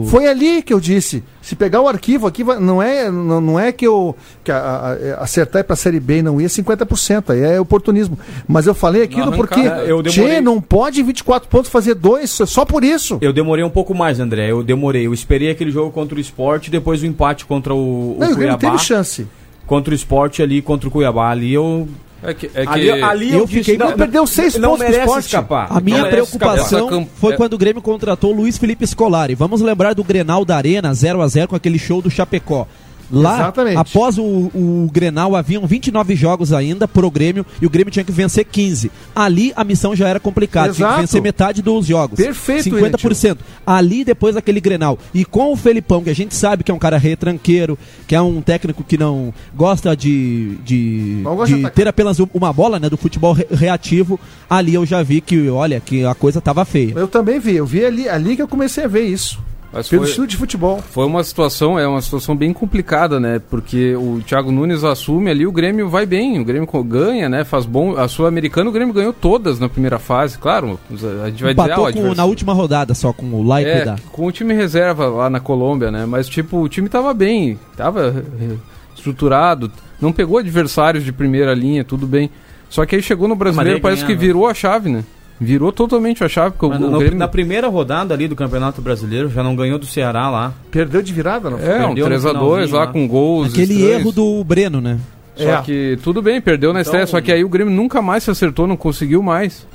o. 0.03 0.05
Foi 0.11 0.27
ali 0.27 0.61
que 0.61 0.71
eu 0.71 0.79
disse. 0.79 1.23
Se 1.41 1.55
pegar 1.55 1.81
o 1.81 1.87
arquivo 1.87 2.27
aqui, 2.27 2.43
não 2.43 2.79
é, 2.83 3.09
não, 3.09 3.41
não 3.41 3.59
é 3.59 3.71
que 3.71 3.87
eu 3.87 4.15
que 4.43 4.51
a- 4.51 4.95
a- 5.17 5.23
acertar 5.23 5.63
para 5.63 5.73
a 5.73 5.75
Série 5.75 5.99
B 5.99 6.19
e 6.19 6.21
não 6.21 6.39
ia 6.39 6.47
50%, 6.47 7.31
aí 7.31 7.41
é 7.41 7.59
oportunismo. 7.59 8.15
Mas 8.47 8.67
eu 8.67 8.75
falei 8.75 9.01
aquilo 9.01 9.31
porque 9.31 9.59
arrancada, 9.59 9.81
eu 9.85 10.03
demorei- 10.03 10.35
Tchê, 10.35 10.39
não 10.41 10.61
pode 10.61 11.01
em 11.01 11.03
24 11.03 11.49
pontos 11.49 11.71
fazer 11.71 11.95
dois, 11.95 12.29
só 12.29 12.63
por 12.63 12.83
isso. 12.83 13.17
Eu 13.21 13.33
demorei 13.33 13.63
um 13.65 13.69
pouco 13.71 13.95
mais, 13.95 14.19
André. 14.19 14.51
Eu 14.51 14.61
demorei. 14.61 15.07
Eu 15.07 15.13
esperei 15.13 15.49
aquele 15.49 15.71
jogo 15.71 15.89
contra 15.91 16.15
o 16.15 16.21
esporte, 16.21 16.69
depois 16.69 17.01
o 17.01 17.07
empate 17.07 17.43
contra 17.45 17.73
o, 17.73 17.77
o 17.77 18.17
não, 18.19 18.27
o 18.31 18.35
Grêmio 18.35 18.55
Cuiabá. 18.55 18.57
teve 18.77 18.77
chance. 18.83 19.25
Contra 19.65 19.91
o 19.91 19.95
esporte 19.95 20.43
ali, 20.43 20.61
contra 20.61 20.87
o 20.87 20.91
Cuiabá. 20.91 21.31
Ali 21.31 21.51
eu. 21.55 21.87
É 22.21 22.33
que, 22.33 22.47
é 22.53 22.65
que 22.65 22.67
ali, 22.71 22.91
ali 22.91 23.31
eu 23.31 23.39
eu, 23.39 23.45
disse, 23.45 23.59
fiquei- 23.59 23.77
não, 23.77 23.93
perdeu 23.93 24.27
seis 24.27 24.55
não 24.55 24.71
pontos 24.71 24.83
merece 24.83 24.99
Sport. 25.01 25.25
escapar. 25.25 25.67
A 25.69 25.79
minha 25.79 26.05
preocupação 26.05 26.87
camp- 26.89 27.07
foi 27.15 27.33
é- 27.33 27.37
quando 27.37 27.53
o 27.53 27.57
Grêmio 27.57 27.81
contratou 27.81 28.31
o 28.33 28.35
Luiz 28.35 28.57
Felipe 28.57 28.85
Scolari. 28.85 29.35
Vamos 29.35 29.61
lembrar 29.61 29.93
do 29.95 30.03
Grenal 30.03 30.43
da 30.43 30.57
Arena 30.57 30.93
0 30.93 31.21
a 31.21 31.27
0 31.27 31.47
com 31.47 31.55
aquele 31.55 31.79
show 31.79 32.01
do 32.01 32.09
Chapecó. 32.11 32.67
Lá, 33.11 33.35
Exatamente. 33.35 33.77
após 33.77 34.17
o, 34.17 34.23
o 34.23 34.89
Grenal, 34.93 35.35
haviam 35.35 35.65
29 35.65 36.15
jogos 36.15 36.53
ainda 36.53 36.87
pro 36.87 37.09
Grêmio 37.09 37.45
e 37.61 37.65
o 37.65 37.69
Grêmio 37.69 37.91
tinha 37.91 38.05
que 38.05 38.11
vencer 38.11 38.45
15. 38.45 38.91
Ali 39.15 39.51
a 39.55 39.63
missão 39.63 39.95
já 39.95 40.07
era 40.07 40.19
complicada, 40.19 40.73
tinha 40.73 40.85
que 40.87 40.91
Exato. 40.93 41.01
vencer 41.01 41.21
metade 41.21 41.61
dos 41.61 41.85
jogos. 41.87 42.17
Perfeito, 42.17 42.69
50%. 42.69 43.37
Ali 43.65 44.03
depois 44.03 44.35
daquele 44.35 44.59
Grenal. 44.61 44.97
E 45.13 45.25
com 45.25 45.51
o 45.51 45.55
Felipão, 45.55 46.03
que 46.03 46.09
a 46.09 46.15
gente 46.15 46.35
sabe 46.35 46.63
que 46.63 46.71
é 46.71 46.73
um 46.73 46.79
cara 46.79 46.97
retranqueiro, 46.97 47.77
que 48.07 48.13
é 48.15 48.21
um 48.21 48.41
técnico 48.41 48.83
que 48.83 48.97
não 48.97 49.33
gosta 49.55 49.95
de, 49.95 50.55
de, 50.63 51.21
gosta 51.23 51.55
de 51.57 51.69
ter 51.71 51.87
apenas 51.87 52.19
um- 52.19 52.27
uma 52.33 52.53
bola, 52.53 52.79
né, 52.79 52.89
do 52.89 52.97
futebol 52.97 53.33
re- 53.33 53.47
reativo, 53.51 54.19
ali 54.49 54.73
eu 54.75 54.85
já 54.85 55.01
vi 55.01 55.19
que, 55.21 55.49
olha, 55.49 55.79
que 55.79 56.05
a 56.05 56.13
coisa 56.13 56.39
tava 56.39 56.63
feia. 56.65 56.93
Eu 56.95 57.07
também 57.07 57.39
vi, 57.39 57.55
eu 57.55 57.65
vi 57.65 57.83
ali, 57.83 58.07
ali 58.07 58.35
que 58.35 58.41
eu 58.41 58.47
comecei 58.47 58.83
a 58.83 58.87
ver 58.87 59.03
isso. 59.05 59.39
Mas 59.71 59.87
Pelo 59.87 60.01
foi- 60.01 60.09
estilo 60.09 60.25
de 60.25 60.35
futebol. 60.35 60.79
Foi 60.81 61.05
uma 61.05 61.23
situação, 61.23 61.77
é 61.77 61.87
uma 61.87 62.01
situação 62.01 62.35
bem 62.35 62.51
complicada, 62.51 63.19
né? 63.19 63.39
Porque 63.51 63.95
o 63.95 64.19
Thiago 64.25 64.51
Nunes 64.51 64.83
assume 64.83 65.29
ali, 65.29 65.45
o 65.45 65.51
Grêmio 65.51 65.87
vai 65.87 66.07
bem, 66.07 66.39
o 66.39 66.43
Grêmio 66.43 66.67
ganha, 66.83 67.29
né? 67.29 67.43
Faz 67.43 67.65
bom. 67.67 67.95
A 67.95 68.07
Sul-Americana 68.07 68.69
o 68.69 68.73
Grêmio 68.73 68.93
ganhou 68.93 69.13
todas 69.13 69.59
na 69.59 69.69
primeira 69.69 69.99
fase, 69.99 70.39
claro. 70.39 70.79
A 70.89 70.93
gente 70.95 71.03
vai 71.13 71.31
dizer, 71.31 71.47
ah, 71.47 71.51
Empatou 71.51 71.75
com- 71.75 71.85
adversário- 71.85 72.17
na 72.17 72.25
última 72.25 72.51
rodada 72.53 72.95
só 72.95 73.13
com 73.13 73.27
o 73.27 73.43
Laico 73.43 73.69
É, 73.69 73.85
da. 73.85 73.95
com 74.11 74.25
o 74.25 74.31
time 74.31 74.55
reserva 74.55 75.07
lá 75.07 75.29
na 75.29 75.39
Colômbia, 75.39 75.91
né? 75.91 76.03
Mas, 76.05 76.27
tipo, 76.27 76.57
o 76.57 76.67
time 76.67 76.89
tava 76.89 77.13
bem, 77.13 77.59
tava 77.77 78.25
eh, 78.41 78.55
estruturado, 78.95 79.71
não 80.01 80.11
pegou 80.11 80.37
adversários 80.39 81.03
de 81.03 81.11
primeira 81.11 81.53
linha, 81.53 81.83
tudo 81.83 82.07
bem. 82.07 82.29
Só 82.69 82.85
que 82.85 82.95
aí 82.95 83.01
chegou 83.01 83.27
no 83.27 83.35
brasileiro, 83.35 83.79
parece 83.79 84.01
ganha, 84.01 84.07
que 84.15 84.19
né? 84.19 84.27
virou 84.27 84.47
a 84.47 84.53
chave, 84.53 84.89
né? 84.89 85.03
Virou 85.39 85.71
totalmente 85.71 86.23
a 86.23 86.27
chave, 86.27 86.51
porque 86.51 86.65
o, 86.65 86.69
Mas 86.69 86.81
o 86.81 86.91
no- 86.91 86.99
Grêmio... 86.99 87.17
na 87.17 87.27
primeira 87.27 87.67
rodada 87.69 88.13
ali 88.13 88.27
do 88.27 88.35
Campeonato 88.35 88.81
Brasileiro, 88.81 89.29
já 89.29 89.41
não 89.41 89.55
ganhou 89.55 89.79
do 89.79 89.85
Ceará 89.85 90.29
lá. 90.29 90.53
Perdeu 90.69 91.01
de 91.01 91.13
virada, 91.13 91.49
não 91.49 91.57
foi? 91.57 91.67
É, 91.69 91.85
um 91.85 91.93
perdeu 91.95 92.09
no 92.09 92.15
3x2 92.15 92.19
finalzinho 92.33 92.75
lá 92.75 92.79
lá. 92.85 92.87
com 92.87 93.07
gols. 93.07 93.53
Aquele 93.53 93.73
estranhos. 93.73 93.99
erro 94.01 94.11
do 94.11 94.43
Breno, 94.43 94.81
né? 94.81 94.99
Só 95.35 95.49
É. 95.49 95.61
que 95.61 95.97
tudo 96.03 96.21
bem, 96.21 96.41
perdeu 96.41 96.73
na 96.73 96.81
Então- 96.81 96.91
estreia, 96.91 97.07
só 97.07 97.21
que 97.21 97.31
aí 97.31 97.43
o 97.45 97.49
Grêmio 97.49 97.73
nunca 97.73 98.01
mais 98.01 98.23
se 98.25 98.31
acertou, 98.31 98.67
não 98.67 98.75
conseguiu 98.75 99.23
mais. 99.23 99.65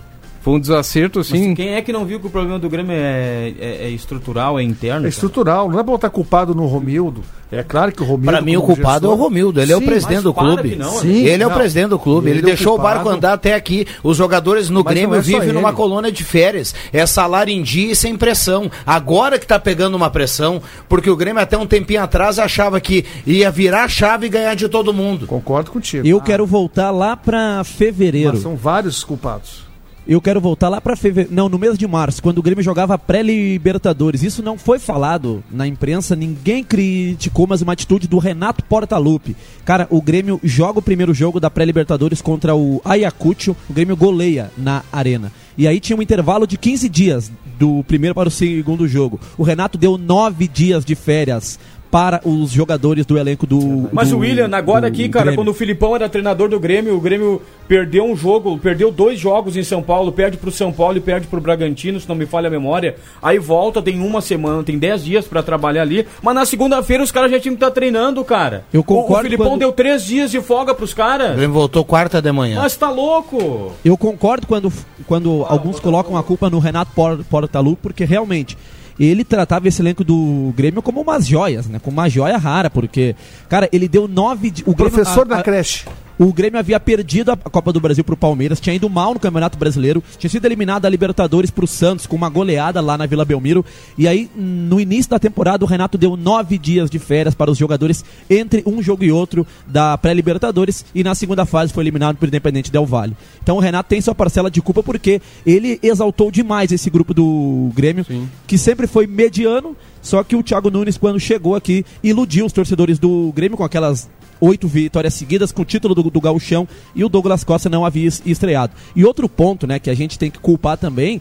Foi 0.45 0.53
um 0.57 0.61
desacerto, 0.61 1.21
assim. 1.21 1.49
Mas 1.49 1.57
quem 1.57 1.71
é 1.75 1.81
que 1.81 1.91
não 1.91 2.05
viu 2.05 2.21
que 2.21 2.27
o 2.27 2.31
problema 2.31 2.59
do 2.59 2.69
Grêmio 2.69 2.93
é, 2.95 3.55
é, 3.59 3.77
é 3.87 3.89
estrutural, 3.89 4.59
é 4.61 4.63
interno? 4.63 4.99
É 4.99 5.01
cara? 5.01 5.09
estrutural, 5.09 5.71
não 5.71 5.81
é 5.81 5.83
botar 5.83 6.11
culpado 6.11 6.55
no 6.55 6.67
Romildo. 6.67 7.23
É 7.51 7.63
claro 7.63 7.93
que 7.93 8.03
o 8.03 8.05
Romildo. 8.05 8.27
Pra 8.31 8.43
mim, 8.43 8.55
o 8.57 8.61
culpado 8.63 9.07
é 9.07 9.09
o 9.09 9.13
gestor- 9.13 9.27
Romildo. 9.27 9.61
Ele 9.61 9.73
é 9.73 9.77
o 9.77 9.79
Sim, 9.81 9.87
presidente 9.87 10.21
do 10.23 10.35
para 10.35 10.45
clube. 10.45 10.77
não, 10.77 10.91
Sim, 11.01 11.25
ele 11.25 11.43
é 11.43 11.47
o 11.47 11.49
não. 11.49 11.57
presidente 11.57 11.89
do 11.89 11.99
clube. 11.99 12.29
Ele, 12.29 12.41
Ele 12.41 12.51
é 12.51 12.53
o 12.53 12.57
deixou 12.57 12.75
o 12.75 12.77
barco 12.79 13.05
culpado. 13.05 13.17
andar 13.17 13.33
até 13.33 13.55
aqui. 13.55 13.87
Os 14.03 14.19
jogadores 14.19 14.69
no 14.69 14.85
Mas 14.85 14.93
Grêmio 14.93 15.11
não 15.11 15.17
é 15.17 15.21
vivem 15.23 15.53
numa 15.53 15.73
colônia 15.73 16.13
de 16.13 16.23
férias. 16.25 16.75
É 16.93 17.07
salário 17.07 17.51
em 17.51 17.63
dia 17.63 17.93
e 17.93 17.97
sem 17.97 18.15
pressão. 18.15 18.71
Agora 18.85 19.39
que 19.39 19.47
tá 19.47 19.59
pegando 19.59 19.95
uma 19.97 20.11
pressão, 20.11 20.61
porque 20.91 21.09
o 21.09 21.17
Grêmio 21.17 21.41
até 21.41 21.57
um 21.57 21.67
tempinho 21.67 22.03
atrás 22.03 22.39
achava 22.39 22.79
que 22.83 23.07
ia 23.27 23.51
virar 23.51 23.85
a 23.85 23.89
chave 23.89 24.27
e 24.27 24.29
ganhar 24.29 24.55
de 24.55 24.69
todo 24.69 24.93
mundo. 24.93 25.27
Concordo 25.27 25.71
contigo. 25.71 26.07
Eu 26.07 26.21
quero 26.21 26.45
voltar 26.45 26.91
lá 26.91 27.17
pra 27.17 27.65
fevereiro. 27.65 28.33
Mas 28.35 28.43
são 28.43 28.57
vários 28.57 29.03
culpados. 29.03 29.64
Eu 30.07 30.21
quero 30.21 30.39
voltar 30.39 30.69
lá 30.69 30.81
pra 30.81 30.97
fevereiro. 30.97 31.35
Não, 31.35 31.49
no 31.49 31.59
mês 31.59 31.79
de 31.79 31.87
março, 31.87 32.23
quando 32.23 32.39
o 32.39 32.43
Grêmio 32.43 32.63
jogava 32.63 32.99
pré-Libertadores. 32.99 34.23
Isso 34.23 34.43
não 34.43 34.59
foi 34.59 34.79
falado 34.79 35.43
na 35.51 35.67
imprensa, 35.67 36.15
ninguém 36.15 36.63
criticou, 36.63 37.47
mas 37.47 37.63
uma 37.63 37.73
atitude 37.73 38.07
do 38.07 38.19
Renato 38.19 38.63
Portaluppi. 38.65 39.35
Cara, 39.65 39.87
o 39.91 40.03
Grêmio 40.03 40.39
joga 40.43 40.79
o 40.79 40.83
primeiro 40.83 41.15
jogo 41.15 41.41
da 41.41 41.49
pré-Libertadores 41.49 42.21
contra 42.21 42.55
o 42.55 42.83
Ayacucho. 42.85 43.57
O 43.69 43.73
Grêmio 43.73 43.97
goleia 43.97 44.51
na 44.59 44.83
arena. 44.93 45.33
E 45.57 45.67
aí 45.67 45.81
tinha 45.81 45.97
um 45.97 46.03
intervalo 46.03 46.47
de 46.47 46.59
15 46.59 46.89
dias 46.89 47.33
do 47.59 47.85
primeiro 47.85 48.15
para 48.15 48.29
o 48.29 48.33
segundo 48.33 48.89
jogo. 48.89 49.21
O 49.39 49.43
Renato 49.43 49.79
deu 49.79 49.97
nove 49.97 50.49
dias 50.49 50.85
de 50.85 50.95
férias 50.95 51.59
para 51.95 52.21
os 52.25 52.51
jogadores 52.51 53.07
do 53.07 53.17
elenco 53.17 53.47
do. 53.47 53.89
Mas 53.93 54.09
do- 54.11 54.17
o 54.17 54.19
William, 54.19 54.49
agora 54.53 54.89
aqui, 54.89 55.09
cara, 55.09 55.27
Grêmio. 55.27 55.39
quando 55.39 55.49
o 55.51 55.55
Filipão 55.55 55.95
era 55.95 56.09
treinador 56.09 56.49
do 56.49 56.59
Grêmio, 56.59 56.97
o 56.97 57.01
Grêmio 57.01 57.41
perdeu 57.69 58.05
um 58.05 58.17
jogo, 58.17 58.59
perdeu 58.59 58.91
dois 58.91 59.17
jogos 59.21 59.57
em 59.57 59.63
São 59.63 59.81
Paulo, 59.81 60.11
perde 60.11 60.37
pro 60.37 60.51
São 60.51 60.73
Paulo 60.73 60.97
e 60.97 61.01
perde 61.01 61.29
pro 61.29 61.41
Bragantino, 61.41 62.01
se 62.01 62.09
não 62.09 62.17
me 62.17 62.27
falha 62.27 62.49
a 62.49 62.51
memória. 62.51 62.97
Aí 63.23 63.39
volta, 63.39 63.81
tem 63.81 64.01
uma 64.01 64.21
semana, 64.21 64.65
tem 64.65 64.77
dez 64.77 65.05
dias 65.05 65.25
pra 65.29 65.41
trabalhar 65.41 65.83
ali, 65.83 66.05
mas 66.21 66.35
na 66.35 66.45
segunda-feira 66.45 67.01
os 67.01 67.13
caras 67.13 67.31
já 67.31 67.39
tinham 67.39 67.55
que 67.55 67.63
estar 67.63 67.71
treinando, 67.73 68.25
cara. 68.25 68.65
Eu 68.73 68.81
O- 68.81 68.85
concordo 68.85 69.21
O, 69.21 69.23
Filipão 69.31 69.51
quando- 69.51 69.61
deu 69.61 69.71
três 69.71 70.05
dias 70.05 70.33
de 70.33 70.41
folga 70.41 70.75
pros 70.75 70.91
O 70.91 70.97
caras. 70.97 71.37
Grêmio 71.37 71.55
voltou 71.55 71.85
quarta 71.85 72.21
de 72.21 72.33
manhã. 72.33 72.59
Mas 72.61 72.77
tá 72.77 72.91
louco! 72.91 73.71
Eu 73.85 73.97
concordo 73.97 74.49
quando, 74.49 74.73
quando 75.07 75.47
alguns 75.49 75.79
colocam 75.79 76.17
a 76.17 76.25
culpa 76.25 76.51
no 76.51 76.59
Renato 76.59 76.91
Por- 76.93 77.23
Portaluppi, 77.31 77.81
porque 77.81 78.05
realmente 78.05 78.59
ele 78.99 79.25
tratava 79.25 79.67
esse 79.69 79.83
elenco 79.83 80.05
do 80.05 80.53
Grêmio 80.57 80.81
como 80.83 81.01
umas 81.01 81.27
joias, 81.27 81.67
né? 81.67 81.79
Como 81.83 81.97
uma 81.99 82.09
joia 82.09 82.37
rara, 82.37 82.71
porque, 82.71 83.15
cara, 83.49 83.69
ele 83.73 83.89
deu 83.89 84.07
nove. 84.07 84.49
O 84.67 84.75
Grêmio, 84.75 84.75
Professor 84.77 85.23
a- 85.23 85.25
da 85.25 85.39
a- 85.39 85.43
creche. 85.43 85.85
O 86.17 86.33
Grêmio 86.33 86.61
havia 86.61 86.79
perdido 86.79 87.33
a 87.33 87.37
Copa 87.37 87.73
do 87.73 87.81
Brasil 87.81 88.05
pro 88.05 88.17
Palmeiras, 88.17 88.61
tinha 88.61 88.75
ido 88.75 88.89
mal 88.89 89.15
no 89.15 89.21
Campeonato 89.21 89.59
Brasileiro, 89.59 90.03
tinha 90.17 90.31
sido 90.31 90.45
eliminado 90.45 90.83
da 90.83 90.89
Libertadores 90.89 91.51
pro 91.51 91.67
Santos 91.67 92.07
com 92.07 92.15
uma 92.15 92.29
goleada 92.29 92.81
lá 92.81 92.97
na 92.97 93.05
Vila 93.05 93.25
Belmiro. 93.25 93.65
E 93.99 94.07
aí, 94.07 94.31
no 94.37 94.79
início 94.79 95.11
da 95.11 95.19
temporada, 95.19 95.65
o 95.65 95.69
Renato 95.69 95.99
deu 95.99 96.17
nove 96.17 96.57
dias 96.57 96.89
de 96.89 97.01
férias 97.01 97.35
para 97.35 97.51
os 97.51 97.59
jogadores 97.59 98.05
entre 98.31 98.63
um 98.65 98.81
jogo 98.81 99.03
e 99.03 99.11
outro 99.11 99.45
da 99.67 99.99
pré-Libertadores 99.99 100.85
e 100.95 101.03
na 101.03 101.17
segunda 101.17 101.45
fase 101.45 101.73
foi 101.73 101.83
eliminado 101.83 102.17
pelo 102.17 102.31
Independente 102.31 102.71
Del 102.71 102.87
Valle. 102.87 103.17
Então 103.43 103.57
o 103.57 103.61
Renato 103.61 103.89
tem 103.89 104.01
sua 104.01 104.15
parcela 104.15 104.51
de 104.51 104.63
culpa 104.63 104.85
porque 104.85 105.21
ele 105.45 105.81
exaltou 105.83 106.31
demais 106.31 106.71
esse 106.71 106.89
grupo 106.91 107.13
do 107.13 107.71
Grêmio, 107.75 108.07
que 108.47 108.57
sempre 108.57 108.87
foi 108.87 109.09
mediano, 109.09 109.77
só 110.01 110.23
que 110.23 110.37
o 110.37 110.43
Thiago 110.43 110.71
Nunes, 110.71 110.97
quando 110.97 111.19
chegou 111.19 111.57
aqui, 111.57 111.85
iludiu 112.03 112.47
os 112.47 112.53
torcedores 112.53 113.01
do 113.01 113.33
Grêmio 113.35 113.57
com 113.57 113.65
aquelas 113.65 114.09
oito 114.41 114.67
vitórias 114.69 115.15
seguidas 115.15 115.53
com 115.53 115.63
o 115.63 115.65
título 115.65 115.95
do, 115.95 116.03
do 116.11 116.21
Gauchão 116.21 116.67
e 116.95 117.05
o 117.05 117.09
Douglas 117.09 117.45
Costa 117.45 117.69
não 117.69 117.85
havia 117.85 118.09
es- 118.09 118.23
estreado. 118.27 118.73
E 118.95 119.05
outro 119.05 119.29
ponto, 119.29 119.67
né, 119.67 119.79
que 119.79 119.91
a 119.91 119.95
gente 119.95 120.19
tem 120.19 120.31
que 120.31 120.39
culpar 120.39 120.77
também, 120.77 121.21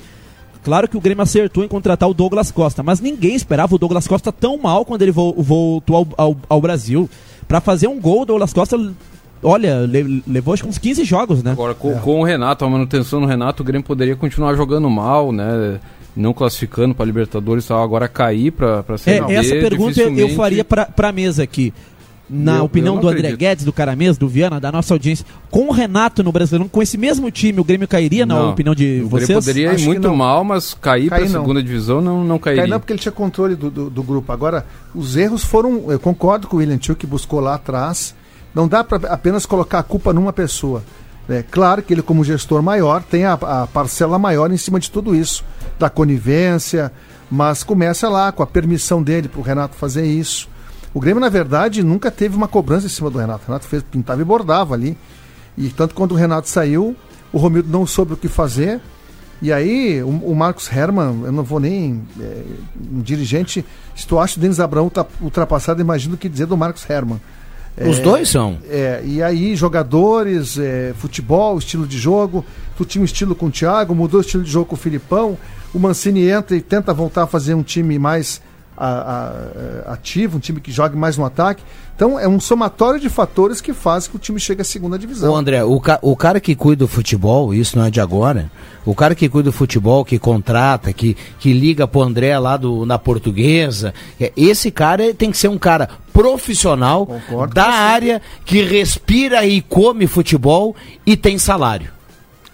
claro 0.63 0.87
que 0.87 0.97
o 0.97 1.01
Grêmio 1.01 1.21
acertou 1.23 1.63
em 1.63 1.67
contratar 1.67 2.09
o 2.09 2.13
Douglas 2.13 2.51
Costa, 2.51 2.81
mas 2.83 2.99
ninguém 2.99 3.35
esperava 3.35 3.75
o 3.75 3.77
Douglas 3.77 4.07
Costa 4.07 4.31
tão 4.31 4.57
mal 4.57 4.83
quando 4.85 5.01
ele 5.01 5.11
vo- 5.11 5.33
voltou 5.37 5.95
ao, 5.97 6.07
ao, 6.17 6.37
ao 6.49 6.61
Brasil. 6.61 7.09
Pra 7.47 7.59
fazer 7.61 7.87
um 7.87 7.99
gol, 7.99 8.21
o 8.21 8.25
Douglas 8.25 8.53
Costa, 8.53 8.77
olha, 9.41 9.81
le- 9.81 10.23
levou 10.27 10.53
acho 10.53 10.63
que 10.63 10.69
uns 10.69 10.77
15 10.77 11.03
jogos, 11.03 11.43
né? 11.43 11.51
Agora, 11.51 11.73
com, 11.73 11.93
com 11.99 12.21
o 12.21 12.23
Renato, 12.23 12.63
a 12.65 12.69
manutenção 12.69 13.19
do 13.21 13.27
Renato, 13.27 13.61
o 13.61 13.65
Grêmio 13.65 13.85
poderia 13.85 14.15
continuar 14.15 14.55
jogando 14.55 14.89
mal, 14.89 15.31
né? 15.31 15.79
Não 16.15 16.31
classificando 16.31 16.93
para 16.93 17.05
Libertadores, 17.05 17.65
tal, 17.65 17.81
agora 17.83 18.07
cair 18.07 18.51
para 18.51 18.83
para 18.83 18.95
É, 19.07 19.17
essa 19.33 19.49
pergunta 19.55 19.99
eu- 19.99 20.05
eu 20.07 20.11
dificilmente- 20.11 20.35
faria 20.35 20.63
pra, 20.63 20.85
pra 20.85 21.11
mesa 21.11 21.41
aqui. 21.43 21.73
Na 22.35 22.57
Eu- 22.57 22.63
opinião 22.63 22.95
eu 22.95 23.01
do 23.01 23.07
André 23.07 23.19
acredito. 23.19 23.39
Guedes, 23.39 23.63
do 23.65 23.71
Caramês, 23.71 24.17
do 24.17 24.27
Viana, 24.27 24.59
da 24.59 24.71
nossa 24.71 24.93
audiência, 24.93 25.23
com 25.51 25.67
o 25.67 25.71
Renato 25.71 26.23
no 26.23 26.31
Brasileirão, 26.31 26.67
com 26.67 26.81
esse 26.81 26.97
mesmo 26.97 27.29
time, 27.29 27.59
o 27.59 27.63
Grêmio 27.63 27.87
cairia, 27.87 28.25
na 28.25 28.35
Não, 28.35 28.49
opinião 28.51 28.73
de 28.73 29.01
o 29.05 29.09
vocês? 29.09 29.27
Grêmio 29.27 29.41
poderia 29.43 29.63
ir 29.67 29.67
Acho 29.75 29.77
que 29.83 29.85
muito 29.85 30.13
mal, 30.15 30.43
mas 30.43 30.73
cair 30.73 31.09
para 31.09 31.23
a 31.23 31.27
segunda 31.27 31.61
divisão 31.61 32.01
não, 32.01 32.23
não 32.23 32.39
cairia. 32.39 32.63
Cai 32.63 32.69
não, 32.71 32.79
porque 32.79 32.91
ele 32.93 32.99
tinha 32.99 33.11
controle 33.11 33.55
do, 33.55 33.69
do, 33.69 33.89
do 33.89 34.01
grupo. 34.03 34.31
Agora, 34.31 34.65
os 34.95 35.15
erros 35.15 35.43
foram. 35.43 35.91
Eu 35.91 35.99
concordo 35.99 36.47
com 36.47 36.55
o 36.55 36.59
William 36.59 36.77
Tio 36.77 36.95
que 36.95 37.05
buscou 37.05 37.39
lá 37.39 37.53
atrás. 37.55 38.15
Não 38.55 38.67
dá 38.67 38.83
para 38.83 39.09
apenas 39.13 39.45
colocar 39.45 39.79
a 39.79 39.83
culpa 39.83 40.11
numa 40.11 40.33
pessoa. 40.33 40.83
É 41.29 41.41
claro 41.43 41.81
que 41.81 41.93
ele, 41.93 42.01
como 42.01 42.23
gestor 42.23 42.61
maior, 42.61 43.01
tem 43.01 43.25
a, 43.25 43.33
a 43.33 43.67
parcela 43.67 44.19
maior 44.19 44.51
em 44.51 44.57
cima 44.57 44.79
de 44.79 44.91
tudo 44.91 45.15
isso, 45.15 45.43
da 45.79 45.89
conivência, 45.89 46.91
mas 47.31 47.63
começa 47.63 48.09
lá 48.09 48.31
com 48.31 48.43
a 48.43 48.47
permissão 48.47 49.01
dele 49.01 49.27
para 49.27 49.39
o 49.39 49.43
Renato 49.43 49.75
fazer 49.75 50.05
isso. 50.05 50.49
O 50.93 50.99
Grêmio, 50.99 51.19
na 51.19 51.29
verdade, 51.29 51.83
nunca 51.83 52.11
teve 52.11 52.35
uma 52.35 52.47
cobrança 52.47 52.85
em 52.85 52.89
cima 52.89 53.09
do 53.09 53.17
Renato. 53.17 53.43
O 53.43 53.47
Renato 53.47 53.65
fez, 53.65 53.83
pintava 53.83 54.21
e 54.21 54.25
bordava 54.25 54.75
ali. 54.75 54.97
E 55.57 55.69
tanto 55.69 55.95
quando 55.95 56.11
o 56.11 56.15
Renato 56.15 56.47
saiu, 56.47 56.95
o 57.31 57.37
Romildo 57.37 57.69
não 57.69 57.85
soube 57.87 58.13
o 58.13 58.17
que 58.17 58.27
fazer. 58.27 58.79
E 59.41 59.51
aí, 59.51 60.01
o, 60.03 60.07
o 60.07 60.35
Marcos 60.35 60.71
Herman, 60.71 61.23
eu 61.25 61.31
não 61.31 61.43
vou 61.43 61.59
nem. 61.59 62.01
é, 62.19 62.43
um 62.91 63.01
dirigente. 63.01 63.65
Se 63.95 64.05
tu 64.07 64.19
acha 64.19 64.37
o 64.37 64.41
Denis 64.41 64.59
Abrão 64.59 64.89
tá 64.89 65.05
ultrapassado, 65.19 65.81
imagina 65.81 66.15
o 66.15 66.17
que 66.17 66.29
dizer 66.29 66.45
do 66.45 66.55
Marcos 66.55 66.87
Herman. 66.89 67.19
Os 67.81 67.97
dois 67.99 68.29
são. 68.29 68.59
É, 68.69 69.01
e 69.03 69.21
aí, 69.21 69.55
jogadores, 69.55 70.59
é, 70.59 70.93
futebol, 70.97 71.57
estilo 71.57 71.87
de 71.87 71.97
jogo. 71.97 72.45
Tu 72.77 72.85
tinha 72.85 73.01
um 73.01 73.05
estilo 73.05 73.33
com 73.33 73.47
o 73.47 73.51
Thiago, 73.51 73.95
mudou 73.95 74.19
o 74.19 74.21
estilo 74.21 74.43
de 74.43 74.51
jogo 74.51 74.67
com 74.67 74.75
o 74.75 74.77
Filipão. 74.77 75.37
O 75.73 75.79
Mancini 75.79 76.29
entra 76.29 76.55
e 76.55 76.61
tenta 76.61 76.93
voltar 76.93 77.23
a 77.23 77.27
fazer 77.27 77.55
um 77.55 77.63
time 77.63 77.97
mais 77.97 78.41
a- 78.77 79.85
a- 79.87 79.93
ativo, 79.93 80.37
um 80.37 80.39
time 80.39 80.59
que 80.59 80.71
jogue 80.71 80.95
mais 80.95 81.17
no 81.17 81.25
ataque. 81.25 81.63
Então, 81.95 82.19
é 82.19 82.27
um 82.27 82.39
somatório 82.39 82.99
de 82.99 83.07
fatores 83.07 83.61
que 83.61 83.71
faz 83.71 84.07
que 84.07 84.15
o 84.15 84.19
time 84.19 84.39
chegue 84.39 84.61
à 84.61 84.65
segunda 84.65 84.97
divisão. 84.97 85.31
Ô 85.31 85.35
André, 85.35 85.63
o, 85.63 85.79
ca- 85.79 85.99
o 86.01 86.15
cara 86.15 86.39
que 86.39 86.55
cuida 86.55 86.79
do 86.79 86.87
futebol, 86.87 87.53
isso 87.53 87.77
não 87.77 87.85
é 87.85 87.91
de 87.91 88.01
agora, 88.01 88.49
o 88.83 88.95
cara 88.95 89.13
que 89.13 89.29
cuida 89.29 89.51
do 89.51 89.53
futebol, 89.53 90.03
que 90.03 90.17
contrata, 90.17 90.91
que, 90.91 91.15
que 91.39 91.53
liga 91.53 91.87
pro 91.87 92.01
André 92.01 92.37
lá 92.39 92.57
do, 92.57 92.83
na 92.85 92.97
portuguesa, 92.97 93.93
é, 94.19 94.33
esse 94.35 94.71
cara 94.71 95.13
tem 95.13 95.29
que 95.29 95.37
ser 95.37 95.49
um 95.49 95.57
cara 95.57 95.87
profissional 96.11 97.05
Concordo 97.05 97.53
da 97.53 97.65
área, 97.67 98.21
que 98.43 98.63
respira 98.63 99.45
e 99.45 99.61
come 99.61 100.07
futebol 100.07 100.75
e 101.05 101.15
tem 101.15 101.37
salário. 101.37 101.91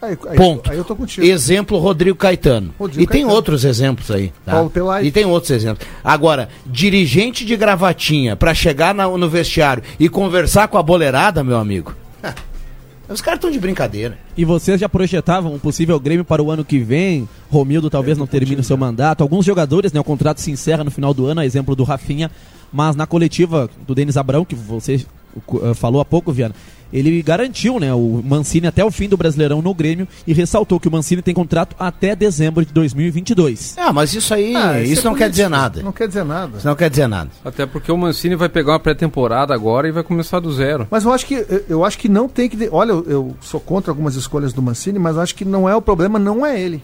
Aí, 0.01 0.17
aí- 0.29 0.37
Ponto. 0.37 0.71
Aí 0.71 0.77
eu 0.77 0.83
tô 0.85 0.95
contigo. 0.95 1.25
Exemplo 1.27 1.77
Rodrigo 1.77 2.17
Caetano. 2.17 2.73
Rodrigo 2.79 3.03
e 3.03 3.05
tem 3.07 3.21
Caetano. 3.21 3.33
outros 3.35 3.65
exemplos 3.65 4.09
aí. 4.11 4.31
tá? 4.45 4.51
Paulo. 4.53 4.71
E 5.03 5.11
tem 5.11 5.25
outros 5.25 5.51
exemplos. 5.51 5.85
Agora, 6.03 6.47
dirigente 6.65 7.43
de 7.45 7.55
gravatinha 7.57 8.35
pra 8.35 8.53
chegar 8.53 8.93
na- 8.95 9.07
no 9.09 9.29
vestiário 9.29 9.83
e 9.99 10.07
conversar 10.07 10.67
com 10.69 10.77
a 10.77 10.83
boleirada, 10.83 11.43
meu 11.43 11.57
amigo. 11.57 11.93
Os 13.09 13.21
caras 13.21 13.39
estão 13.39 13.49
de 13.49 13.59
brincadeira. 13.59 14.17
E 14.37 14.45
vocês 14.45 14.79
já 14.79 14.87
projetavam 14.87 15.53
um 15.55 15.59
possível 15.59 15.99
Grêmio 15.99 16.23
para 16.23 16.43
o 16.43 16.51
ano 16.51 16.63
que 16.63 16.77
vem? 16.77 17.27
Romildo 17.49 17.89
talvez 17.89 18.17
não 18.19 18.27
termine 18.27 18.61
o 18.61 18.63
seu 18.63 18.77
mandato. 18.77 19.21
Alguns 19.23 19.43
jogadores, 19.45 19.91
né? 19.91 19.99
O 19.99 20.03
contrato 20.03 20.39
se 20.39 20.51
encerra 20.51 20.83
no 20.83 20.91
final 20.91 21.11
do 21.13 21.25
ano, 21.25 21.41
a 21.41 21.45
exemplo 21.45 21.75
do 21.75 21.83
Rafinha. 21.83 22.29
Mas 22.71 22.95
na 22.95 23.07
coletiva 23.07 23.67
do 23.87 23.95
Denis 23.95 24.15
Abrão, 24.15 24.45
que 24.45 24.53
você 24.53 24.95
uh, 24.97 25.05
falou 25.75 26.01
há 26.01 26.05
pouco, 26.05 26.31
Viana, 26.31 26.53
ele 26.91 27.21
garantiu 27.21 27.79
né, 27.79 27.93
o 27.93 28.19
Mancini 28.25 28.65
até 28.65 28.83
o 28.83 28.89
fim 28.89 29.07
do 29.07 29.15
Brasileirão 29.15 29.61
no 29.61 29.73
Grêmio 29.75 30.07
e 30.25 30.33
ressaltou 30.33 30.79
que 30.79 30.87
o 30.87 30.91
Mancini 30.91 31.21
tem 31.21 31.35
contrato 31.35 31.75
até 31.79 32.15
dezembro 32.15 32.65
de 32.65 32.73
2022. 32.73 33.75
Ah, 33.77 33.93
mas 33.93 34.13
isso 34.15 34.33
aí, 34.33 34.55
Ah, 34.55 34.81
isso, 34.81 35.01
é 35.01 35.09
não 35.11 35.15
quer 35.15 35.29
dizer 35.29 35.49
nada. 35.49 35.83
Não 35.83 35.91
quer 35.91 36.07
dizer 36.07 36.25
nada. 36.25 36.57
Isso 36.57 36.67
não 36.67 36.75
quer 36.75 36.89
dizer 36.89 37.07
nada. 37.07 37.29
Até 37.45 37.67
porque 37.67 37.91
o 37.91 37.97
Mancini 37.97 38.35
vai 38.35 38.49
pegar 38.49 38.71
uma 38.73 38.79
pré-temporada 38.79 39.53
agora 39.53 39.87
e 39.87 39.91
vai 39.91 40.01
começar 40.03 40.39
do 40.39 40.51
zero. 40.51 40.87
Mas 40.89 41.05
eu 41.05 41.13
acho 41.13 41.27
que 41.27 41.45
eu- 41.69 41.85
acho 41.85 41.97
que 41.97 42.09
não 42.09 42.27
tem 42.27 42.49
que. 42.49 42.57
de- 42.57 42.69
Olha, 42.71 42.91
eu, 42.91 43.05
eu 43.07 43.35
sou 43.39 43.59
contra 43.59 43.91
algumas 43.91 44.15
escolhas 44.15 44.51
do 44.51 44.61
Mancini, 44.61 44.97
mas 44.97 45.15
acho 45.17 45.35
que 45.35 45.45
não 45.45 45.69
é 45.69 45.75
o 45.75 45.81
problema, 45.83 46.17
não 46.17 46.43
é 46.45 46.59
ele. 46.59 46.81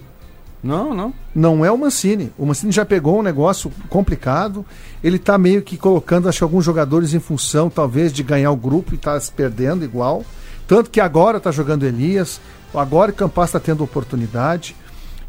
Não, 0.65 0.95
não. 0.95 1.13
Não 1.35 1.63
é 1.63 1.71
o 1.71 1.77
Mancini. 1.77 2.31
O 2.39 2.45
Mancini 2.45 2.71
já 2.71 2.83
pegou 2.83 3.19
um 3.19 3.21
negócio 3.21 3.71
complicado. 3.87 4.65
Ele 5.03 5.19
tá 5.19 5.37
meio 5.37 5.61
que 5.61 5.77
colocando, 5.77 6.27
acho 6.27 6.39
que 6.39 6.43
alguns 6.43 6.65
jogadores 6.65 7.13
em 7.13 7.19
função, 7.19 7.69
talvez, 7.69 8.11
de 8.11 8.23
ganhar 8.23 8.49
o 8.49 8.55
grupo 8.55 8.95
e 8.95 8.97
tá 8.97 9.19
se 9.19 9.31
perdendo 9.31 9.85
igual. 9.85 10.25
Tanto 10.67 10.89
que 10.89 10.99
agora 10.99 11.39
tá 11.39 11.51
jogando 11.51 11.85
Elias, 11.85 12.41
agora 12.73 13.11
o 13.11 13.13
Campas 13.13 13.49
está 13.49 13.59
tendo 13.59 13.83
oportunidade. 13.83 14.75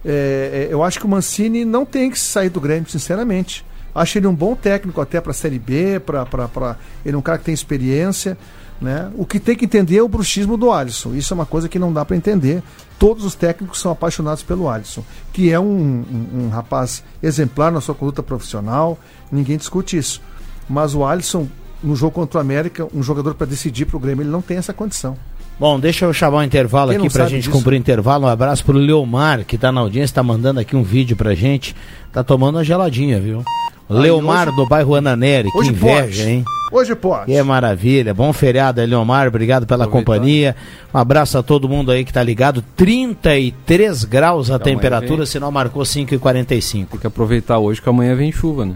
É, 0.03 0.69
é, 0.71 0.73
eu 0.73 0.83
acho 0.83 0.99
que 0.99 1.05
o 1.05 1.09
Mancini 1.09 1.65
não 1.67 1.85
tem 1.85 2.11
que 2.11 2.19
sair 2.19 2.49
do 2.49 2.61
Grêmio, 2.61 2.89
sinceramente. 2.89 3.63
Acho 3.95 4.19
ele 4.19 4.27
um 4.27 4.35
bom 4.35 4.55
técnico 4.55 5.01
até 5.03 5.21
para 5.21 5.33
a 5.33 5.35
Série 5.35 5.59
B, 5.59 6.01
pra, 6.01 6.25
pra- 6.25 6.77
ele 7.05 7.15
é 7.15 7.19
um 7.19 7.23
cara 7.23 7.37
que 7.39 7.45
tem 7.45 7.55
experiência. 7.55 8.39
Né? 8.81 9.11
O 9.17 9.25
que 9.25 9.41
tem 9.41 9.57
que 9.57 9.65
entender 9.65 9.97
é 9.97 10.03
o 10.03 10.09
bruxismo 10.09 10.57
do 10.57 10.71
Alisson. 10.71 11.15
Isso 11.15 11.33
é 11.33 11.35
uma 11.35 11.47
coisa 11.47 11.69
que 11.69 11.79
não 11.79 11.93
dá 11.93 12.05
para 12.05 12.17
entender. 12.17 12.63
Todos 12.99 13.25
os 13.25 13.35
técnicos 13.35 13.81
são 13.81 13.91
apaixonados 13.91 14.43
pelo 14.43 14.69
Alisson, 14.69 15.03
que 15.33 15.51
é 15.51 15.59
um, 15.59 15.65
um, 15.65 16.45
um 16.45 16.49
rapaz 16.49 17.03
exemplar 17.23 17.73
na 17.73 17.81
sua 17.81 17.95
conduta 17.95 18.23
profissional, 18.23 18.99
ninguém 19.31 19.57
discute 19.57 19.97
isso. 19.97 20.21
Mas 20.69 20.95
o 20.95 21.05
Alisson, 21.05 21.47
no 21.83 21.97
jogo 21.97 22.13
contra 22.13 22.39
o 22.39 22.41
América, 22.41 22.87
um 22.95 23.03
jogador 23.03 23.35
para 23.35 23.47
decidir 23.47 23.87
para 23.87 23.97
o 23.97 24.01
Grêmio, 24.01 24.23
ele 24.23 24.31
não 24.31 24.43
tem 24.43 24.57
essa 24.57 24.73
condição. 24.73 25.17
Bom, 25.59 25.81
deixa 25.81 26.05
eu 26.05 26.13
chamar 26.13 26.39
um 26.39 26.43
intervalo 26.43 26.91
Quem 26.91 26.99
aqui 27.01 27.09
pra 27.09 27.23
sabe 27.25 27.31
gente 27.31 27.45
disso? 27.45 27.53
cumprir 27.57 27.77
o 27.77 27.79
intervalo. 27.79 28.27
Um 28.27 28.29
abraço 28.29 28.63
pro 28.65 28.77
Leomar, 28.77 29.45
que 29.45 29.57
tá 29.57 29.73
na 29.73 29.81
audiência, 29.81 30.15
tá 30.15 30.23
mandando 30.23 30.61
aqui 30.61 30.77
um 30.77 30.83
vídeo 30.83 31.17
pra 31.17 31.35
gente. 31.35 31.75
Tá 32.13 32.23
tomando 32.23 32.57
uma 32.57 32.65
geladinha, 32.65 33.19
viu? 33.19 33.43
Leomar 33.89 34.53
do 34.55 34.67
bairro 34.67 34.95
Ananeri, 34.97 35.51
que 35.51 35.57
Hoje 35.59 35.71
inveja, 35.71 36.03
pode. 36.25 36.29
hein? 36.29 36.45
Hoje 36.73 36.95
pode. 36.95 37.27
Que 37.27 37.35
é 37.35 37.43
maravilha. 37.43 38.13
Bom 38.13 38.33
feriado 38.33 38.81
aí, 38.81 38.87
Leomar. 38.87 39.29
Obrigado 39.29 39.67
pela 39.67 39.87
companhia. 39.87 40.55
Um 40.93 40.99
abraço 40.99 41.39
a 41.39 41.43
todo 41.43 41.69
mundo 41.69 41.91
aí 41.91 42.05
que 42.05 42.13
tá 42.13 42.23
ligado. 42.23 42.63
33 42.77 44.05
graus 44.05 44.51
a 44.51 44.57
Então, 44.57 44.65
amanhã 44.67 44.77
temperatura, 44.77 45.17
vem. 45.19 45.27
sinal 45.27 45.51
marcou 45.53 45.85
5h45. 45.85 46.87
Tem 46.91 47.01
que 47.01 47.07
aproveitar 47.07 47.59
hoje 47.59 47.81
que 47.81 47.89
amanhã 47.89 48.15
vem 48.17 48.31
chuva, 48.33 48.67
né? 48.67 48.75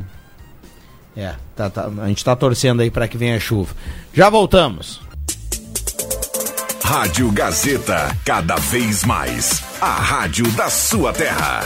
É, 1.16 1.32
tá, 1.56 1.68
tá, 1.68 1.90
a 2.00 2.06
gente 2.08 2.24
tá 2.24 2.34
torcendo 2.36 2.80
aí 2.80 2.90
pra 2.90 3.06
que 3.08 3.18
venha 3.18 3.38
chuva. 3.40 3.74
Já 4.14 4.30
voltamos. 4.30 5.00
Rádio 6.84 7.30
Gazeta, 7.30 8.16
cada 8.24 8.56
vez 8.56 9.04
mais. 9.04 9.62
A 9.80 9.92
rádio 9.92 10.50
da 10.52 10.68
sua 10.68 11.12
terra. 11.12 11.62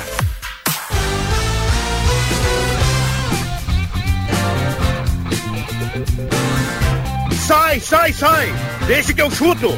Sai, 7.46 7.80
sai, 7.80 8.12
sai! 8.12 8.48
Deixa 8.86 9.12
que 9.12 9.22
eu 9.22 9.30
chuto! 9.30 9.68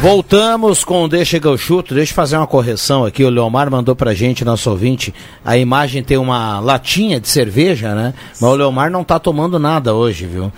Voltamos 0.00 0.84
com 0.84 1.04
o 1.04 1.08
Deixa 1.08 1.40
que 1.40 1.46
eu 1.46 1.56
chuto. 1.56 1.94
Deixa 1.94 2.12
eu 2.12 2.16
fazer 2.16 2.36
uma 2.36 2.46
correção 2.46 3.04
aqui. 3.04 3.24
O 3.24 3.30
Leomar 3.30 3.70
mandou 3.70 3.96
pra 3.96 4.14
gente, 4.14 4.44
nosso 4.44 4.70
ouvinte. 4.70 5.12
A 5.44 5.56
imagem 5.56 6.02
tem 6.02 6.16
uma 6.16 6.60
latinha 6.60 7.18
de 7.18 7.28
cerveja, 7.28 7.94
né? 7.94 8.14
Mas 8.40 8.50
o 8.50 8.54
Leomar 8.54 8.90
não 8.90 9.02
tá 9.02 9.18
tomando 9.18 9.58
nada 9.58 9.94
hoje, 9.94 10.26
viu? 10.26 10.52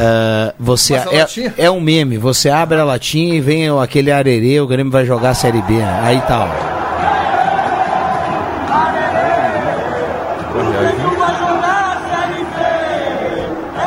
Ah, 0.00 0.54
você 0.56 0.94
é, 0.94 1.26
é 1.58 1.70
um 1.70 1.80
meme. 1.80 2.16
Você 2.18 2.48
abre 2.48 2.78
a 2.78 2.84
latinha 2.84 3.34
e 3.34 3.40
vem 3.40 3.68
aquele 3.80 4.12
arerê, 4.12 4.60
o 4.60 4.66
Grêmio 4.66 4.92
vai 4.92 5.04
jogar 5.04 5.30
a 5.30 5.34
Série 5.34 5.60
B. 5.62 5.74
né? 5.74 6.00
Aí 6.04 6.20
tá, 6.20 6.44
ó. 6.44 6.78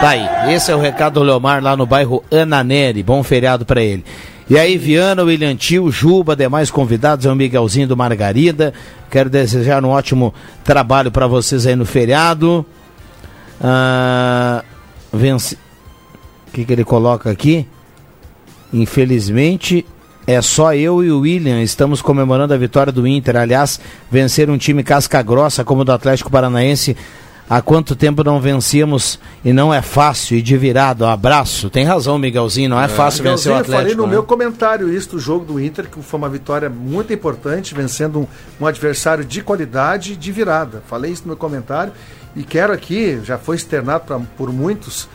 Tá 0.02 0.10
aí. 0.10 0.54
Esse 0.54 0.72
é 0.72 0.76
o 0.76 0.80
recado 0.80 1.14
do 1.14 1.24
Leomar 1.24 1.64
lá 1.64 1.78
no 1.78 1.86
bairro 1.86 2.24
Ananeri. 2.30 3.04
Bom 3.04 3.24
feriado 3.24 3.66
pra 3.66 3.82
ele. 3.82 4.04
E 4.50 4.60
aí, 4.60 4.78
Viana, 4.78 5.24
William 5.24 5.56
Tio, 5.56 5.90
Juba, 5.90 6.36
demais 6.36 6.70
convidados, 6.70 7.26
é 7.26 7.32
o 7.32 7.36
Miguelzinho 7.36 7.88
do 7.88 7.96
Margarida. 7.96 8.74
Quero 9.10 9.30
desejar 9.30 9.86
um 9.86 9.90
ótimo 9.90 10.34
trabalho 10.62 11.10
pra 11.10 11.26
vocês 11.26 11.66
aí 11.66 11.76
no 11.76 11.86
feriado. 11.86 12.66
Ah, 13.64 14.62
vence... 15.14 15.58
O 16.52 16.54
que, 16.54 16.66
que 16.66 16.74
ele 16.74 16.84
coloca 16.84 17.32
aqui? 17.32 17.66
Infelizmente, 18.74 19.86
é 20.28 20.42
só 20.42 20.76
eu 20.76 21.02
e 21.02 21.10
o 21.10 21.22
William 21.22 21.62
estamos 21.62 22.02
comemorando 22.02 22.54
a 22.54 22.58
vitória 22.58 22.92
do 22.92 23.08
Inter. 23.08 23.38
Aliás, 23.38 23.80
vencer 24.12 24.50
um 24.50 24.58
time 24.58 24.84
casca 24.84 25.22
grossa 25.22 25.64
como 25.64 25.82
o 25.82 25.86
do 25.86 25.94
Atlético 25.94 26.30
Paranaense. 26.30 26.98
Há 27.50 27.62
quanto 27.62 27.96
tempo 27.96 28.22
não 28.22 28.42
vencíamos 28.42 29.18
e 29.46 29.54
não 29.54 29.74
é 29.74 29.82
fácil 29.82 30.38
e 30.38 30.42
de 30.42 30.58
virado. 30.58 31.06
Abraço. 31.06 31.70
Tem 31.70 31.86
razão, 31.86 32.18
Miguelzinho, 32.18 32.70
não 32.70 32.82
é, 32.82 32.90
fácil 32.90 33.24
vencer 33.24 33.50
o 33.50 33.56
Miguelzinho, 33.56 33.60
eu 33.60 33.66
falei 33.66 33.80
Atlético. 33.80 34.02
no 34.02 34.08
né? 34.08 34.14
meu 34.14 34.24
comentário 34.24 34.94
isso 34.94 35.12
do 35.12 35.20
jogo 35.20 35.46
do 35.46 35.60
Inter, 35.60 35.90
que 35.90 36.02
foi 36.02 36.18
uma 36.18 36.30
vitória 36.30 36.70
muito 36.70 37.14
importante, 37.14 37.74
vencendo 37.74 38.20
um, 38.20 38.28
um 38.60 38.66
adversário 38.66 39.24
de 39.24 39.42
qualidade 39.42 40.18
de 40.18 40.32
virada. 40.34 40.84
Falei 40.88 41.12
isso 41.14 41.24
no 41.24 41.30
meu 41.30 41.38
comentário 41.38 41.94
e 42.36 42.44
quero 42.44 42.74
aqui, 42.74 43.22
já 43.24 43.38
foi 43.38 43.56
externado 43.56 44.06
pra, 44.06 44.20
por 44.38 44.52
muitos, 44.52 45.10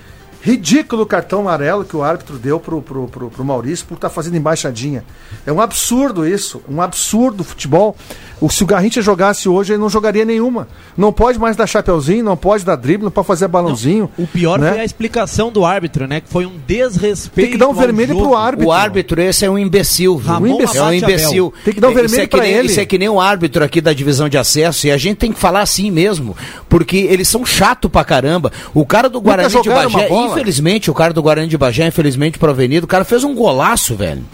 ridículo 0.46 1.02
o 1.02 1.06
cartão 1.06 1.40
amarelo 1.40 1.84
que 1.84 1.96
o 1.96 2.04
árbitro 2.04 2.38
deu 2.38 2.60
pro, 2.60 2.80
pro, 2.80 3.08
pro, 3.08 3.28
pro 3.28 3.44
Maurício 3.44 3.84
por 3.84 3.94
estar 3.96 4.08
fazendo 4.08 4.36
embaixadinha. 4.36 5.04
É 5.44 5.52
um 5.52 5.60
absurdo 5.60 6.24
isso, 6.24 6.62
um 6.68 6.80
absurdo 6.80 7.40
o 7.40 7.44
futebol. 7.44 7.96
O, 8.40 8.48
se 8.48 8.62
o 8.62 8.66
Garrincha 8.66 9.02
jogasse 9.02 9.48
hoje, 9.48 9.72
ele 9.72 9.80
não 9.80 9.88
jogaria 9.90 10.24
nenhuma. 10.24 10.68
Não 10.96 11.12
pode 11.12 11.36
mais 11.38 11.56
dar 11.56 11.66
chapeuzinho, 11.66 12.22
não 12.22 12.36
pode 12.36 12.64
dar 12.64 12.76
drible, 12.76 13.02
não 13.04 13.10
pode 13.10 13.26
fazer 13.26 13.48
balãozinho. 13.48 14.08
O 14.16 14.26
pior 14.26 14.58
né? 14.60 14.70
foi 14.70 14.80
a 14.80 14.84
explicação 14.84 15.50
do 15.50 15.64
árbitro, 15.64 16.06
né? 16.06 16.20
Que 16.20 16.28
foi 16.28 16.46
um 16.46 16.52
desrespeito. 16.64 17.48
Tem 17.48 17.50
que 17.50 17.58
dar 17.58 17.68
um 17.68 17.72
vermelho 17.72 18.12
jogo. 18.12 18.28
pro 18.28 18.36
árbitro. 18.36 18.68
O 18.68 18.72
árbitro, 18.72 19.20
esse 19.20 19.44
é 19.44 19.50
um 19.50 19.58
imbecil. 19.58 20.16
viu? 20.16 20.32
Ramon 20.32 20.60
é 20.60 20.82
um 20.82 20.92
imbecil. 20.92 21.52
Tem 21.64 21.74
que 21.74 21.80
dar 21.80 21.88
um 21.88 21.90
Isso 21.90 22.00
vermelho 22.00 22.22
é 22.22 22.26
que 22.26 22.36
pra 22.36 22.44
nem- 22.44 22.52
ele. 22.52 22.68
Isso 22.68 22.80
é 22.80 22.86
que 22.86 22.98
nem 22.98 23.08
o 23.08 23.20
árbitro 23.20 23.64
aqui 23.64 23.80
da 23.80 23.92
divisão 23.92 24.28
de 24.28 24.38
acesso. 24.38 24.86
E 24.86 24.92
a 24.92 24.96
gente 24.98 25.16
tem 25.16 25.32
que 25.32 25.40
falar 25.40 25.62
assim 25.62 25.90
mesmo. 25.90 26.36
Porque 26.68 26.98
eles 26.98 27.26
são 27.26 27.44
chato 27.44 27.88
pra 27.88 28.04
caramba. 28.04 28.52
O 28.74 28.84
cara 28.84 29.08
do 29.08 29.20
Guarani 29.20 29.60
de 29.60 29.68
Bagé, 29.68 30.08
bola. 30.08 30.35
Infelizmente, 30.36 30.90
o 30.90 30.94
cara 30.94 31.12
do 31.12 31.22
Guarani 31.22 31.48
de 31.48 31.58
Bagé, 31.58 31.86
infelizmente 31.86 32.38
provenido, 32.38 32.84
o 32.84 32.88
cara 32.88 33.04
fez 33.04 33.24
um 33.24 33.34
golaço, 33.34 33.94
velho. 33.94 34.24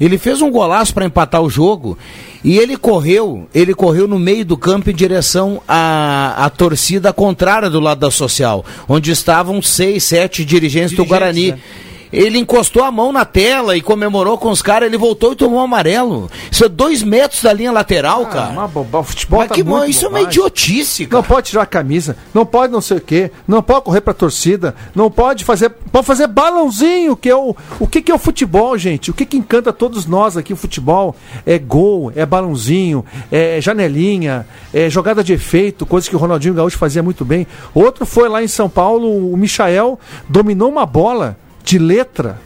Ele 0.00 0.16
fez 0.16 0.40
um 0.40 0.50
golaço 0.50 0.94
para 0.94 1.04
empatar 1.04 1.42
o 1.42 1.50
jogo 1.50 1.98
e 2.44 2.56
ele 2.56 2.76
correu, 2.76 3.48
ele 3.52 3.74
correu 3.74 4.06
no 4.06 4.16
meio 4.16 4.44
do 4.44 4.56
campo 4.56 4.90
em 4.90 4.94
direção 4.94 5.60
à, 5.66 6.44
à 6.44 6.48
torcida 6.48 7.12
contrária 7.12 7.68
do 7.68 7.80
lado 7.80 7.98
da 7.98 8.10
social, 8.10 8.64
onde 8.88 9.10
estavam 9.10 9.60
seis, 9.60 10.04
sete 10.04 10.44
dirigentes, 10.44 10.92
do 10.92 11.02
Dirigentes, 11.02 11.08
Guarani. 11.08 11.50
né? 11.50 11.58
Ele 12.12 12.38
encostou 12.38 12.82
a 12.84 12.90
mão 12.90 13.12
na 13.12 13.24
tela 13.24 13.76
e 13.76 13.80
comemorou 13.80 14.38
com 14.38 14.50
os 14.50 14.62
caras, 14.62 14.86
ele 14.88 14.96
voltou 14.98 15.32
e 15.32 15.36
tomou 15.36 15.58
um 15.60 15.62
amarelo. 15.62 16.30
Isso 16.50 16.64
é 16.64 16.68
dois 16.68 17.02
metros 17.02 17.42
da 17.42 17.52
linha 17.52 17.70
lateral, 17.72 18.22
Ah, 18.22 18.26
cara. 18.26 18.50
uma 18.50 18.68
boba- 18.68 19.00
o 19.00 19.02
futebol 19.04 19.40
Mas 19.40 19.48
tá 19.48 19.54
que 19.54 19.62
muito 19.62 19.78
bom, 19.80 19.84
isso 19.84 20.04
é 20.04 20.08
uma 20.08 20.18
bobagem. 20.18 20.30
idiotice, 20.40 21.06
cara. 21.06 21.22
Não 21.22 21.28
pode 21.28 21.48
tirar 21.50 21.62
a 21.62 21.66
camisa, 21.66 22.16
não 22.32 22.46
pode 22.46 22.72
não 22.72 22.80
sei 22.80 22.96
o 22.96 23.00
quê, 23.00 23.30
não 23.46 23.62
pode 23.62 23.84
correr 23.84 24.00
pra 24.00 24.14
torcida, 24.14 24.74
não 24.94 25.10
pode 25.10 25.44
fazer. 25.44 25.70
Pode 25.70 26.06
fazer 26.06 26.26
balãozinho, 26.26 27.16
que 27.16 27.28
é 27.28 27.36
o. 27.36 27.54
O 27.80 27.86
que, 27.86 28.00
que 28.02 28.10
é 28.12 28.14
o 28.14 28.18
futebol, 28.18 28.76
gente? 28.78 29.10
O 29.10 29.14
que, 29.14 29.24
que 29.26 29.36
encanta 29.36 29.72
todos 29.72 30.06
nós 30.06 30.36
aqui, 30.36 30.52
o 30.52 30.56
futebol? 30.56 31.14
É 31.46 31.58
gol, 31.58 32.12
é 32.14 32.24
balãozinho, 32.26 33.04
é 33.30 33.60
janelinha, 33.60 34.46
é 34.72 34.88
jogada 34.90 35.22
de 35.22 35.32
efeito, 35.32 35.86
coisas 35.86 36.08
que 36.08 36.16
o 36.16 36.18
Ronaldinho 36.18 36.54
Gaúcho 36.54 36.78
fazia 36.78 37.02
muito 37.02 37.24
bem. 37.24 37.46
Outro 37.74 38.04
foi 38.06 38.28
lá 38.28 38.42
em 38.42 38.48
São 38.48 38.68
Paulo, 38.68 39.32
o 39.32 39.36
Michael 39.36 39.98
dominou 40.28 40.70
uma 40.70 40.84
bola 40.86 41.36
de 41.70 41.78
letra. 41.78 42.38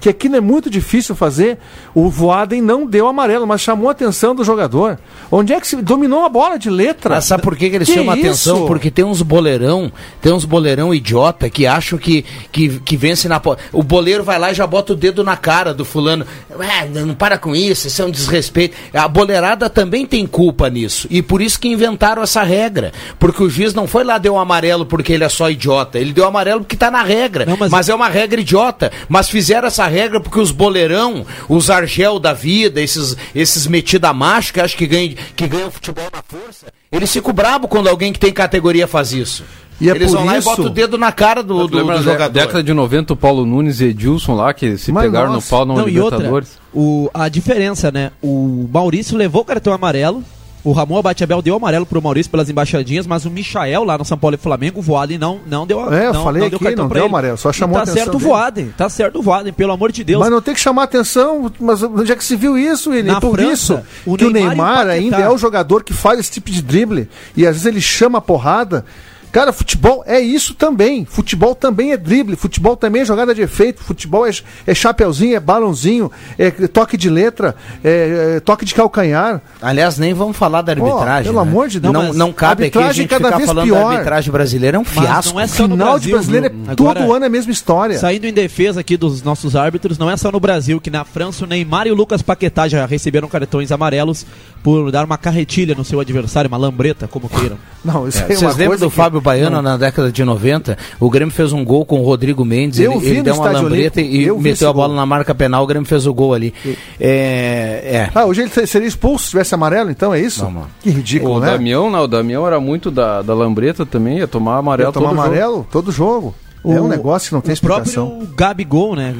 Que 0.00 0.08
aqui 0.08 0.28
não 0.28 0.38
é 0.38 0.40
muito 0.40 0.70
difícil 0.70 1.14
fazer. 1.14 1.58
O 1.94 2.08
Voaden 2.08 2.62
não 2.62 2.86
deu 2.86 3.08
amarelo, 3.08 3.46
mas 3.46 3.60
chamou 3.60 3.88
a 3.88 3.92
atenção 3.92 4.34
do 4.34 4.44
jogador. 4.44 4.98
Onde 5.30 5.52
é 5.52 5.60
que 5.60 5.66
se 5.66 5.76
dominou 5.76 6.24
a 6.24 6.28
bola 6.28 6.58
de 6.58 6.70
letra? 6.70 7.16
Mas 7.16 7.24
sabe 7.24 7.42
por 7.42 7.56
que, 7.56 7.68
que 7.68 7.76
eles 7.76 7.88
Que 7.88 7.94
chamam 7.94 8.10
a 8.10 8.14
atenção? 8.14 8.56
isso? 8.58 8.66
Porque 8.66 8.90
tem 8.90 9.04
uns 9.04 9.22
boleirão, 9.22 9.90
tem 10.22 10.32
uns 10.32 10.44
boleirão 10.44 10.94
idiota 10.94 11.50
que 11.50 11.66
acham 11.66 11.98
que, 11.98 12.24
que, 12.52 12.78
que 12.80 12.96
vence 12.96 13.28
na. 13.28 13.40
O 13.72 13.82
boleiro 13.82 14.22
vai 14.22 14.38
lá 14.38 14.50
e 14.50 14.54
já 14.54 14.66
bota 14.66 14.92
o 14.92 14.96
dedo 14.96 15.24
na 15.24 15.36
cara 15.36 15.74
do 15.74 15.84
fulano. 15.84 16.24
Ué, 16.56 16.88
não 16.92 17.14
para 17.14 17.36
com 17.36 17.54
isso, 17.56 17.88
isso 17.88 18.00
é 18.00 18.04
um 18.04 18.10
desrespeito. 18.10 18.76
A 18.94 19.08
boleirada 19.08 19.68
também 19.68 20.06
tem 20.06 20.26
culpa 20.26 20.70
nisso. 20.70 21.06
E 21.10 21.20
por 21.22 21.42
isso 21.42 21.58
que 21.58 21.68
inventaram 21.68 22.22
essa 22.22 22.42
regra. 22.42 22.92
Porque 23.18 23.42
o 23.42 23.50
juiz 23.50 23.74
não 23.74 23.86
foi 23.86 24.04
lá 24.04 24.16
deu 24.18 24.34
um 24.34 24.38
amarelo 24.40 24.86
porque 24.86 25.12
ele 25.12 25.24
é 25.24 25.28
só 25.28 25.50
idiota. 25.50 25.98
Ele 25.98 26.12
deu 26.12 26.24
amarelo 26.26 26.60
porque 26.60 26.76
tá 26.76 26.90
na 26.90 27.02
regra. 27.02 27.44
Não, 27.44 27.56
mas- 27.56 27.70
mas... 27.70 27.88
é 27.88 27.94
uma 27.94 28.08
regra 28.08 28.40
idiota. 28.40 28.92
Mas 29.08 29.28
fizeram 29.28 29.66
essa 29.68 29.86
regra 29.86 29.97
porque 30.20 30.38
os 30.40 30.50
boleirão, 30.50 31.26
os 31.48 31.70
Argel 31.70 32.18
da 32.18 32.32
vida, 32.32 32.80
esses, 32.80 33.16
esses 33.34 33.66
metida 33.66 34.12
macho 34.12 34.52
que 34.52 34.60
acham 34.60 34.78
que 34.78 34.86
ganham, 34.86 35.14
que 35.34 35.46
ganham 35.46 35.70
futebol 35.70 36.08
na 36.12 36.22
força, 36.22 36.66
eles 36.90 37.12
ficam 37.12 37.32
bravos 37.32 37.68
quando 37.68 37.88
alguém 37.88 38.12
que 38.12 38.18
tem 38.18 38.32
categoria 38.32 38.86
faz 38.86 39.12
isso. 39.12 39.44
E 39.80 39.88
é 39.88 39.94
eles 39.94 40.10
por 40.10 40.18
vão 40.18 40.26
lá 40.26 40.38
e 40.38 40.40
botam 40.40 40.64
o 40.66 40.70
dedo 40.70 40.98
na 40.98 41.12
cara 41.12 41.42
do, 41.42 41.68
do, 41.68 41.84
do 41.84 42.02
jogador. 42.02 42.32
década 42.32 42.62
de 42.62 42.72
90, 42.72 43.12
o 43.12 43.16
Paulo 43.16 43.46
Nunes 43.46 43.80
e 43.80 43.86
Edilson 43.86 44.34
lá, 44.34 44.52
que 44.52 44.76
se 44.76 44.90
Mas 44.90 45.04
pegaram 45.04 45.32
nossa. 45.32 45.46
no 45.46 45.50
pau 45.50 45.64
na 45.64 45.82
Não, 45.82 45.88
e 45.88 46.00
outra, 46.00 46.16
Libertadores. 46.18 46.58
o, 46.74 47.08
a 47.14 47.28
diferença, 47.28 47.90
né? 47.90 48.10
O 48.20 48.68
Maurício 48.72 49.16
levou 49.16 49.42
o 49.42 49.44
cartão 49.44 49.72
amarelo. 49.72 50.22
O 50.64 50.72
Ramon 50.72 50.98
Abateabel 50.98 51.40
deu 51.40 51.54
amarelo 51.54 51.86
pro 51.86 52.02
Maurício 52.02 52.30
pelas 52.30 52.50
embaixadinhas, 52.50 53.06
mas 53.06 53.24
o 53.24 53.30
Michael 53.30 53.84
lá 53.84 53.96
no 53.96 54.04
São 54.04 54.18
Paulo 54.18 54.34
e 54.34 54.38
Flamengo, 54.38 54.80
o 54.80 54.82
Voaden 54.82 55.18
não, 55.18 55.40
não 55.46 55.66
deu 55.66 55.92
É, 55.92 56.08
eu 56.08 56.12
não, 56.12 56.24
falei 56.24 56.40
não 56.40 56.48
aqui, 56.48 56.76
não 56.76 56.88
deu 56.88 56.98
ele. 56.98 57.06
amarelo, 57.06 57.38
só 57.38 57.50
E 57.50 57.54
chamou 57.54 57.76
a 57.76 57.80
tá 57.80 57.82
atenção 57.84 58.04
certo 58.04 58.16
o. 58.16 58.18
Voaden, 58.18 58.74
tá 58.76 58.88
certo 58.88 59.18
o 59.18 59.22
Voaden, 59.22 59.52
pelo 59.52 59.72
amor 59.72 59.92
de 59.92 60.02
Deus. 60.02 60.20
Mas 60.20 60.30
não 60.30 60.42
tem 60.42 60.54
que 60.54 60.60
chamar 60.60 60.84
atenção, 60.84 61.50
mas 61.60 61.82
onde 61.82 62.12
é 62.12 62.16
que 62.16 62.24
se 62.24 62.36
viu 62.36 62.58
isso, 62.58 62.92
ele? 62.92 63.08
Na 63.08 63.20
Por 63.20 63.36
França, 63.36 63.52
isso 63.52 63.80
o 64.04 64.16
que 64.16 64.24
o 64.24 64.30
Neymar 64.30 64.50
e 64.50 64.54
o 64.54 64.56
Neymar 64.56 64.88
ainda 64.88 65.18
é 65.18 65.28
o 65.28 65.38
jogador 65.38 65.82
que 65.84 65.92
faz 65.92 66.18
esse 66.18 66.32
tipo 66.32 66.50
de 66.50 66.60
drible 66.60 67.08
e 67.36 67.46
às 67.46 67.52
vezes 67.52 67.66
ele 67.66 67.80
chama 67.80 68.18
a 68.18 68.20
porrada. 68.20 68.84
Cara, 69.32 69.52
futebol 69.52 70.02
é 70.06 70.18
isso 70.20 70.54
também. 70.54 71.04
Futebol 71.04 71.54
também 71.54 71.92
é 71.92 71.96
drible, 71.96 72.36
futebol 72.36 72.76
também 72.76 73.02
é 73.02 73.04
jogada 73.04 73.34
de 73.34 73.42
efeito, 73.42 73.82
futebol 73.82 74.26
é, 74.26 74.30
é 74.66 74.74
chapeuzinho, 74.74 75.36
é 75.36 75.40
balãozinho, 75.40 76.10
é 76.38 76.50
toque 76.50 76.96
de 76.96 77.10
letra, 77.10 77.54
é, 77.84 78.34
é 78.36 78.40
toque 78.40 78.64
de 78.64 78.74
calcanhar. 78.74 79.40
Aliás, 79.60 79.98
nem 79.98 80.14
vamos 80.14 80.36
falar 80.36 80.62
da 80.62 80.72
arbitragem. 80.72 81.30
Oh, 81.30 81.34
pelo 81.34 81.44
né? 81.44 81.50
amor 81.50 81.68
de 81.68 81.80
Deus. 81.80 81.92
Não, 81.92 82.12
não 82.12 82.32
cabe 82.32 82.66
aqui 82.66 82.78
a 82.78 82.80
arbitragem 82.82 83.02
gente 83.02 83.10
cada 83.10 83.24
ficar 83.26 83.36
vez 83.36 83.46
falando 83.48 83.64
pior. 83.64 83.84
da 83.84 83.90
arbitragem 83.90 84.32
brasileira, 84.32 84.76
é 84.76 84.80
um 84.80 84.84
Mas 84.84 85.04
fiasco. 85.06 85.32
não 85.34 85.40
é 85.40 85.46
só 85.46 85.68
no 85.68 85.74
Final 85.76 85.98
de 85.98 86.10
Brasil, 86.10 86.12
brasileiro 86.12 86.46
é 86.46 86.48
viu? 86.48 86.76
todo 86.76 86.88
Agora, 86.98 87.16
ano 87.16 87.24
é 87.24 87.26
a 87.26 87.30
mesma 87.30 87.52
história. 87.52 87.98
Saindo 87.98 88.26
em 88.26 88.32
defesa 88.32 88.80
aqui 88.80 88.96
dos 88.96 89.22
nossos 89.22 89.54
árbitros, 89.54 89.98
não 89.98 90.10
é 90.10 90.16
só 90.16 90.32
no 90.32 90.40
Brasil, 90.40 90.80
que 90.80 90.90
na 90.90 91.04
França 91.04 91.44
o 91.44 91.46
Neymar 91.48 91.86
e 91.86 91.90
o 91.90 91.94
Lucas 91.94 92.22
Paquetá 92.22 92.66
já 92.68 92.84
receberam 92.86 93.28
cartões 93.28 93.70
amarelos 93.72 94.24
por 94.62 94.90
dar 94.90 95.04
uma 95.04 95.18
carretilha 95.18 95.74
no 95.74 95.84
seu 95.84 96.00
adversário, 96.00 96.48
uma 96.48 96.56
lambreta, 96.56 97.06
como 97.06 97.28
queiram. 97.28 97.58
Não, 97.84 98.08
isso 98.08 98.18
É, 98.18 98.22
é, 98.22 98.26
uma 98.26 98.34
Vocês 98.36 98.56
lembram 98.56 98.78
do 98.78 98.90
que- 98.90 98.96
Fábio 98.96 99.17
Baiano 99.20 99.60
na 99.62 99.76
década 99.76 100.10
de 100.12 100.24
90? 100.24 100.76
O 101.00 101.08
Grêmio 101.10 101.32
fez 101.34 101.52
um 101.52 101.64
gol 101.64 101.84
com 101.84 102.00
o 102.00 102.04
Rodrigo 102.04 102.44
Mendes, 102.44 102.78
Eu 102.80 102.92
ele, 102.92 103.00
vi 103.00 103.06
ele 103.08 103.22
deu 103.22 103.34
uma 103.34 103.50
lambreta 103.50 104.00
Olímpico, 104.00 104.16
e 104.22 104.24
eu 104.26 104.38
vi 104.38 104.50
esse 104.50 104.62
meteu 104.62 104.70
a 104.70 104.72
bola 104.72 104.88
gol. 104.88 104.96
na 104.96 105.06
marca 105.06 105.34
penal, 105.34 105.62
o 105.64 105.66
Grêmio 105.66 105.88
fez 105.88 106.06
o 106.06 106.14
gol 106.14 106.34
ali. 106.34 106.52
É, 107.00 107.80
é. 107.84 108.10
Ah, 108.14 108.24
hoje 108.24 108.42
ele 108.42 108.66
seria 108.66 108.86
expulso 108.88 109.24
se 109.24 109.30
tivesse 109.30 109.54
amarelo, 109.54 109.90
então 109.90 110.12
é 110.14 110.20
isso? 110.20 110.44
Lá. 110.44 110.68
Que 110.82 110.90
ridículo, 110.90 111.34
O 111.36 111.40
né? 111.40 111.50
Damião, 111.52 111.90
não, 111.90 112.02
o 112.02 112.08
Damião 112.08 112.46
era 112.46 112.60
muito 112.60 112.90
da, 112.90 113.22
da 113.22 113.34
lambreta 113.34 113.84
também, 113.86 114.18
ia 114.18 114.28
tomar 114.28 114.56
amarelo 114.58 114.88
Ia 114.88 114.92
tomar 114.92 115.08
todo 115.08 115.16
jogo. 115.16 115.26
amarelo 115.26 115.66
todo 115.70 115.92
jogo. 115.92 116.34
é 116.64 116.80
um 116.80 116.88
negócio 116.88 117.28
que 117.28 117.34
não 117.34 117.40
tem 117.40 117.52
o 117.52 117.54
explicação. 117.54 118.08
próprio 118.08 118.34
Gabigol, 118.36 118.94
né? 118.96 119.14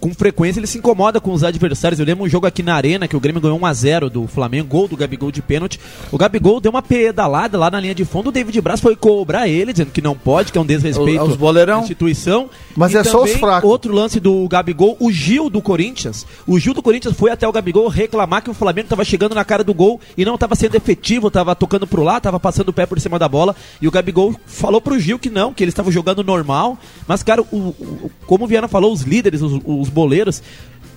Com 0.00 0.14
frequência 0.14 0.60
ele 0.60 0.66
se 0.66 0.78
incomoda 0.78 1.20
com 1.20 1.32
os 1.32 1.42
adversários. 1.44 1.98
Eu 2.00 2.06
lembro 2.06 2.24
um 2.24 2.28
jogo 2.28 2.46
aqui 2.46 2.62
na 2.62 2.74
Arena 2.74 3.06
que 3.08 3.16
o 3.16 3.20
Grêmio 3.20 3.40
ganhou 3.40 3.58
1x0 3.58 4.08
do 4.08 4.26
Flamengo, 4.26 4.68
gol 4.68 4.88
do 4.88 4.96
Gabigol 4.96 5.30
de 5.30 5.42
pênalti. 5.42 5.78
O 6.10 6.18
Gabigol 6.18 6.60
deu 6.60 6.70
uma 6.70 6.82
pedalada 6.82 7.58
lá 7.58 7.70
na 7.70 7.80
linha 7.80 7.94
de 7.94 8.04
fundo. 8.04 8.28
O 8.28 8.32
David 8.32 8.60
Braz 8.60 8.80
foi 8.80 8.94
cobrar 8.96 9.48
ele, 9.48 9.72
dizendo 9.72 9.90
que 9.90 10.00
não 10.02 10.16
pode, 10.16 10.52
que 10.52 10.58
é 10.58 10.60
um 10.60 10.66
desrespeito 10.66 11.22
Os 11.24 11.36
boleirão. 11.36 11.78
à 11.78 11.82
instituição. 11.82 12.48
Mas 12.76 12.92
E 12.92 12.96
é 12.98 13.04
só 13.04 13.22
os 13.22 13.32
fracos. 13.32 13.68
Outro 13.68 13.92
lance 13.94 14.18
do 14.20 14.46
Gabigol, 14.48 14.96
o 15.00 15.10
Gil 15.10 15.48
do 15.50 15.60
Corinthians. 15.62 16.26
O 16.46 16.58
Gil 16.58 16.74
do 16.74 16.82
Corinthians 16.82 17.14
foi 17.16 17.30
até 17.30 17.46
o 17.46 17.52
Gabigol 17.52 17.88
reclamar 17.88 18.42
que 18.42 18.50
o 18.50 18.54
Flamengo 18.54 18.86
estava 18.86 19.04
chegando 19.04 19.34
na 19.34 19.44
cara 19.44 19.62
do 19.64 19.74
gol 19.74 20.00
e 20.16 20.24
não 20.24 20.34
estava 20.34 20.54
sendo 20.54 20.74
efetivo, 20.74 21.28
estava 21.28 21.54
tocando 21.54 21.86
pro 21.86 22.02
lá, 22.02 22.18
estava 22.18 22.38
passando 22.40 22.68
o 22.68 22.72
pé 22.72 22.86
por 22.86 22.98
cima 23.00 23.18
da 23.18 23.28
bola. 23.28 23.54
E 23.80 23.88
o 23.88 23.90
Gabigol 23.90 24.34
falou 24.46 24.80
pro 24.80 24.98
Gil 24.98 25.18
que 25.18 25.30
não, 25.30 25.52
que 25.52 25.62
eles 25.62 25.72
estavam 25.72 25.92
jogando 25.92 26.22
normal. 26.24 26.78
Mas, 27.06 27.22
cara, 27.22 27.42
o, 27.42 27.56
o- 27.56 28.10
como 28.26 28.44
o 28.44 28.48
Viana 28.48 28.68
falou, 28.68 28.92
os 28.92 29.02
líderes, 29.02 29.21
os, 29.30 29.60
os 29.64 29.88
boleiros, 29.88 30.42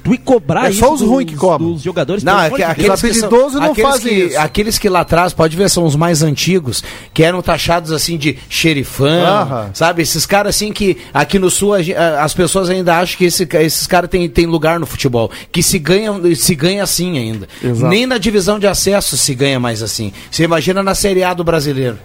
tu 0.03 0.13
ir 0.13 0.19
cobrar 0.19 0.67
É 0.67 0.69
isso 0.69 0.79
só 0.79 0.93
os 0.93 0.99
dos, 0.99 1.09
ruins 1.09 1.25
que 1.27 1.35
cobram. 1.35 1.71
dos 1.73 1.81
jogadores. 1.81 2.23
Não, 2.23 2.39
é 2.39 2.49
que, 2.51 2.61
aqueles, 2.61 2.93
Os 2.93 3.01
que 3.01 3.13
são- 3.15 3.29
não 3.29 3.71
aqueles 3.71 3.89
fazem 3.91 4.13
que, 4.13 4.23
isso. 4.25 4.39
aqueles 4.39 4.77
que 4.77 4.87
lá 4.87 4.99
atrás, 4.99 5.33
pode 5.33 5.57
ver, 5.57 5.67
são 5.67 5.83
os 5.83 5.95
mais 5.95 6.21
antigos, 6.21 6.83
que 7.11 7.23
eram 7.23 7.41
taxados 7.41 7.91
assim 7.91 8.15
de 8.15 8.37
xerifão, 8.47 9.07
Aham. 9.25 9.69
sabe? 9.73 10.03
Esses 10.03 10.23
caras 10.25 10.55
assim 10.55 10.71
que 10.71 10.97
aqui 11.11 11.39
no 11.39 11.49
sul 11.49 11.73
a 11.73 11.77
a- 11.79 12.23
as 12.23 12.35
pessoas 12.35 12.69
ainda 12.69 12.95
acham 12.99 13.17
que 13.17 13.25
esse 13.25 13.47
esses 13.53 13.87
caras 13.87 14.07
têm 14.09 14.29
tem 14.29 14.45
lugar 14.45 14.79
no 14.79 14.85
futebol, 14.85 15.31
que 15.51 15.63
se 15.63 15.79
ganha, 15.79 16.13
se 16.35 16.53
ganha 16.53 16.83
assim 16.83 17.17
ainda. 17.17 17.47
Exato. 17.63 17.87
Nem 17.89 18.05
na 18.05 18.19
divisão 18.19 18.59
de 18.59 18.67
acesso 18.67 19.17
se 19.17 19.33
ganha 19.33 19.59
mais 19.59 19.81
assim. 19.81 20.13
Você 20.29 20.43
imagina 20.43 20.83
na 20.83 20.93
Série 20.93 21.23
A 21.23 21.33
do 21.33 21.43
brasileiro. 21.43 21.97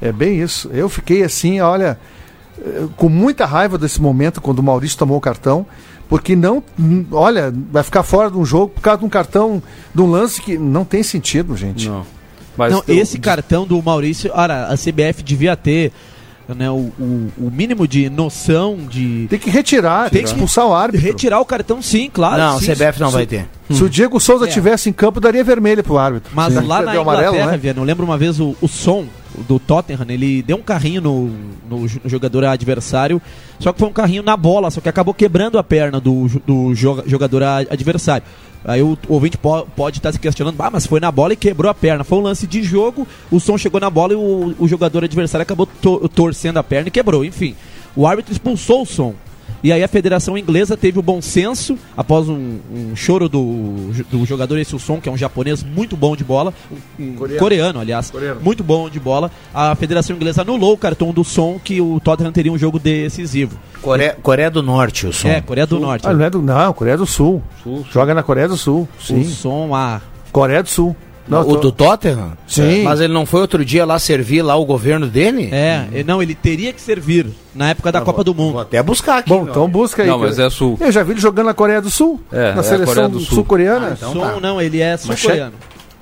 É 0.00 0.10
bem 0.12 0.40
isso. 0.40 0.70
Eu 0.72 0.88
fiquei 0.88 1.22
assim, 1.22 1.60
olha, 1.60 1.98
com 2.96 3.08
muita 3.08 3.44
raiva 3.46 3.76
desse 3.78 4.00
momento 4.00 4.40
quando 4.40 4.58
o 4.58 4.62
Maurício 4.62 4.96
tomou 4.98 5.16
o 5.18 5.20
cartão, 5.20 5.66
porque 6.08 6.34
não, 6.36 6.62
hum, 6.78 7.04
olha, 7.12 7.52
vai 7.70 7.82
ficar 7.82 8.02
fora 8.02 8.30
de 8.30 8.36
um 8.38 8.44
jogo 8.44 8.68
por 8.68 8.80
causa 8.80 9.00
de 9.00 9.04
um 9.04 9.08
cartão, 9.08 9.62
de 9.94 10.00
um 10.00 10.10
lance 10.10 10.40
que 10.40 10.56
não 10.56 10.84
tem 10.84 11.02
sentido, 11.02 11.56
gente. 11.56 11.88
Não. 11.88 12.04
Mas 12.56 12.72
Não, 12.72 12.80
tu- 12.80 12.92
esse 12.92 13.18
cartão 13.18 13.66
do 13.66 13.80
Maurício, 13.82 14.30
ora, 14.34 14.66
a 14.68 14.76
CBF 14.76 15.22
devia 15.22 15.54
ter 15.56 15.92
né, 16.48 16.70
o, 16.70 16.74
o, 16.98 17.32
o 17.38 17.50
mínimo 17.52 17.86
de 17.88 18.08
noção 18.08 18.76
de. 18.88 19.26
Tem 19.28 19.38
que 19.38 19.50
retirar, 19.50 20.08
tem 20.10 20.22
que 20.22 20.28
expulsar 20.28 20.64
o 20.66 20.72
árbitro. 20.72 21.04
Retirar 21.06 21.40
o 21.40 21.44
cartão, 21.44 21.82
sim, 21.82 22.08
claro. 22.10 22.38
não, 22.38 22.56
o 22.56 22.60
sim, 22.60 22.72
CBF 22.72 23.00
não 23.00 23.08
sim. 23.08 23.14
vai 23.14 23.26
ter. 23.26 23.46
Se 23.68 23.82
o 23.82 23.90
Diego 23.90 24.18
Souza 24.20 24.46
É. 24.46 24.48
tivesse 24.48 24.88
em 24.88 24.92
campo, 24.92 25.20
daria 25.20 25.42
vermelho 25.42 25.82
pro 25.82 25.98
árbitro. 25.98 26.30
Mas 26.32 26.54
Sim. 26.54 26.60
lá 26.60 26.80
na 26.82 26.92
Inglaterra, 26.96 27.28
amarelo, 27.28 27.50
né? 27.50 27.58
Viana, 27.58 27.80
eu 27.80 27.84
lembro 27.84 28.04
uma 28.06 28.16
vez 28.16 28.38
o, 28.38 28.54
o 28.60 28.68
som 28.68 29.06
do 29.48 29.58
Tottenham, 29.58 30.06
ele 30.08 30.42
deu 30.42 30.56
um 30.56 30.62
carrinho 30.62 31.00
no, 31.00 31.30
no 31.68 31.86
jo- 31.88 32.00
jogador 32.04 32.44
adversário, 32.44 33.20
só 33.58 33.72
que 33.72 33.78
foi 33.78 33.88
um 33.88 33.92
carrinho 33.92 34.22
na 34.22 34.36
bola, 34.36 34.70
só 34.70 34.80
que 34.80 34.88
acabou 34.88 35.12
quebrando 35.14 35.58
a 35.58 35.64
perna 35.64 36.00
do, 36.00 36.28
do 36.46 36.74
jo- 36.74 37.02
jogador 37.06 37.42
adversário. 37.42 38.24
Aí 38.64 38.82
o, 38.82 38.98
ouvinte 39.08 39.38
po- 39.38 39.66
pode 39.76 39.98
estar 39.98 40.10
se 40.12 40.18
questionando, 40.18 40.60
ah, 40.60 40.70
mas 40.70 40.86
foi 40.86 40.98
na 40.98 41.12
bola 41.12 41.32
e 41.34 41.36
quebrou 41.36 41.70
a 41.70 41.74
perna. 41.74 42.02
Foi 42.02 42.18
um 42.18 42.22
lance 42.22 42.46
de 42.46 42.62
jogo, 42.62 43.06
o 43.30 43.38
som 43.38 43.56
chegou 43.56 43.80
na 43.80 43.88
bola 43.90 44.12
e 44.12 44.16
o, 44.16 44.54
o 44.58 44.66
jogador 44.66 45.04
adversário 45.04 45.42
acabou 45.42 45.66
to- 45.66 46.08
torcendo 46.08 46.56
a 46.58 46.64
perna 46.64 46.88
e 46.88 46.90
quebrou. 46.90 47.24
Enfim, 47.24 47.54
o 47.94 48.06
árbitro 48.06 48.32
expulsou 48.32 48.82
o 48.82 48.86
som. 48.86 49.14
E 49.62 49.72
aí 49.72 49.82
a 49.82 49.88
Federação 49.88 50.36
Inglesa 50.36 50.76
teve 50.76 50.98
o 50.98 51.02
bom 51.02 51.20
senso, 51.20 51.78
após 51.96 52.28
um, 52.28 52.58
um 52.72 52.96
choro 52.96 53.28
do, 53.28 53.90
do 54.10 54.24
jogador 54.24 54.58
esse 54.58 54.74
o 54.74 54.78
som, 54.78 55.00
que 55.00 55.08
é 55.08 55.12
um 55.12 55.16
japonês 55.16 55.62
muito 55.62 55.96
bom 55.96 56.14
de 56.14 56.24
bola, 56.24 56.52
um, 56.98 57.04
um 57.04 57.14
coreano. 57.38 57.80
aliás, 57.80 58.10
Coreano. 58.10 58.40
muito 58.40 58.62
bom 58.62 58.88
de 58.88 59.00
bola. 59.00 59.30
A 59.52 59.74
Federação 59.74 60.14
Inglesa 60.14 60.42
anulou 60.42 60.74
o 60.74 60.78
cartão 60.78 61.12
do 61.12 61.24
som 61.24 61.58
que 61.62 61.80
o 61.80 62.00
Tottenham 62.00 62.32
teria 62.32 62.52
um 62.52 62.58
jogo 62.58 62.78
decisivo. 62.78 63.58
Coreia, 63.80 64.16
Coreia 64.22 64.50
do 64.50 64.62
Norte, 64.62 65.06
o 65.06 65.12
som. 65.12 65.28
É, 65.28 65.40
Coreia 65.40 65.66
do 65.66 65.78
Norte. 65.78 66.06
Ah, 66.06 66.12
não 66.12 66.24
é 66.24 66.30
do. 66.30 66.42
Não, 66.42 66.72
Coreia 66.72 66.96
do 66.96 67.06
Sul. 67.06 67.42
Joga 67.90 68.14
na 68.14 68.22
Coreia 68.22 68.48
do 68.48 68.56
Sul. 68.56 68.88
O 68.98 69.02
Sim. 69.02 69.24
som 69.24 69.74
a 69.74 70.00
Coreia 70.32 70.62
do 70.62 70.68
Sul. 70.68 70.96
Não, 71.28 71.40
o 71.40 71.44
tô- 71.54 71.56
do 71.56 71.72
Tottenham? 71.72 72.32
Sim. 72.46 72.82
Mas 72.84 73.00
ele 73.00 73.12
não 73.12 73.26
foi 73.26 73.40
outro 73.40 73.64
dia 73.64 73.84
lá 73.84 73.98
servir 73.98 74.42
lá 74.42 74.54
o 74.56 74.64
governo 74.64 75.06
dele? 75.06 75.48
É, 75.52 75.86
e- 75.92 76.04
não, 76.04 76.22
ele 76.22 76.34
teria 76.34 76.72
que 76.72 76.80
servir 76.80 77.26
na 77.54 77.70
época 77.70 77.90
da 77.90 78.00
Copa 78.00 78.22
do 78.22 78.32
Vou 78.32 78.46
Mundo. 78.46 78.58
até 78.60 78.82
buscar 78.82 79.18
aqui. 79.18 79.28
Bom, 79.28 79.46
então 79.48 79.68
busca 79.68 80.02
aí. 80.02 80.08
Não, 80.08 80.18
cara. 80.18 80.28
mas 80.30 80.38
é 80.38 80.48
sul. 80.50 80.76
Eu 80.80 80.92
já 80.92 81.02
vi 81.02 81.12
ele 81.12 81.20
jogando 81.20 81.46
na 81.46 81.54
Coreia 81.54 81.80
do 81.82 81.90
Sul. 81.90 82.20
É, 82.32 82.50
é 82.50 82.54
na 82.54 82.60
a 82.60 82.62
seleção 82.62 83.10
do 83.10 83.18
do 83.18 83.24
Sul. 83.24 83.36
sul-coreana. 83.36 83.94
então 83.96 84.12
som 84.12 84.20
tá. 84.20 84.40
não, 84.40 84.60
ele 84.60 84.80
é 84.80 84.96
sul-coreano. 84.96 85.52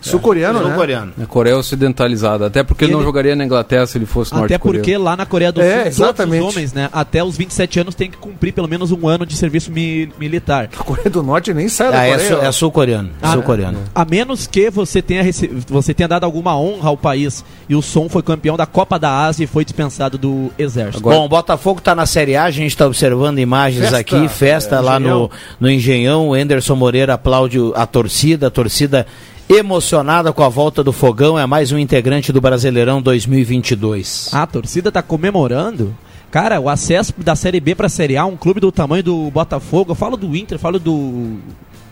Sul-coreano, 0.08 0.58
Sul 0.60 0.68
né? 0.68 0.74
coreano. 0.74 1.12
É 1.20 1.26
Coreia 1.26 1.56
Ocidentalizada. 1.56 2.46
Até 2.46 2.62
porque 2.62 2.84
ele, 2.84 2.92
não 2.92 3.02
jogaria 3.02 3.34
na 3.36 3.44
Inglaterra 3.44 3.86
se 3.86 3.98
ele 3.98 4.06
fosse 4.06 4.32
Até 4.32 4.40
norte-coreano. 4.40 4.82
porque 4.84 4.96
lá 4.98 5.16
na 5.16 5.26
Coreia 5.26 5.52
do 5.52 5.60
É, 5.60 5.64
Sul, 5.64 5.76
todos 5.84 5.98
exatamente. 5.98 6.42
os 6.46 6.54
homens, 6.54 6.72
né, 6.72 6.88
até 6.92 7.22
os 7.24 7.36
27 7.36 7.80
anos 7.80 7.94
tem 7.94 8.10
que 8.10 8.16
cumprir 8.16 8.52
pelo 8.52 8.68
menos 8.68 8.90
um 8.92 9.06
ano 9.08 9.24
de 9.26 9.36
serviço 9.36 9.70
mi- 9.72 10.08
militar. 10.18 10.68
A 10.78 10.82
Coreia 10.84 11.10
do 11.10 11.22
Norte 11.22 11.52
nem 11.54 11.68
sai 11.68 11.90
da 11.90 11.98
Ah, 12.00 12.06
é, 12.06 12.12
Coreia. 12.18 12.48
é 12.48 12.52
sul-coreano. 12.52 13.10
Ah, 13.22 13.32
sul-coreano. 13.32 13.78
A 13.94 14.04
menos 14.04 14.46
que 14.46 14.70
você 14.70 15.00
tenha, 15.02 15.22
você 15.68 15.94
tenha 15.94 16.08
dado 16.08 16.24
alguma 16.24 16.56
honra 16.58 16.88
ao 16.88 16.96
país. 16.96 17.44
E 17.68 17.74
o 17.74 17.82
Som 17.82 18.08
foi 18.08 18.22
campeão 18.22 18.56
da 18.56 18.66
Copa 18.66 18.98
da 18.98 19.24
Ásia 19.24 19.44
e 19.44 19.46
foi 19.46 19.64
dispensado 19.64 20.18
do 20.18 20.50
Exército. 20.58 20.98
Agora- 20.98 21.16
Bom, 21.16 21.24
o 21.26 21.28
Botafogo 21.28 21.80
tá 21.80 21.94
na 21.94 22.06
Série 22.06 22.36
A, 22.36 22.44
a 22.44 22.50
gente 22.50 22.76
tá 22.76 22.86
observando 22.86 23.38
imagens 23.38 23.82
Festa, 23.90 23.98
aqui, 23.98 24.28
festa 24.28 24.76
é, 24.76 24.80
lá 24.80 24.98
no, 25.00 25.06
Engenhão. 25.06 25.30
no 25.60 25.70
Engenhão. 25.70 26.28
O 26.28 26.36
Enderson 26.36 26.74
Moreira 26.76 27.14
aplaude 27.14 27.58
a 27.74 27.86
torcida, 27.86 28.48
a 28.48 28.50
torcida 28.50 29.06
emocionada 29.48 30.32
com 30.32 30.42
a 30.42 30.48
volta 30.48 30.82
do 30.82 30.92
Fogão. 30.92 31.38
É 31.38 31.46
mais 31.46 31.72
um 31.72 31.78
integrante 31.78 32.32
do 32.32 32.40
Brasileirão 32.40 33.02
2022. 33.02 34.30
A 34.32 34.46
torcida 34.46 34.90
tá 34.90 35.02
comemorando. 35.02 35.94
Cara, 36.30 36.60
o 36.60 36.68
acesso 36.68 37.14
da 37.18 37.36
Série 37.36 37.60
B 37.60 37.74
pra 37.74 37.88
Série 37.88 38.16
A, 38.16 38.24
um 38.26 38.36
clube 38.36 38.58
do 38.58 38.72
tamanho 38.72 39.04
do 39.04 39.30
Botafogo, 39.30 39.92
eu 39.92 39.94
falo 39.94 40.16
do 40.16 40.34
Inter, 40.34 40.58
falo 40.58 40.80
do 40.80 41.36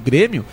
Grêmio. 0.04 0.44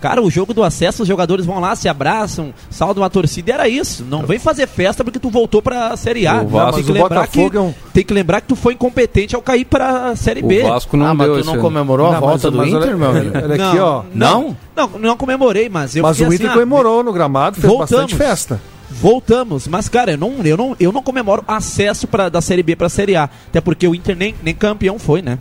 Cara, 0.00 0.20
o 0.22 0.30
jogo 0.30 0.52
do 0.52 0.62
acesso, 0.62 1.02
os 1.02 1.08
jogadores 1.08 1.46
vão 1.46 1.58
lá, 1.58 1.74
se 1.74 1.88
abraçam, 1.88 2.52
saudam 2.70 3.02
a 3.02 3.08
torcida 3.08 3.50
e 3.50 3.54
era 3.54 3.68
isso. 3.68 4.04
Não 4.08 4.24
vem 4.26 4.38
fazer 4.38 4.66
festa 4.68 5.02
porque 5.02 5.18
tu 5.18 5.30
voltou 5.30 5.62
pra 5.62 5.96
Série 5.96 6.26
A. 6.26 6.42
O 6.42 6.48
Vasco- 6.48 6.74
tem, 6.76 6.84
que 6.84 6.90
o 6.90 6.94
lembrar 6.94 7.26
que, 7.26 7.40
é 7.40 7.60
um- 7.60 7.74
tem 7.92 8.04
que 8.04 8.12
lembrar 8.14 8.40
que 8.42 8.48
tu 8.48 8.56
foi 8.56 8.74
incompetente 8.74 9.34
ao 9.34 9.42
cair 9.42 9.64
pra 9.64 10.14
Série 10.14 10.42
O 10.42 10.46
B. 10.46 10.62
Vasco 10.62 10.96
não 10.96 11.06
ah, 11.06 11.14
mas 11.14 11.26
deu 11.28 11.40
tu 11.40 11.46
não 11.46 11.54
ano. 11.54 11.62
comemorou 11.62 12.06
a 12.08 12.12
Não, 12.12 12.20
volta 12.20 12.50
mas- 12.50 12.52
do 12.52 12.56
mas 12.58 12.68
Inter, 12.68 12.80
olha- 12.82 12.96
meu 12.96 13.08
amigo? 13.10 13.38
Olha 13.38 13.68
aqui, 13.68 13.78
ó. 13.78 14.02
Não? 14.14 14.56
Não, 14.76 14.88
não 15.00 15.16
comemorei, 15.16 15.68
mas 15.68 15.96
eu 15.96 16.02
Mas 16.02 16.20
o 16.20 16.24
assim, 16.26 16.34
Inter 16.34 16.50
ah, 16.50 16.52
comemorou 16.52 17.02
no 17.02 17.12
gramado, 17.12 17.56
fez 17.56 17.66
voltamos. 17.66 17.90
bastante 18.12 18.14
festa. 18.14 18.60
Voltamos, 18.90 19.66
mas 19.66 19.88
cara, 19.88 20.12
eu 20.12 20.18
não, 20.18 20.34
eu 20.44 20.56
não, 20.56 20.76
eu 20.78 20.92
não 20.92 21.02
comemoro 21.02 21.44
acesso 21.48 22.06
pra, 22.06 22.28
da 22.28 22.40
Série 22.40 22.62
B 22.62 22.76
pra 22.76 22.88
Série 22.88 23.16
A. 23.16 23.24
Até 23.48 23.60
porque 23.60 23.86
o 23.88 23.94
Inter 23.94 24.16
nem, 24.16 24.34
nem 24.42 24.54
campeão 24.54 24.98
foi, 24.98 25.20
né? 25.22 25.38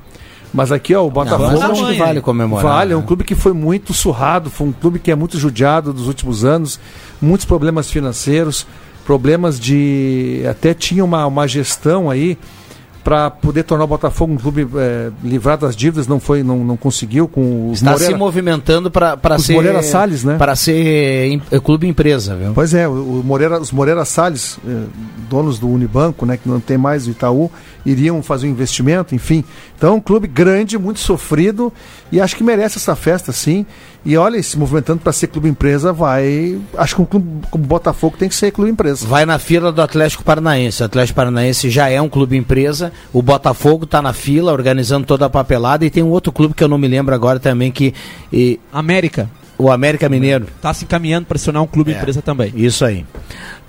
Mas 0.55 0.71
aqui, 0.71 0.95
ó, 0.95 1.01
o 1.01 1.03
Não, 1.05 1.11
Botafogo 1.11 1.43
mas 1.43 1.53
Botafogo 1.53 1.73
acho 1.73 1.81
não 1.83 1.91
que 1.91 1.99
vale 1.99 2.21
comemorar. 2.21 2.63
Vale, 2.63 2.93
é 2.93 2.95
um 2.95 3.01
né? 3.01 3.05
clube 3.05 3.23
que 3.25 3.35
foi 3.35 3.51
muito 3.51 3.93
surrado, 3.93 4.49
foi 4.49 4.67
um 4.67 4.71
clube 4.71 4.99
que 4.99 5.11
é 5.11 5.15
muito 5.15 5.37
judiado 5.37 5.91
dos 5.91 6.07
últimos 6.07 6.45
anos, 6.45 6.79
muitos 7.21 7.45
problemas 7.45 7.91
financeiros, 7.91 8.65
problemas 9.05 9.59
de. 9.59 10.43
Até 10.49 10.73
tinha 10.73 11.03
uma, 11.03 11.25
uma 11.25 11.45
gestão 11.45 12.09
aí 12.09 12.37
para 13.05 13.29
poder 13.29 13.61
tornar 13.63 13.83
o 13.83 13.87
Botafogo 13.87 14.33
um 14.33 14.35
clube 14.37 14.67
eh, 14.75 15.11
livrado 15.23 15.63
das 15.67 15.75
dívidas, 15.75 16.07
não 16.07 16.19
foi, 16.19 16.41
não, 16.41 16.63
não 16.65 16.75
conseguiu 16.75 17.27
com 17.27 17.69
os 17.69 17.77
Está 17.77 17.91
Moreira. 17.91 18.13
se 18.13 18.17
movimentando 18.19 18.89
para 18.89 19.37
ser 19.37 19.53
Moreira 19.53 19.83
Salles, 19.83 20.23
né? 20.23 20.37
Para 20.39 20.55
ser 20.55 21.27
em- 21.31 21.41
é, 21.51 21.59
clube 21.59 21.87
empresa, 21.87 22.35
viu? 22.35 22.51
Pois 22.53 22.73
é, 22.73 22.87
o 22.87 23.05
o 23.05 23.23
Moreira, 23.23 23.61
os 23.61 23.71
Moreira 23.71 24.03
Salles, 24.05 24.57
eh, 24.67 24.85
donos 25.29 25.59
do 25.59 25.69
Unibanco, 25.69 26.25
né, 26.25 26.35
que 26.35 26.49
não 26.49 26.59
tem 26.59 26.77
mais 26.79 27.05
o 27.05 27.11
Itaú, 27.11 27.51
iriam 27.85 28.23
fazer 28.23 28.47
um 28.47 28.49
investimento, 28.49 29.13
enfim. 29.13 29.43
Então 29.77 29.91
é 29.91 29.93
um 29.93 30.01
clube 30.01 30.27
grande, 30.27 30.75
muito 30.75 30.99
sofrido 30.99 31.71
e 32.11 32.19
acho 32.19 32.35
que 32.35 32.43
merece 32.43 32.79
essa 32.79 32.95
festa, 32.95 33.31
sim. 33.31 33.67
E 34.05 34.15
olha, 34.15 34.41
se 34.43 34.57
movimentando 34.57 34.99
para 34.99 35.11
ser 35.11 35.27
clube 35.27 35.49
empresa, 35.49 35.91
vai. 35.91 36.59
Acho 36.77 36.95
que 36.95 37.01
um 37.01 37.05
clube 37.05 37.47
como 37.49 37.65
Botafogo 37.65 38.15
tem 38.17 38.29
que 38.29 38.35
ser 38.35 38.51
clube 38.51 38.69
empresa. 38.69 39.07
Vai 39.07 39.25
na 39.25 39.39
fila 39.39 39.71
do 39.71 39.81
Atlético 39.81 40.23
Paranaense. 40.23 40.83
O 40.83 40.85
Atlético 40.85 41.15
Paranaense 41.15 41.71
já 41.71 41.89
é 41.89 41.99
um 41.99 42.07
clube 42.07 42.37
empresa. 42.37 42.93
O 43.11 43.21
Botafogo 43.21 43.85
está 43.85 44.03
na 44.03 44.13
fila, 44.13 44.53
organizando 44.53 45.07
toda 45.07 45.25
a 45.25 45.29
papelada. 45.29 45.83
E 45.85 45.89
tem 45.89 46.03
um 46.03 46.09
outro 46.09 46.31
clube 46.31 46.53
que 46.53 46.63
eu 46.63 46.67
não 46.67 46.77
me 46.77 46.87
lembro 46.87 47.15
agora 47.15 47.39
também 47.39 47.71
que. 47.71 47.95
E... 48.31 48.59
América. 48.71 49.27
O 49.57 49.71
América 49.71 50.07
Mineiro. 50.07 50.45
Está 50.55 50.71
se 50.73 50.83
encaminhando 50.83 51.25
para 51.25 51.37
se 51.39 51.45
tornar 51.45 51.61
um 51.61 51.67
clube 51.67 51.91
É. 51.91 51.97
empresa 51.97 52.21
também. 52.21 52.53
Isso 52.55 52.85
aí. 52.85 53.05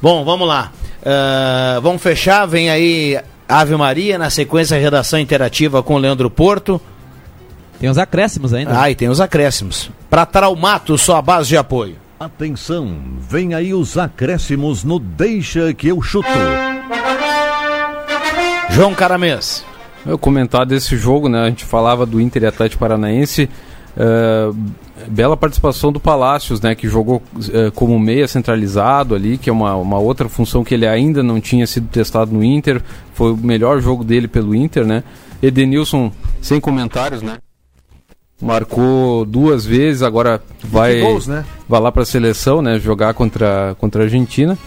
Bom, 0.02 0.22
vamos 0.22 0.46
lá. 0.46 0.70
Ah, 1.04 1.78
vamos 1.82 2.02
fechar. 2.02 2.44
Vem 2.44 2.68
aí 2.68 3.18
Ave 3.48 3.76
Maria, 3.76 4.18
na 4.18 4.28
sequência, 4.28 4.78
redação 4.78 5.18
interativa 5.18 5.82
com 5.82 5.94
o 5.94 5.98
Leandro 5.98 6.28
Porto. 6.28 6.80
Tem 7.78 7.90
os 7.90 7.98
acréscimos 7.98 8.54
ainda. 8.54 8.80
Ah, 8.80 8.90
e 8.90 8.94
tem 8.94 9.08
os 9.08 9.20
acréscimos. 9.20 9.90
Para 10.08 10.24
Traumato, 10.26 10.96
sua 10.96 11.20
base 11.20 11.48
de 11.48 11.56
apoio. 11.56 11.96
Atenção, 12.18 12.96
vem 13.28 13.52
aí 13.52 13.74
os 13.74 13.98
acréscimos 13.98 14.82
no 14.82 14.98
Deixa 14.98 15.74
que 15.74 15.88
eu 15.88 16.00
chuto. 16.00 16.28
João 18.70 18.94
Caramês. 18.94 19.64
Eu 20.04 20.16
comentar 20.18 20.64
desse 20.64 20.96
jogo, 20.96 21.28
né? 21.28 21.42
A 21.42 21.48
gente 21.48 21.64
falava 21.64 22.06
do 22.06 22.20
Inter 22.20 22.42
e 22.44 22.46
Atlético 22.46 22.80
Paranaense. 22.80 23.48
eh, 23.96 24.50
bela 25.08 25.36
participação 25.36 25.90
do 25.92 25.98
Palácios, 25.98 26.60
né? 26.60 26.74
Que 26.74 26.88
jogou 26.88 27.22
eh, 27.52 27.70
como 27.74 27.98
meia 27.98 28.28
centralizado 28.28 29.14
ali, 29.14 29.36
que 29.36 29.50
é 29.50 29.52
uma, 29.52 29.74
uma 29.76 29.98
outra 29.98 30.28
função 30.28 30.62
que 30.62 30.74
ele 30.74 30.86
ainda 30.86 31.22
não 31.22 31.40
tinha 31.40 31.66
sido 31.66 31.88
testado 31.88 32.32
no 32.32 32.42
Inter. 32.44 32.80
Foi 33.14 33.32
o 33.32 33.36
melhor 33.36 33.80
jogo 33.80 34.04
dele 34.04 34.28
pelo 34.28 34.54
Inter, 34.54 34.84
né? 34.86 35.02
Edenilson, 35.42 36.12
sem 36.40 36.60
comentários, 36.60 37.20
né? 37.22 37.38
Marcou 38.40 39.24
duas 39.24 39.64
vezes, 39.64 40.02
agora 40.02 40.42
vai, 40.62 41.00
gols, 41.00 41.26
né? 41.26 41.44
vai 41.68 41.80
lá 41.80 41.90
para 41.90 42.02
a 42.02 42.06
seleção, 42.06 42.60
né? 42.60 42.78
Jogar 42.78 43.14
contra, 43.14 43.74
contra 43.78 44.02
a 44.02 44.04
Argentina. 44.04 44.58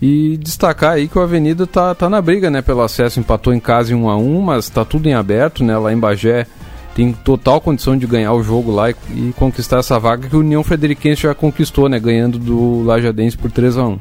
E 0.00 0.38
destacar 0.38 0.92
aí 0.92 1.06
que 1.06 1.18
o 1.18 1.22
Avenida 1.22 1.66
tá, 1.66 1.94
tá 1.94 2.08
na 2.08 2.22
briga, 2.22 2.48
né? 2.48 2.62
Pelo 2.62 2.80
acesso, 2.80 3.20
empatou 3.20 3.52
em 3.52 3.60
casa 3.60 3.92
em 3.92 3.96
1 3.96 4.08
a 4.08 4.16
1 4.16 4.40
mas 4.40 4.70
tá 4.70 4.82
tudo 4.82 5.06
em 5.06 5.12
aberto, 5.12 5.62
né? 5.62 5.76
Lá 5.76 5.92
em 5.92 5.98
Bagé 5.98 6.46
tem 6.94 7.12
total 7.12 7.60
condição 7.60 7.96
de 7.96 8.06
ganhar 8.06 8.32
o 8.32 8.42
jogo 8.42 8.72
lá 8.72 8.90
e, 8.90 8.94
e 9.14 9.34
conquistar 9.36 9.78
essa 9.78 9.98
vaga 9.98 10.28
que 10.28 10.34
o 10.34 10.40
União 10.40 10.64
Frederiquense 10.64 11.22
já 11.22 11.34
conquistou, 11.34 11.88
né? 11.88 12.00
Ganhando 12.00 12.38
do 12.38 12.82
Lajadense 12.82 13.36
por 13.36 13.50
3 13.50 13.76
a 13.76 13.86
1 13.86 14.00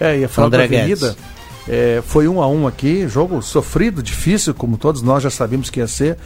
É, 0.00 0.18
ia 0.18 0.28
falar 0.28 0.48
André 0.48 0.66
da 0.66 0.76
Avenida. 0.76 1.06
Guedes. 1.06 1.16
É, 1.68 2.02
foi 2.04 2.26
um 2.26 2.42
a 2.42 2.48
um 2.48 2.66
aqui, 2.66 3.06
jogo 3.06 3.40
sofrido, 3.42 4.02
difícil, 4.02 4.54
como 4.54 4.76
todos 4.76 5.02
nós 5.02 5.22
já 5.22 5.30
sabíamos 5.30 5.70
que 5.70 5.78
ia 5.78 5.86
ser. 5.86 6.16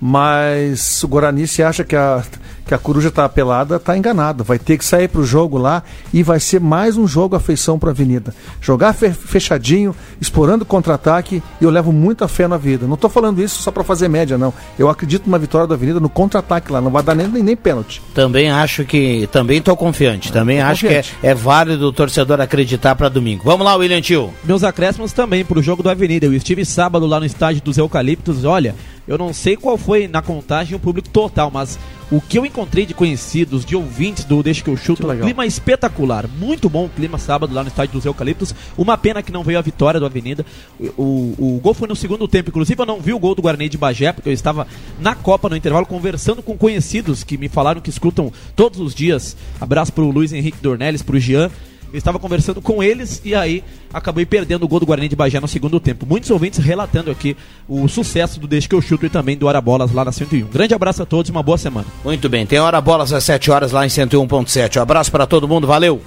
Mas 0.00 1.02
o 1.02 1.08
Guarani 1.08 1.46
se 1.46 1.62
acha 1.62 1.82
que 1.82 1.96
a, 1.96 2.22
que 2.66 2.74
a 2.74 2.78
coruja 2.78 3.08
está 3.08 3.28
pelada, 3.28 3.76
está 3.76 3.96
enganado. 3.96 4.44
Vai 4.44 4.58
ter 4.58 4.76
que 4.78 4.84
sair 4.84 5.08
para 5.08 5.20
o 5.20 5.24
jogo 5.26 5.56
lá 5.58 5.82
e 6.12 6.22
vai 6.22 6.38
ser 6.38 6.60
mais 6.60 6.96
um 6.96 7.06
jogo 7.06 7.34
afeição 7.36 7.78
para 7.78 7.90
a 7.90 7.92
Avenida. 7.92 8.34
Jogar 8.60 8.92
fe- 8.92 9.12
fechadinho, 9.12 9.94
explorando 10.20 10.64
contra-ataque 10.64 11.42
e 11.60 11.64
eu 11.64 11.70
levo 11.70 11.90
muita 11.92 12.28
fé 12.28 12.46
na 12.46 12.56
vida. 12.56 12.86
Não 12.86 12.94
estou 12.94 13.08
falando 13.08 13.42
isso 13.42 13.62
só 13.62 13.70
para 13.70 13.82
fazer 13.84 14.08
média, 14.08 14.36
não. 14.36 14.52
Eu 14.78 14.88
acredito 14.88 15.26
numa 15.26 15.38
vitória 15.38 15.66
da 15.66 15.74
Avenida 15.74 15.98
no 16.00 16.08
contra-ataque 16.08 16.70
lá. 16.70 16.80
Não 16.80 16.90
vai 16.90 17.02
dar 17.02 17.14
nem, 17.14 17.26
nem, 17.28 17.42
nem 17.42 17.56
pênalti. 17.56 18.02
Também 18.14 18.50
acho 18.50 18.84
que. 18.84 19.26
Também 19.32 19.62
tô 19.62 19.74
confiante. 19.76 20.30
Também 20.32 20.58
tô 20.58 20.64
acho 20.66 20.82
confiante. 20.86 21.16
que 21.20 21.26
é, 21.26 21.30
é 21.30 21.34
válido 21.34 21.88
o 21.88 21.92
torcedor 21.92 22.40
acreditar 22.40 22.94
para 22.94 23.08
domingo. 23.08 23.42
Vamos 23.44 23.64
lá, 23.64 23.74
William 23.76 24.00
Tio. 24.00 24.32
Meus 24.44 24.62
acréscimos 24.64 25.12
também 25.12 25.44
pro 25.44 25.62
jogo 25.62 25.82
do 25.82 25.88
Avenida. 25.90 26.26
Eu 26.26 26.34
estive 26.34 26.64
sábado 26.64 27.06
lá 27.06 27.18
no 27.20 27.26
estádio 27.26 27.62
dos 27.62 27.78
Eucaliptos. 27.78 28.44
Olha, 28.44 28.74
eu 29.06 29.18
não 29.18 29.32
sei 29.32 29.56
qual 29.56 29.76
foi 29.76 30.08
na 30.08 30.22
contagem 30.22 30.74
o 30.74 30.80
público 30.80 31.08
total, 31.08 31.50
mas 31.50 31.78
o 32.10 32.20
que 32.20 32.38
eu 32.38 32.46
encontrei 32.46 32.86
de 32.86 32.94
conhecidos, 32.94 33.64
de 33.64 33.74
ouvintes 33.74 34.24
do 34.24 34.42
Deixa 34.42 34.62
que 34.62 34.70
eu 34.70 34.76
chuto, 34.76 35.06
Que 35.06 35.12
um 35.12 35.20
clima 35.20 35.46
espetacular. 35.46 36.28
Muito 36.28 36.68
bom 36.68 36.86
o 36.86 36.88
clima 36.88 37.18
sábado 37.18 37.54
lá 37.54 37.62
no 37.62 37.68
estádio 37.68 37.94
dos 37.94 38.04
Eucaliptos. 38.04 38.54
Uma 38.76 38.96
pena 38.96 39.22
que 39.22 39.32
não 39.32 39.42
veio 39.42 39.58
a 39.58 39.62
vitória 39.62 39.98
do 39.98 40.06
Avenida. 40.06 40.44
O, 40.78 41.34
o, 41.38 41.56
o 41.56 41.60
gol 41.60 41.74
foi 41.74 41.88
no 41.88 41.96
segundo 41.96 42.28
tempo. 42.28 42.50
Inclusive, 42.50 42.80
eu 42.80 42.86
não 42.86 43.00
vi 43.00 43.12
o 43.12 43.18
gol 43.18 43.34
do 43.34 43.42
Guarani 43.42 43.68
de 43.68 43.78
Bagé, 43.78 44.12
porque 44.12 44.28
eu 44.28 44.32
estava 44.32 44.66
na 45.00 45.14
Copa 45.14 45.48
no 45.48 45.56
intervalo 45.56 45.86
conversando 45.86 46.42
com 46.42 46.56
conhecidos 46.56 47.24
que 47.24 47.36
me 47.36 47.48
falaram 47.48 47.80
que 47.80 47.90
escutam 47.90 48.32
todos 48.54 48.78
os 48.80 48.94
dias. 48.94 49.36
Abraço 49.60 49.92
pro 49.92 50.10
Luiz 50.10 50.32
Henrique 50.32 50.58
Dornelles, 50.60 51.02
pro 51.02 51.18
Jean. 51.18 51.50
Eu 51.94 51.98
estava 51.98 52.18
conversando 52.18 52.60
com 52.60 52.82
eles 52.82 53.22
e 53.24 53.36
aí 53.36 53.62
acabei 53.92 54.26
perdendo 54.26 54.64
o 54.64 54.68
gol 54.68 54.80
do 54.80 54.86
Guarani 54.86 55.08
de 55.08 55.14
Bagé 55.14 55.38
no 55.38 55.46
segundo 55.46 55.78
tempo. 55.78 56.04
Muitos 56.04 56.28
ouvintes 56.28 56.58
relatando 56.58 57.08
aqui 57.08 57.36
o 57.68 57.86
sucesso 57.86 58.40
do 58.40 58.48
Deixa 58.48 58.68
que 58.68 58.74
eu 58.74 58.82
chuto 58.82 59.06
e 59.06 59.08
também 59.08 59.36
do 59.36 59.46
Hora 59.46 59.60
Bolas 59.60 59.92
lá 59.92 60.04
na 60.04 60.10
101. 60.10 60.48
Grande 60.48 60.74
abraço 60.74 61.04
a 61.04 61.06
todos 61.06 61.28
e 61.28 61.30
uma 61.30 61.40
boa 61.40 61.56
semana. 61.56 61.86
Muito 62.02 62.28
bem, 62.28 62.44
tem 62.44 62.58
hora 62.58 62.80
bolas 62.80 63.12
às 63.12 63.22
7 63.22 63.48
horas 63.48 63.70
lá 63.70 63.86
em 63.86 63.88
101.7. 63.88 64.76
Um 64.76 64.82
abraço 64.82 65.12
para 65.12 65.24
todo 65.24 65.46
mundo, 65.46 65.68
valeu. 65.68 66.02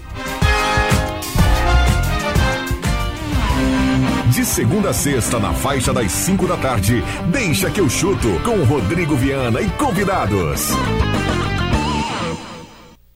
De 4.30 4.44
segunda 4.44 4.90
a 4.90 4.94
sexta, 4.94 5.40
na 5.40 5.54
faixa 5.54 5.94
das 5.94 6.12
5 6.12 6.48
da 6.48 6.58
tarde, 6.58 7.02
deixa 7.32 7.72
que 7.72 7.80
eu 7.80 7.90
chuto 7.90 8.28
com 8.44 8.62
Rodrigo 8.66 9.16
Viana 9.16 9.62
e 9.62 9.70
convidados. 9.70 10.68